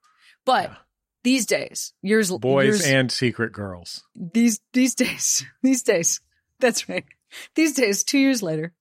[0.45, 0.75] But Yeah.
[1.23, 4.03] these days, years boys years, and secret girls.
[4.15, 6.21] these these days, these days.
[6.59, 7.05] That's right.
[7.55, 8.73] These days, two years later,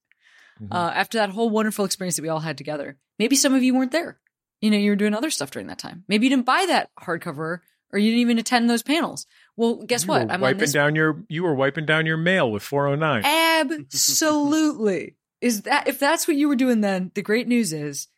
[0.61, 0.67] Mhm.
[0.73, 3.73] uh, after that whole wonderful experience that we all had together, maybe some of you
[3.73, 4.19] weren't there.
[4.61, 6.03] You know, you were doing other stuff during that time.
[6.09, 7.59] Maybe you didn't buy that hardcover
[7.91, 9.25] or you didn't even attend those panels.
[9.55, 10.31] Well, guess You what?
[10.31, 11.23] I'm wiping down your.
[11.27, 13.23] You were wiping down your mail with 409.
[13.25, 15.15] Absolutely.
[15.41, 18.09] Is that if that's what you were doing then, the great news is,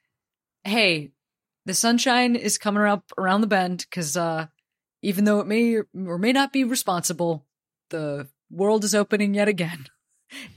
[0.64, 1.11] hey,
[1.68, 4.48] the sunshine is coming up around the bend because uh
[5.03, 7.45] even though it may or may not be responsible,
[7.91, 9.85] the world is opening yet again.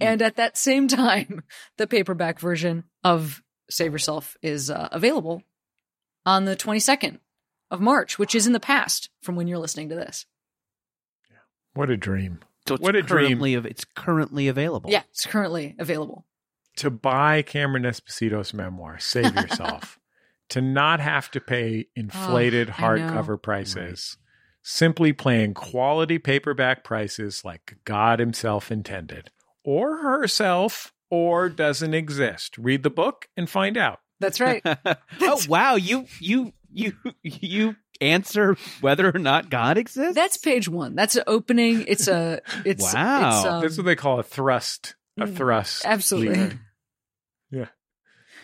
[0.01, 1.43] And at that same time,
[1.79, 5.43] the paperback version of Save Yourself is uh, available
[6.27, 7.19] on the 22nd
[7.75, 10.25] of March, which is in the past from when you're listening to this.
[11.75, 12.41] What a dream!
[12.67, 13.27] So it's What a dream.
[13.29, 14.91] currently av- it's currently available.
[14.91, 16.25] Yeah, it's currently available.
[16.77, 19.99] To buy Cameron Esposito's memoir, "Save Yourself,"
[20.51, 24.17] to not have to pay inflated Oh, hardcover prices,
[24.63, 29.31] simply paying quality paperback prices like God Himself intended,
[29.65, 32.57] or herself, or doesn't exist.
[32.57, 33.99] Read the book and find out.
[34.21, 34.63] That's right.
[35.21, 40.15] oh wow, you you you you answer whether or not God exists.
[40.15, 40.95] That's page one.
[40.95, 41.85] That's an opening.
[41.87, 42.41] It's a.
[42.65, 43.29] It's Wow.
[43.29, 44.97] It's, um, That's what they call a thrust.
[45.17, 45.85] A mm, thrust.
[45.87, 46.37] absolutely.
[46.37, 46.59] lead.
[47.51, 47.69] Yeah.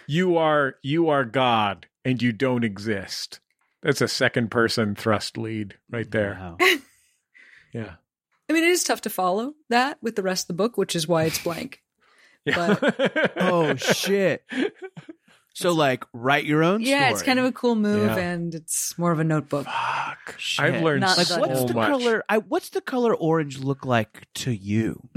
[0.07, 3.41] You are you are God and you don't exist.
[3.83, 6.39] That's a second person thrust lead right there.
[6.41, 6.57] Wow.
[7.73, 7.95] Yeah.
[8.49, 10.97] I mean, it is tough to follow that with the rest of the book, which
[10.97, 11.83] is why it's blank.
[12.47, 12.77] Yeah.
[13.37, 14.43] Oh, shit.
[15.53, 17.13] So like write your own Yeah, story.
[17.13, 18.17] it's kind of a cool move, Yeah.
[18.17, 19.67] and it's more of a notebook.
[19.67, 20.37] Fuck.
[20.39, 20.65] Shit.
[20.65, 21.89] I've learned Not like so the- what's the much.
[21.91, 25.09] color I what's the color orange look like to you?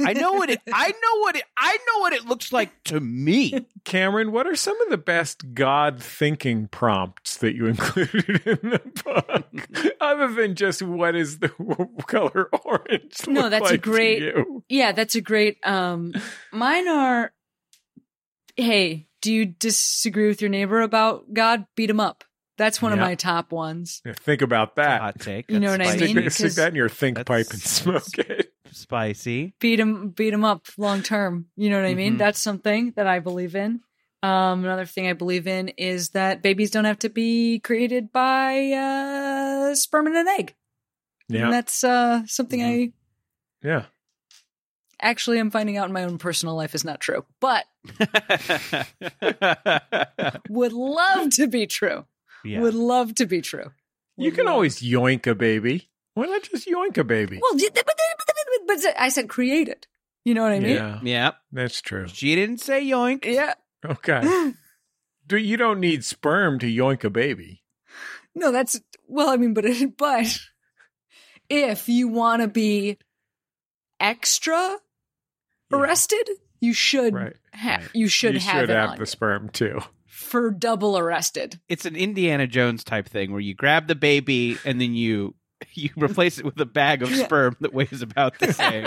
[0.00, 3.00] I know what it I know what it I know what it looks like to
[3.00, 3.66] me.
[3.84, 8.80] Cameron, what are some of the best God thinking prompts that you included in the
[9.04, 11.50] book, other than just what is the
[12.06, 13.26] color orange?
[13.28, 14.34] No, look that's a like to great-
[14.68, 15.58] Yeah, that's a great.
[15.66, 16.12] Um,
[16.50, 17.32] mine are.
[18.56, 21.66] Hey, do you disagree with your neighbor about God?
[21.74, 22.22] Beat him up.
[22.58, 24.00] That's one of my top ones.
[24.06, 25.00] Yeah, think about that.
[25.00, 25.50] Hot take.
[25.50, 26.14] You know That's what I spicy.
[26.14, 26.22] mean?
[26.22, 28.52] Stick, stick 'cause- that in your think pipe and smoke it.
[28.70, 29.54] Spicy.
[29.60, 31.46] Beat him, beat him up long term.
[31.56, 32.14] You know what I mean?
[32.14, 32.18] Mhm.
[32.18, 33.80] That's something that I believe in.
[34.22, 38.70] Um, another thing I believe in is that babies don't have to be created by
[38.72, 40.54] uh, sperm and an egg.
[41.28, 42.92] And Yeah, that's uh, something I
[43.62, 43.86] yeah.
[45.00, 47.64] Actually I'm finding out in my own personal life is not true, but
[50.48, 52.04] would love to be true.
[52.44, 52.60] yeah.
[52.60, 53.72] Would love to be true.
[54.16, 55.88] You can love- always yoink a baby.
[56.14, 57.38] Why not just yoink a baby?
[57.42, 57.58] Well,
[58.66, 59.86] but, I said create it.
[60.24, 60.74] You know what I mean?
[60.74, 61.30] yeah, yeah.
[61.52, 62.08] that's true.
[62.08, 63.24] She didn't say yoink.
[63.26, 63.54] Yeah.
[63.84, 64.52] Okay.
[65.26, 67.62] Do you don't need sperm to yoink a baby?
[68.34, 69.28] No, that's well.
[69.28, 69.66] I mean, but
[69.98, 70.38] but
[71.48, 72.98] if you want to be
[74.00, 74.76] extra Yeah.
[75.72, 76.28] Arrested,
[76.60, 77.36] you should Right.
[77.54, 77.88] ha- right.
[77.94, 79.80] you should you have should have the sperm too.
[80.06, 81.58] for double arrested.
[81.68, 85.34] It's an Indiana Jones type thing where you grab the baby and then you
[85.74, 88.86] you replace it with a bag of sperm that weighs about the same.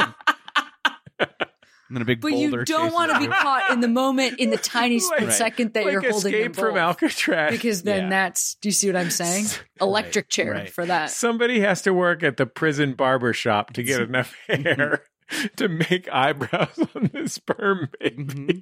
[1.20, 4.40] and then a big But boulder you don't want to be caught in the moment,
[4.40, 6.78] in the tiny split Like- second that like you're holding them Escape from.
[6.78, 7.52] Alcatraz.
[7.52, 8.10] because then Yeah.
[8.10, 8.56] that's.
[8.62, 9.46] Do you see what I'm saying?
[9.82, 10.70] Electric chair right.
[10.70, 11.10] for that.
[11.10, 15.04] Somebody has to work at the prison barber shop to get enough hair
[15.58, 18.16] to make eyebrows on the sperm baby.
[18.16, 18.60] Mm-hmm.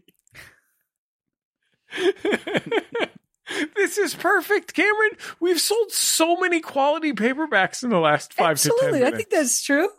[3.76, 5.12] this is perfect, Cameron.
[5.40, 9.30] We've sold so many quality paperbacks in the last five to ten Absolutely, I think
[9.30, 9.90] that's true.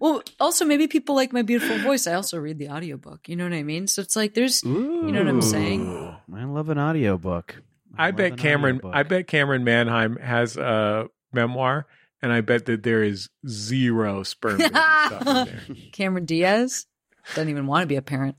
[0.00, 2.08] Well, also maybe people like my beautiful voice.
[2.08, 3.28] I also read the audiobook.
[3.28, 3.86] You know what I mean?
[3.86, 6.16] So it's like there's You know what I'm saying?
[6.34, 7.62] I love an audiobook.
[7.96, 8.78] I love bet Cameron.
[8.78, 8.96] audiobook.
[8.96, 11.86] I bet Camryn Manheim has a memoir,
[12.22, 15.60] and I bet that there is zero sperm baby stuff in there.
[15.92, 16.86] Cameron Diaz
[17.34, 18.36] doesn't even want to be a parent.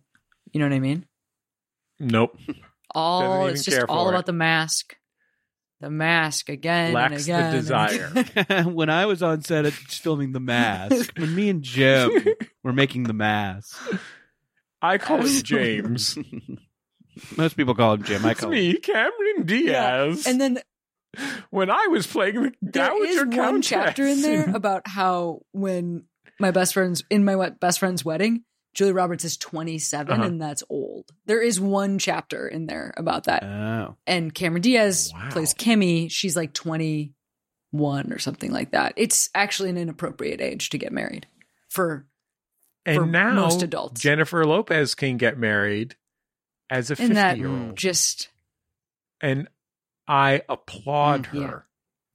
[0.51, 1.05] You know what I mean?
[1.99, 2.37] Nope.
[2.95, 4.25] All it's just all for about it.
[4.27, 4.95] the mask.
[5.81, 7.43] The mask again Lacks the again.
[7.43, 8.11] and desire.
[8.15, 8.73] again.
[8.73, 12.09] when I was on set at filming The Mask, when me and Jim
[12.63, 13.77] were making The Mask,
[14.81, 16.17] I call him James.
[17.35, 18.25] most people call him Jim.
[18.25, 20.25] I It's call me, Cameron Diaz.
[20.25, 20.59] And then
[21.49, 26.05] when I was playing the there Dowager is one chapter in there about how when
[26.39, 30.23] my best friend's in my best friend's wedding, Julia Roberts is 27 Uh-huh.
[30.23, 31.11] and that's old.
[31.25, 33.43] There is one chapter in there about that.
[33.43, 35.29] Oh, and Cameron Diaz Wow.
[35.31, 36.09] plays Kimmy.
[36.09, 37.13] She's like 21
[38.11, 38.93] or something like that.
[38.97, 41.27] It's actually an inappropriate age to get married
[41.69, 42.05] for
[42.85, 44.01] and for now most adults.
[44.01, 45.95] Jennifer Lopez can get married
[46.69, 47.77] as a and 50 year old.
[47.77, 48.29] just
[49.21, 49.47] And
[50.07, 51.47] I applaud Mm, yeah.
[51.47, 51.67] her.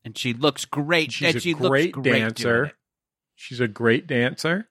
[0.04, 1.12] and she looks great.
[1.12, 2.72] She's and a she great looks great dancer.
[3.34, 4.68] She's a great dancer.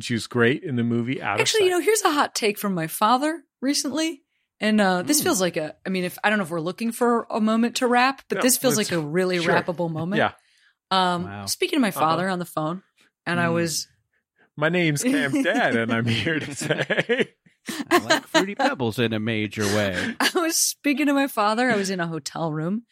[0.00, 2.58] She was great in the movie Out actually, of you know, here's a hot take
[2.58, 4.22] from my father recently.
[4.60, 5.24] And uh, this Hmm.
[5.24, 7.76] feels like a, I mean, if I don't know if we're looking for a moment
[7.76, 9.52] to rap, but No, this feels like a really sure.
[9.52, 10.18] rappable moment.
[10.18, 10.32] Yeah.
[10.90, 11.46] Um, Wow.
[11.46, 12.32] Speaking to my father Uh-huh.
[12.32, 12.82] on the phone,
[13.26, 13.54] and I Hmm.
[13.54, 13.88] was,
[14.56, 17.34] My name's Cam Dad, and I'm here to say
[17.90, 20.14] I like fruity pebbles in a major way.
[20.20, 21.70] I was speaking to my father.
[21.70, 22.82] I was in a hotel room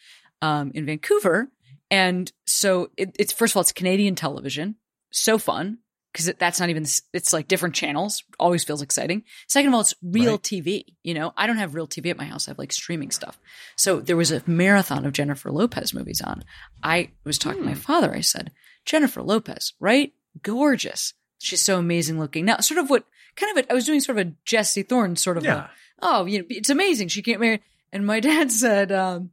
[0.40, 1.50] um, in Vancouver.
[1.90, 4.76] And so it, it's, first of all, it's Canadian television.
[5.10, 5.78] So fun
[6.12, 8.24] because that's not even, it's like different channels.
[8.38, 9.24] Always feels exciting.
[9.48, 10.42] Second of all, it's real Right.
[10.42, 10.84] TV.
[11.02, 12.48] You know, I don't have real TV at my house.
[12.48, 13.38] I have like streaming stuff.
[13.76, 16.44] So there was a marathon of Jennifer Lopez movies on.
[16.82, 18.14] I was talking to my father.
[18.14, 18.52] I said,
[18.84, 20.12] Jennifer Lopez, right?
[20.42, 21.14] Gorgeous.
[21.38, 22.44] She's so amazing looking.
[22.44, 23.04] Now, sort of what
[23.36, 25.66] kind of a, I was doing sort of a Jesse Thorne sort of a, Yeah.
[26.00, 27.08] oh, you know, it's amazing.
[27.08, 27.62] She can't marry.
[27.92, 29.30] And my dad said, um,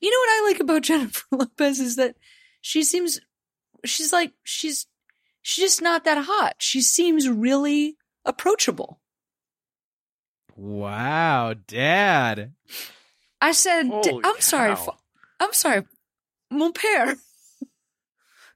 [0.00, 2.16] you know what I like about Jennifer Lopez is that
[2.60, 3.20] she seems,
[3.84, 4.86] she's like, she's,
[5.42, 6.54] she's just not that hot.
[6.58, 9.00] She seems really approachable.
[10.56, 12.52] Wow, Dad.
[13.40, 14.74] I said, "D- Holy I'm sorry.
[14.74, 14.82] cow.
[14.84, 14.92] fa-
[15.40, 15.84] I'm sorry.
[16.50, 17.16] Mon père.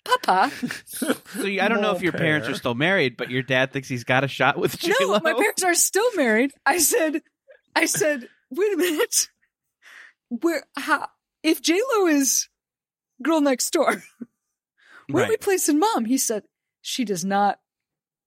[0.05, 0.51] Papa.
[0.87, 3.89] So you- I don't know if your parents are still married, but your dad thinks
[3.89, 5.15] he's got a shot with J Lo.
[5.15, 6.53] No, my parents are still married.
[6.67, 7.23] I said,
[7.75, 9.29] I said, wait a minute.
[10.29, 11.09] Where, how,
[11.43, 12.49] if J Lo is
[13.23, 14.03] girl next door,
[15.11, 16.05] where are we placing mom?
[16.05, 16.45] He said,
[16.83, 17.59] she does not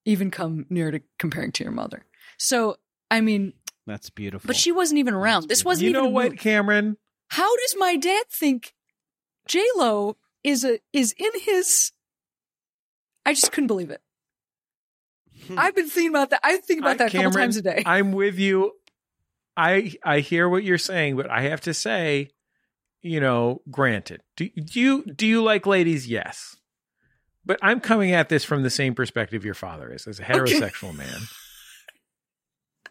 [0.06, 2.06] even come near to comparing to your mother.
[2.38, 2.78] So,
[3.12, 3.54] I mean,
[3.86, 4.48] That's beautiful.
[4.48, 5.48] but she wasn't even around.
[5.50, 6.38] This wasn't you even know a what.
[6.40, 6.98] Cameron?
[7.30, 8.74] How does my dad think
[9.48, 11.92] J Lo is a is in his?
[13.26, 14.02] I just couldn't believe it.
[15.58, 16.40] I've been thinking about that.
[16.44, 17.84] I think about I- that a couple times a day.
[17.86, 18.74] I'm with you.
[19.56, 22.30] I I hear what you're saying, but I have to say,
[23.02, 26.08] you know, granted, do, do you do you like ladies?
[26.08, 26.56] Yes,
[27.46, 30.96] but I'm coming at this from the same perspective your father is, as a heterosexual
[30.96, 31.22] man.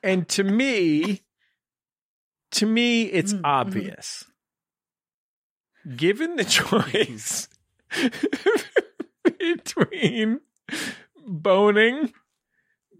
[0.02, 1.22] And to me,
[2.52, 3.44] to me, it's Mm, mhm.
[3.44, 4.24] obvious.
[5.94, 7.48] Given the choice
[9.38, 10.40] between
[11.26, 12.12] boning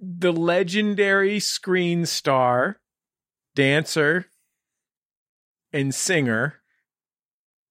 [0.01, 2.81] the legendary screen star,
[3.55, 4.27] dancer,
[5.73, 6.61] and singer,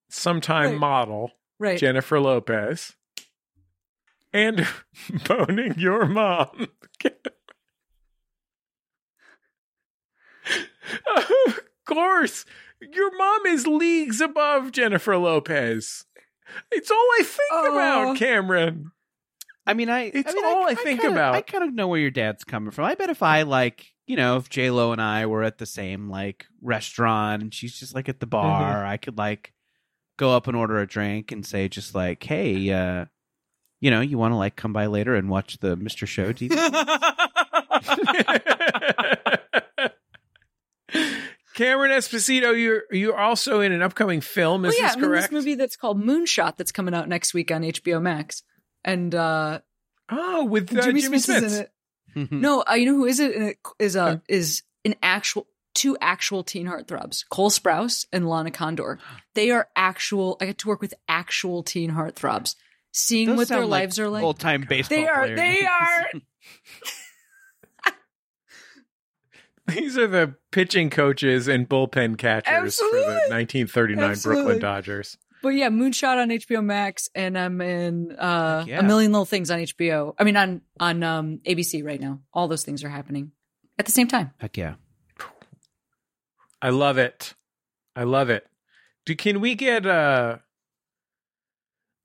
[0.10, 0.80] sometime Right.
[0.80, 1.80] model, right.
[1.80, 2.94] Jennifer Lopez,
[4.34, 4.68] and
[5.28, 6.68] boning your mom.
[11.16, 12.46] of course,
[12.82, 16.06] your mom is leagues above Jennifer Lopez.
[16.72, 17.74] It's all I think Oh.
[17.74, 18.92] about, Cameron.
[19.66, 20.12] I mean, I.
[20.14, 21.36] It's I mean, all I think kinda, about.
[21.36, 22.86] I kind of know where your dad's coming from.
[22.86, 25.66] I bet if I like, you know, if J Lo and I were at the
[25.66, 28.88] same like restaurant and she's just like at the bar, Mm-hmm.
[28.88, 29.54] I could like
[30.18, 33.06] go up and order a drink and say just like, hey, uh,
[33.82, 36.52] you know, you want to like come by later and watch the Mister Show TV?
[41.56, 44.66] Cameron Esposito, you're you're also in an upcoming film.
[44.66, 45.24] Is well, yeah, this I'm in correct?
[45.24, 48.44] this movie that's called Moonshot that's coming out next week on HBO Max,
[48.84, 49.60] and uh,
[50.10, 51.60] Oh, with uh, Jimmy, Jimmy, Smits Smits.
[52.16, 52.32] in it.
[52.32, 53.36] No, uh, you know who is it?
[53.36, 58.30] And it is uh Uh, is an actual two actual teen heartthrobs, Cole Sprouse and
[58.30, 59.00] Lana Condor.
[59.34, 60.38] They are actual.
[60.40, 62.56] I get to work with actual teen heartthrobs,
[62.92, 64.24] seeing Those what their like lives are like.
[64.24, 64.98] Old time baseball.
[64.98, 65.24] They are.
[65.24, 66.06] player They are.
[69.68, 74.44] These are the pitching coaches and bullpen catchers for the 1939 Absolutely.
[74.44, 75.18] Brooklyn Dodgers.
[75.42, 78.80] But yeah, Moonshot on HBO Max, and I'm in uh, yeah.
[78.80, 80.14] a million little things on HBO.
[80.18, 82.22] I mean, on on um, ABC right now.
[82.34, 83.32] All those things are happening
[83.78, 84.32] at the same time.
[84.40, 84.76] Heck yeah.
[86.62, 87.36] I love it.
[87.96, 88.48] I love it.
[89.06, 90.38] Do can we get uh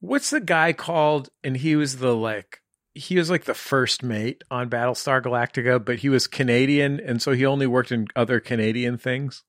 [0.01, 1.31] what's the guy called?
[1.43, 2.61] And he was the like
[3.01, 7.33] he was like the first mate on Battlestar Galactica, but he was Canadian, and so
[7.33, 9.43] he only worked in other Canadian things.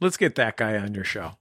[0.00, 1.38] Let's get that guy on your show.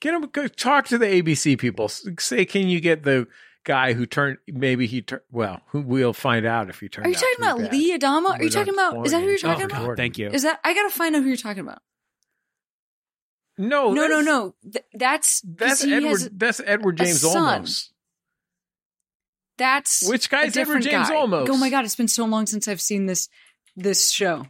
[0.00, 1.88] Get him go talk to the ABC people.
[1.88, 3.26] Say, can you get the
[3.64, 7.10] guy who turned maybe he turned well, who we'll find out if he turned Are
[7.10, 7.72] you out talking about bad.
[7.72, 8.30] Lee Adama?
[8.38, 9.04] Are you talking about?
[9.06, 9.86] Is that who you're talking Oh, about?
[9.86, 9.96] God.
[9.96, 10.28] Thank you.
[10.30, 11.80] Is that I gotta find out who you're talking about?
[13.58, 14.54] No, no, no, no.
[14.70, 16.08] Th- that's That's Edward.
[16.10, 17.62] has- that's Edward James son.
[17.64, 17.88] Olmos.
[19.58, 21.14] That's Which guy's Edward different James guy.
[21.16, 21.48] Olmos?
[21.48, 23.28] Oh my god, it's been so long since I've seen this
[23.76, 24.46] this show.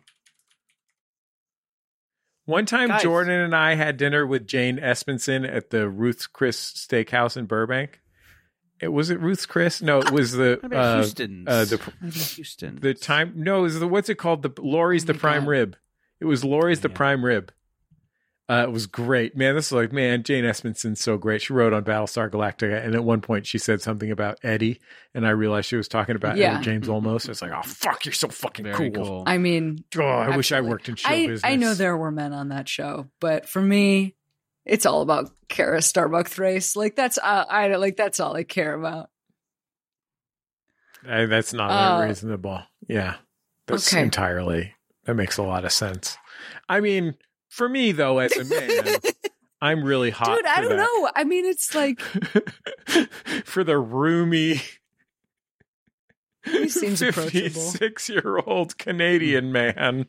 [2.44, 3.02] One time, Guys.
[3.02, 8.00] Jordan and I had dinner with Jane Espenson at the Ruth's Chris Steakhouse in Burbank.
[8.80, 9.82] It was it Ruth's Chris?
[9.82, 11.48] No, it was the How uh, Houston's?
[11.48, 12.78] uh, the Houston.
[12.80, 13.32] the time.
[13.36, 14.42] No, it was the what's it called?
[14.42, 15.50] The Lawry's Oh the prime God.
[15.50, 15.76] rib.
[16.20, 16.94] It was Lawry's the Yeah.
[16.96, 17.52] prime rib.
[18.48, 19.56] Uh, it was great, man.
[19.56, 21.42] This is like, man, Jane Espenson's so great.
[21.42, 24.78] She wrote on Battlestar Galactica, and at one point she said something about Eddie,
[25.14, 26.50] and I realized she was talking about Yeah.
[26.50, 27.28] Edward James Olmos.
[27.28, 28.90] It's like, oh fuck, you're so fucking cool.
[28.92, 29.24] cool.
[29.26, 31.42] I mean, Oh, I wish I worked in show I business.
[31.50, 34.14] I know there were men on that show, but for me,
[34.64, 36.76] it's all about Kara Starbuck Thrace.
[36.76, 39.10] Like that's uh, I like that's all I care about.
[41.08, 42.62] I, that's not Uh, unreasonable.
[42.88, 43.16] Yeah,
[43.66, 44.02] that's okay.
[44.02, 44.74] entirely.
[45.04, 46.16] That makes a lot of sense.
[46.68, 47.14] I mean,
[47.56, 48.98] for me though, as a man,
[49.60, 50.36] I'm really hot.
[50.36, 50.76] Dude, I don't that.
[50.76, 51.10] know.
[51.16, 52.00] I mean, it's like
[53.44, 54.60] for the roomy.
[56.44, 60.06] He seems 56 year old Canadian man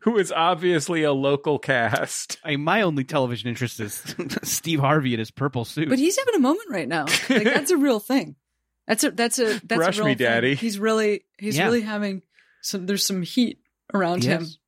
[0.00, 2.38] who is obviously a local cast.
[2.44, 4.02] I mean, my only television interest is
[4.42, 5.88] Steve Harvey in his purple suit.
[5.88, 7.06] but he's having a moment right now.
[7.28, 8.36] Like that's a real thing.
[8.86, 10.26] That's a that's a that's Brush a real me, thing.
[10.26, 10.54] daddy.
[10.54, 11.64] He's really he's Yeah.
[11.64, 12.22] really having
[12.62, 12.86] some.
[12.86, 13.58] There's some heat
[13.92, 14.58] around him Yes.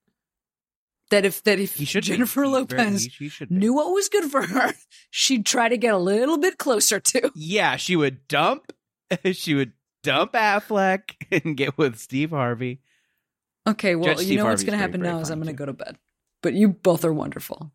[1.10, 2.08] That if that if he should be.
[2.08, 4.74] Jennifer He's very- Lopez he- he should knew what was good for her,
[5.10, 7.30] she'd try to get a little bit closer to.
[7.34, 8.72] Yeah, she would dump.
[9.32, 9.72] She would
[10.04, 11.14] dump Affleck
[11.44, 12.80] and get with Steve Harvey.
[13.66, 15.48] Okay, well, Judge you Steve know what's going to happen very now is I'm going
[15.48, 15.98] to go to bed.
[16.42, 17.72] But you both are wonderful.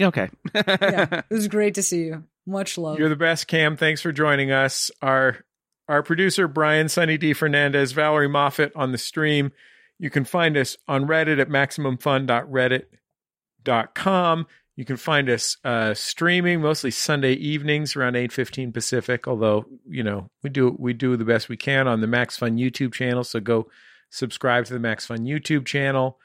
[0.00, 0.30] Okay.
[0.54, 2.24] Yeah, it was great to see you.
[2.46, 2.98] Much love.
[2.98, 3.76] You're the best, Cam.
[3.76, 4.90] Thanks for joining us.
[5.02, 5.44] Our
[5.88, 9.52] our producer Brian Sunny D Fernandez, Valerie Moffat on the stream.
[10.00, 14.46] You can find us on Reddit at maximumfun.reddit.com.
[14.76, 19.28] You can find us uh, streaming mostly Sunday evenings around eight fifteen Pacific.
[19.28, 22.56] Although you know we do we do the best we can on the Max Fun
[22.56, 23.22] YouTube channel.
[23.22, 23.68] So go
[24.10, 26.18] Subscribe to the Max Fun YouTube channel.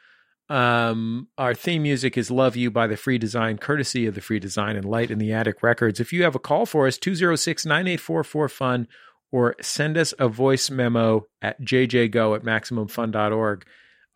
[0.49, 4.39] Um, our theme music is Love You by the Free Design, courtesy of the Free
[4.39, 5.99] Design and Light in the Attic Records.
[5.99, 8.87] If you have a call for us, 206 9844 Fun,
[9.35, 13.65] or send us a voice memo at jjgo at maximumfun.org.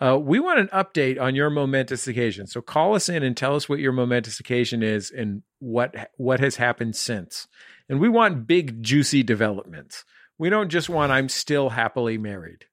[0.01, 2.47] Uh, we want an update on your momentous occasion.
[2.47, 6.39] So call us in and tell us what your momentous occasion is and what what
[6.39, 7.49] has happened since.
[7.89, 10.05] And we want big, juicy developments.
[10.37, 12.63] We don't just want I'm still happily married.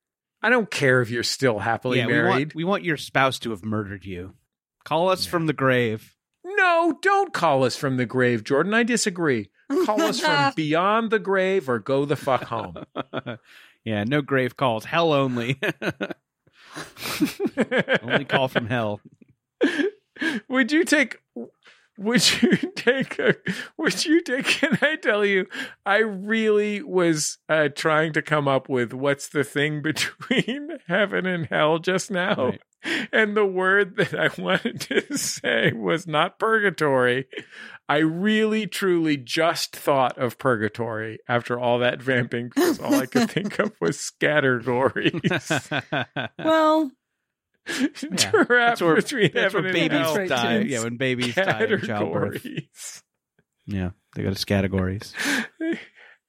[0.41, 2.31] I don't care if you're still happily yeah, we married.
[2.31, 4.35] want, we want your spouse to have murdered you.
[4.85, 6.15] Call us from the grave.
[6.45, 8.73] No, don't call us from the grave, Jordan.
[8.73, 9.51] I disagree.
[9.85, 12.77] Call us from beyond the grave or go the fuck home.
[13.85, 14.85] yeah, no grave calls.
[14.85, 15.59] Hell only.
[18.03, 19.01] only call from hell.
[20.49, 21.19] would you take
[21.99, 23.35] would you take a
[23.79, 25.47] would you take can i tell you
[25.87, 31.47] i really was uh trying to come up with what's the thing between heaven and
[31.47, 32.53] hell just now
[32.85, 33.09] Right.
[33.13, 37.27] and the word that i wanted to say was not purgatory
[37.89, 43.31] i really truly just thought of purgatory after all that vamping because all i could
[43.37, 45.83] think of was scattergories
[46.39, 46.91] Well,
[47.67, 50.59] Trap That's where, between that's where heaven and babies die.
[50.61, 53.03] Yeah, when babies die in childbirth.
[53.67, 55.13] Yeah, they go to categories.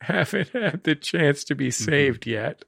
[0.02, 1.60] haven't had the chance to Mm-hmm.
[1.60, 2.64] be saved yet.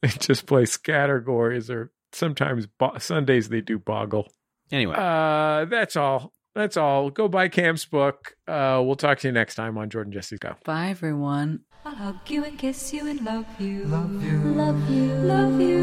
[0.00, 4.32] They just play scattergories or sometimes bo- Sundays they do boggle.
[4.70, 6.32] Anyway, Uh, that's all.
[6.54, 7.08] That's all.
[7.10, 8.36] Go buy Cam's book.
[8.46, 10.54] Uh, we'll talk to you next time on Jordan Jesse's Go.
[10.64, 11.60] bye everyone.
[11.84, 13.84] I'll hug you and kiss you and love you.
[13.84, 14.38] Love you.
[14.38, 15.12] Love you.
[15.14, 15.78] Love you.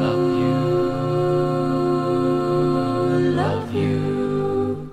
[0.00, 0.52] Love you.
[3.36, 4.92] Love you.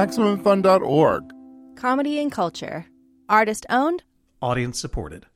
[0.00, 1.32] MaximumFun.org.
[1.76, 2.86] Comedy and culture.
[3.28, 4.04] Artist owned.
[4.40, 5.26] Audience supported.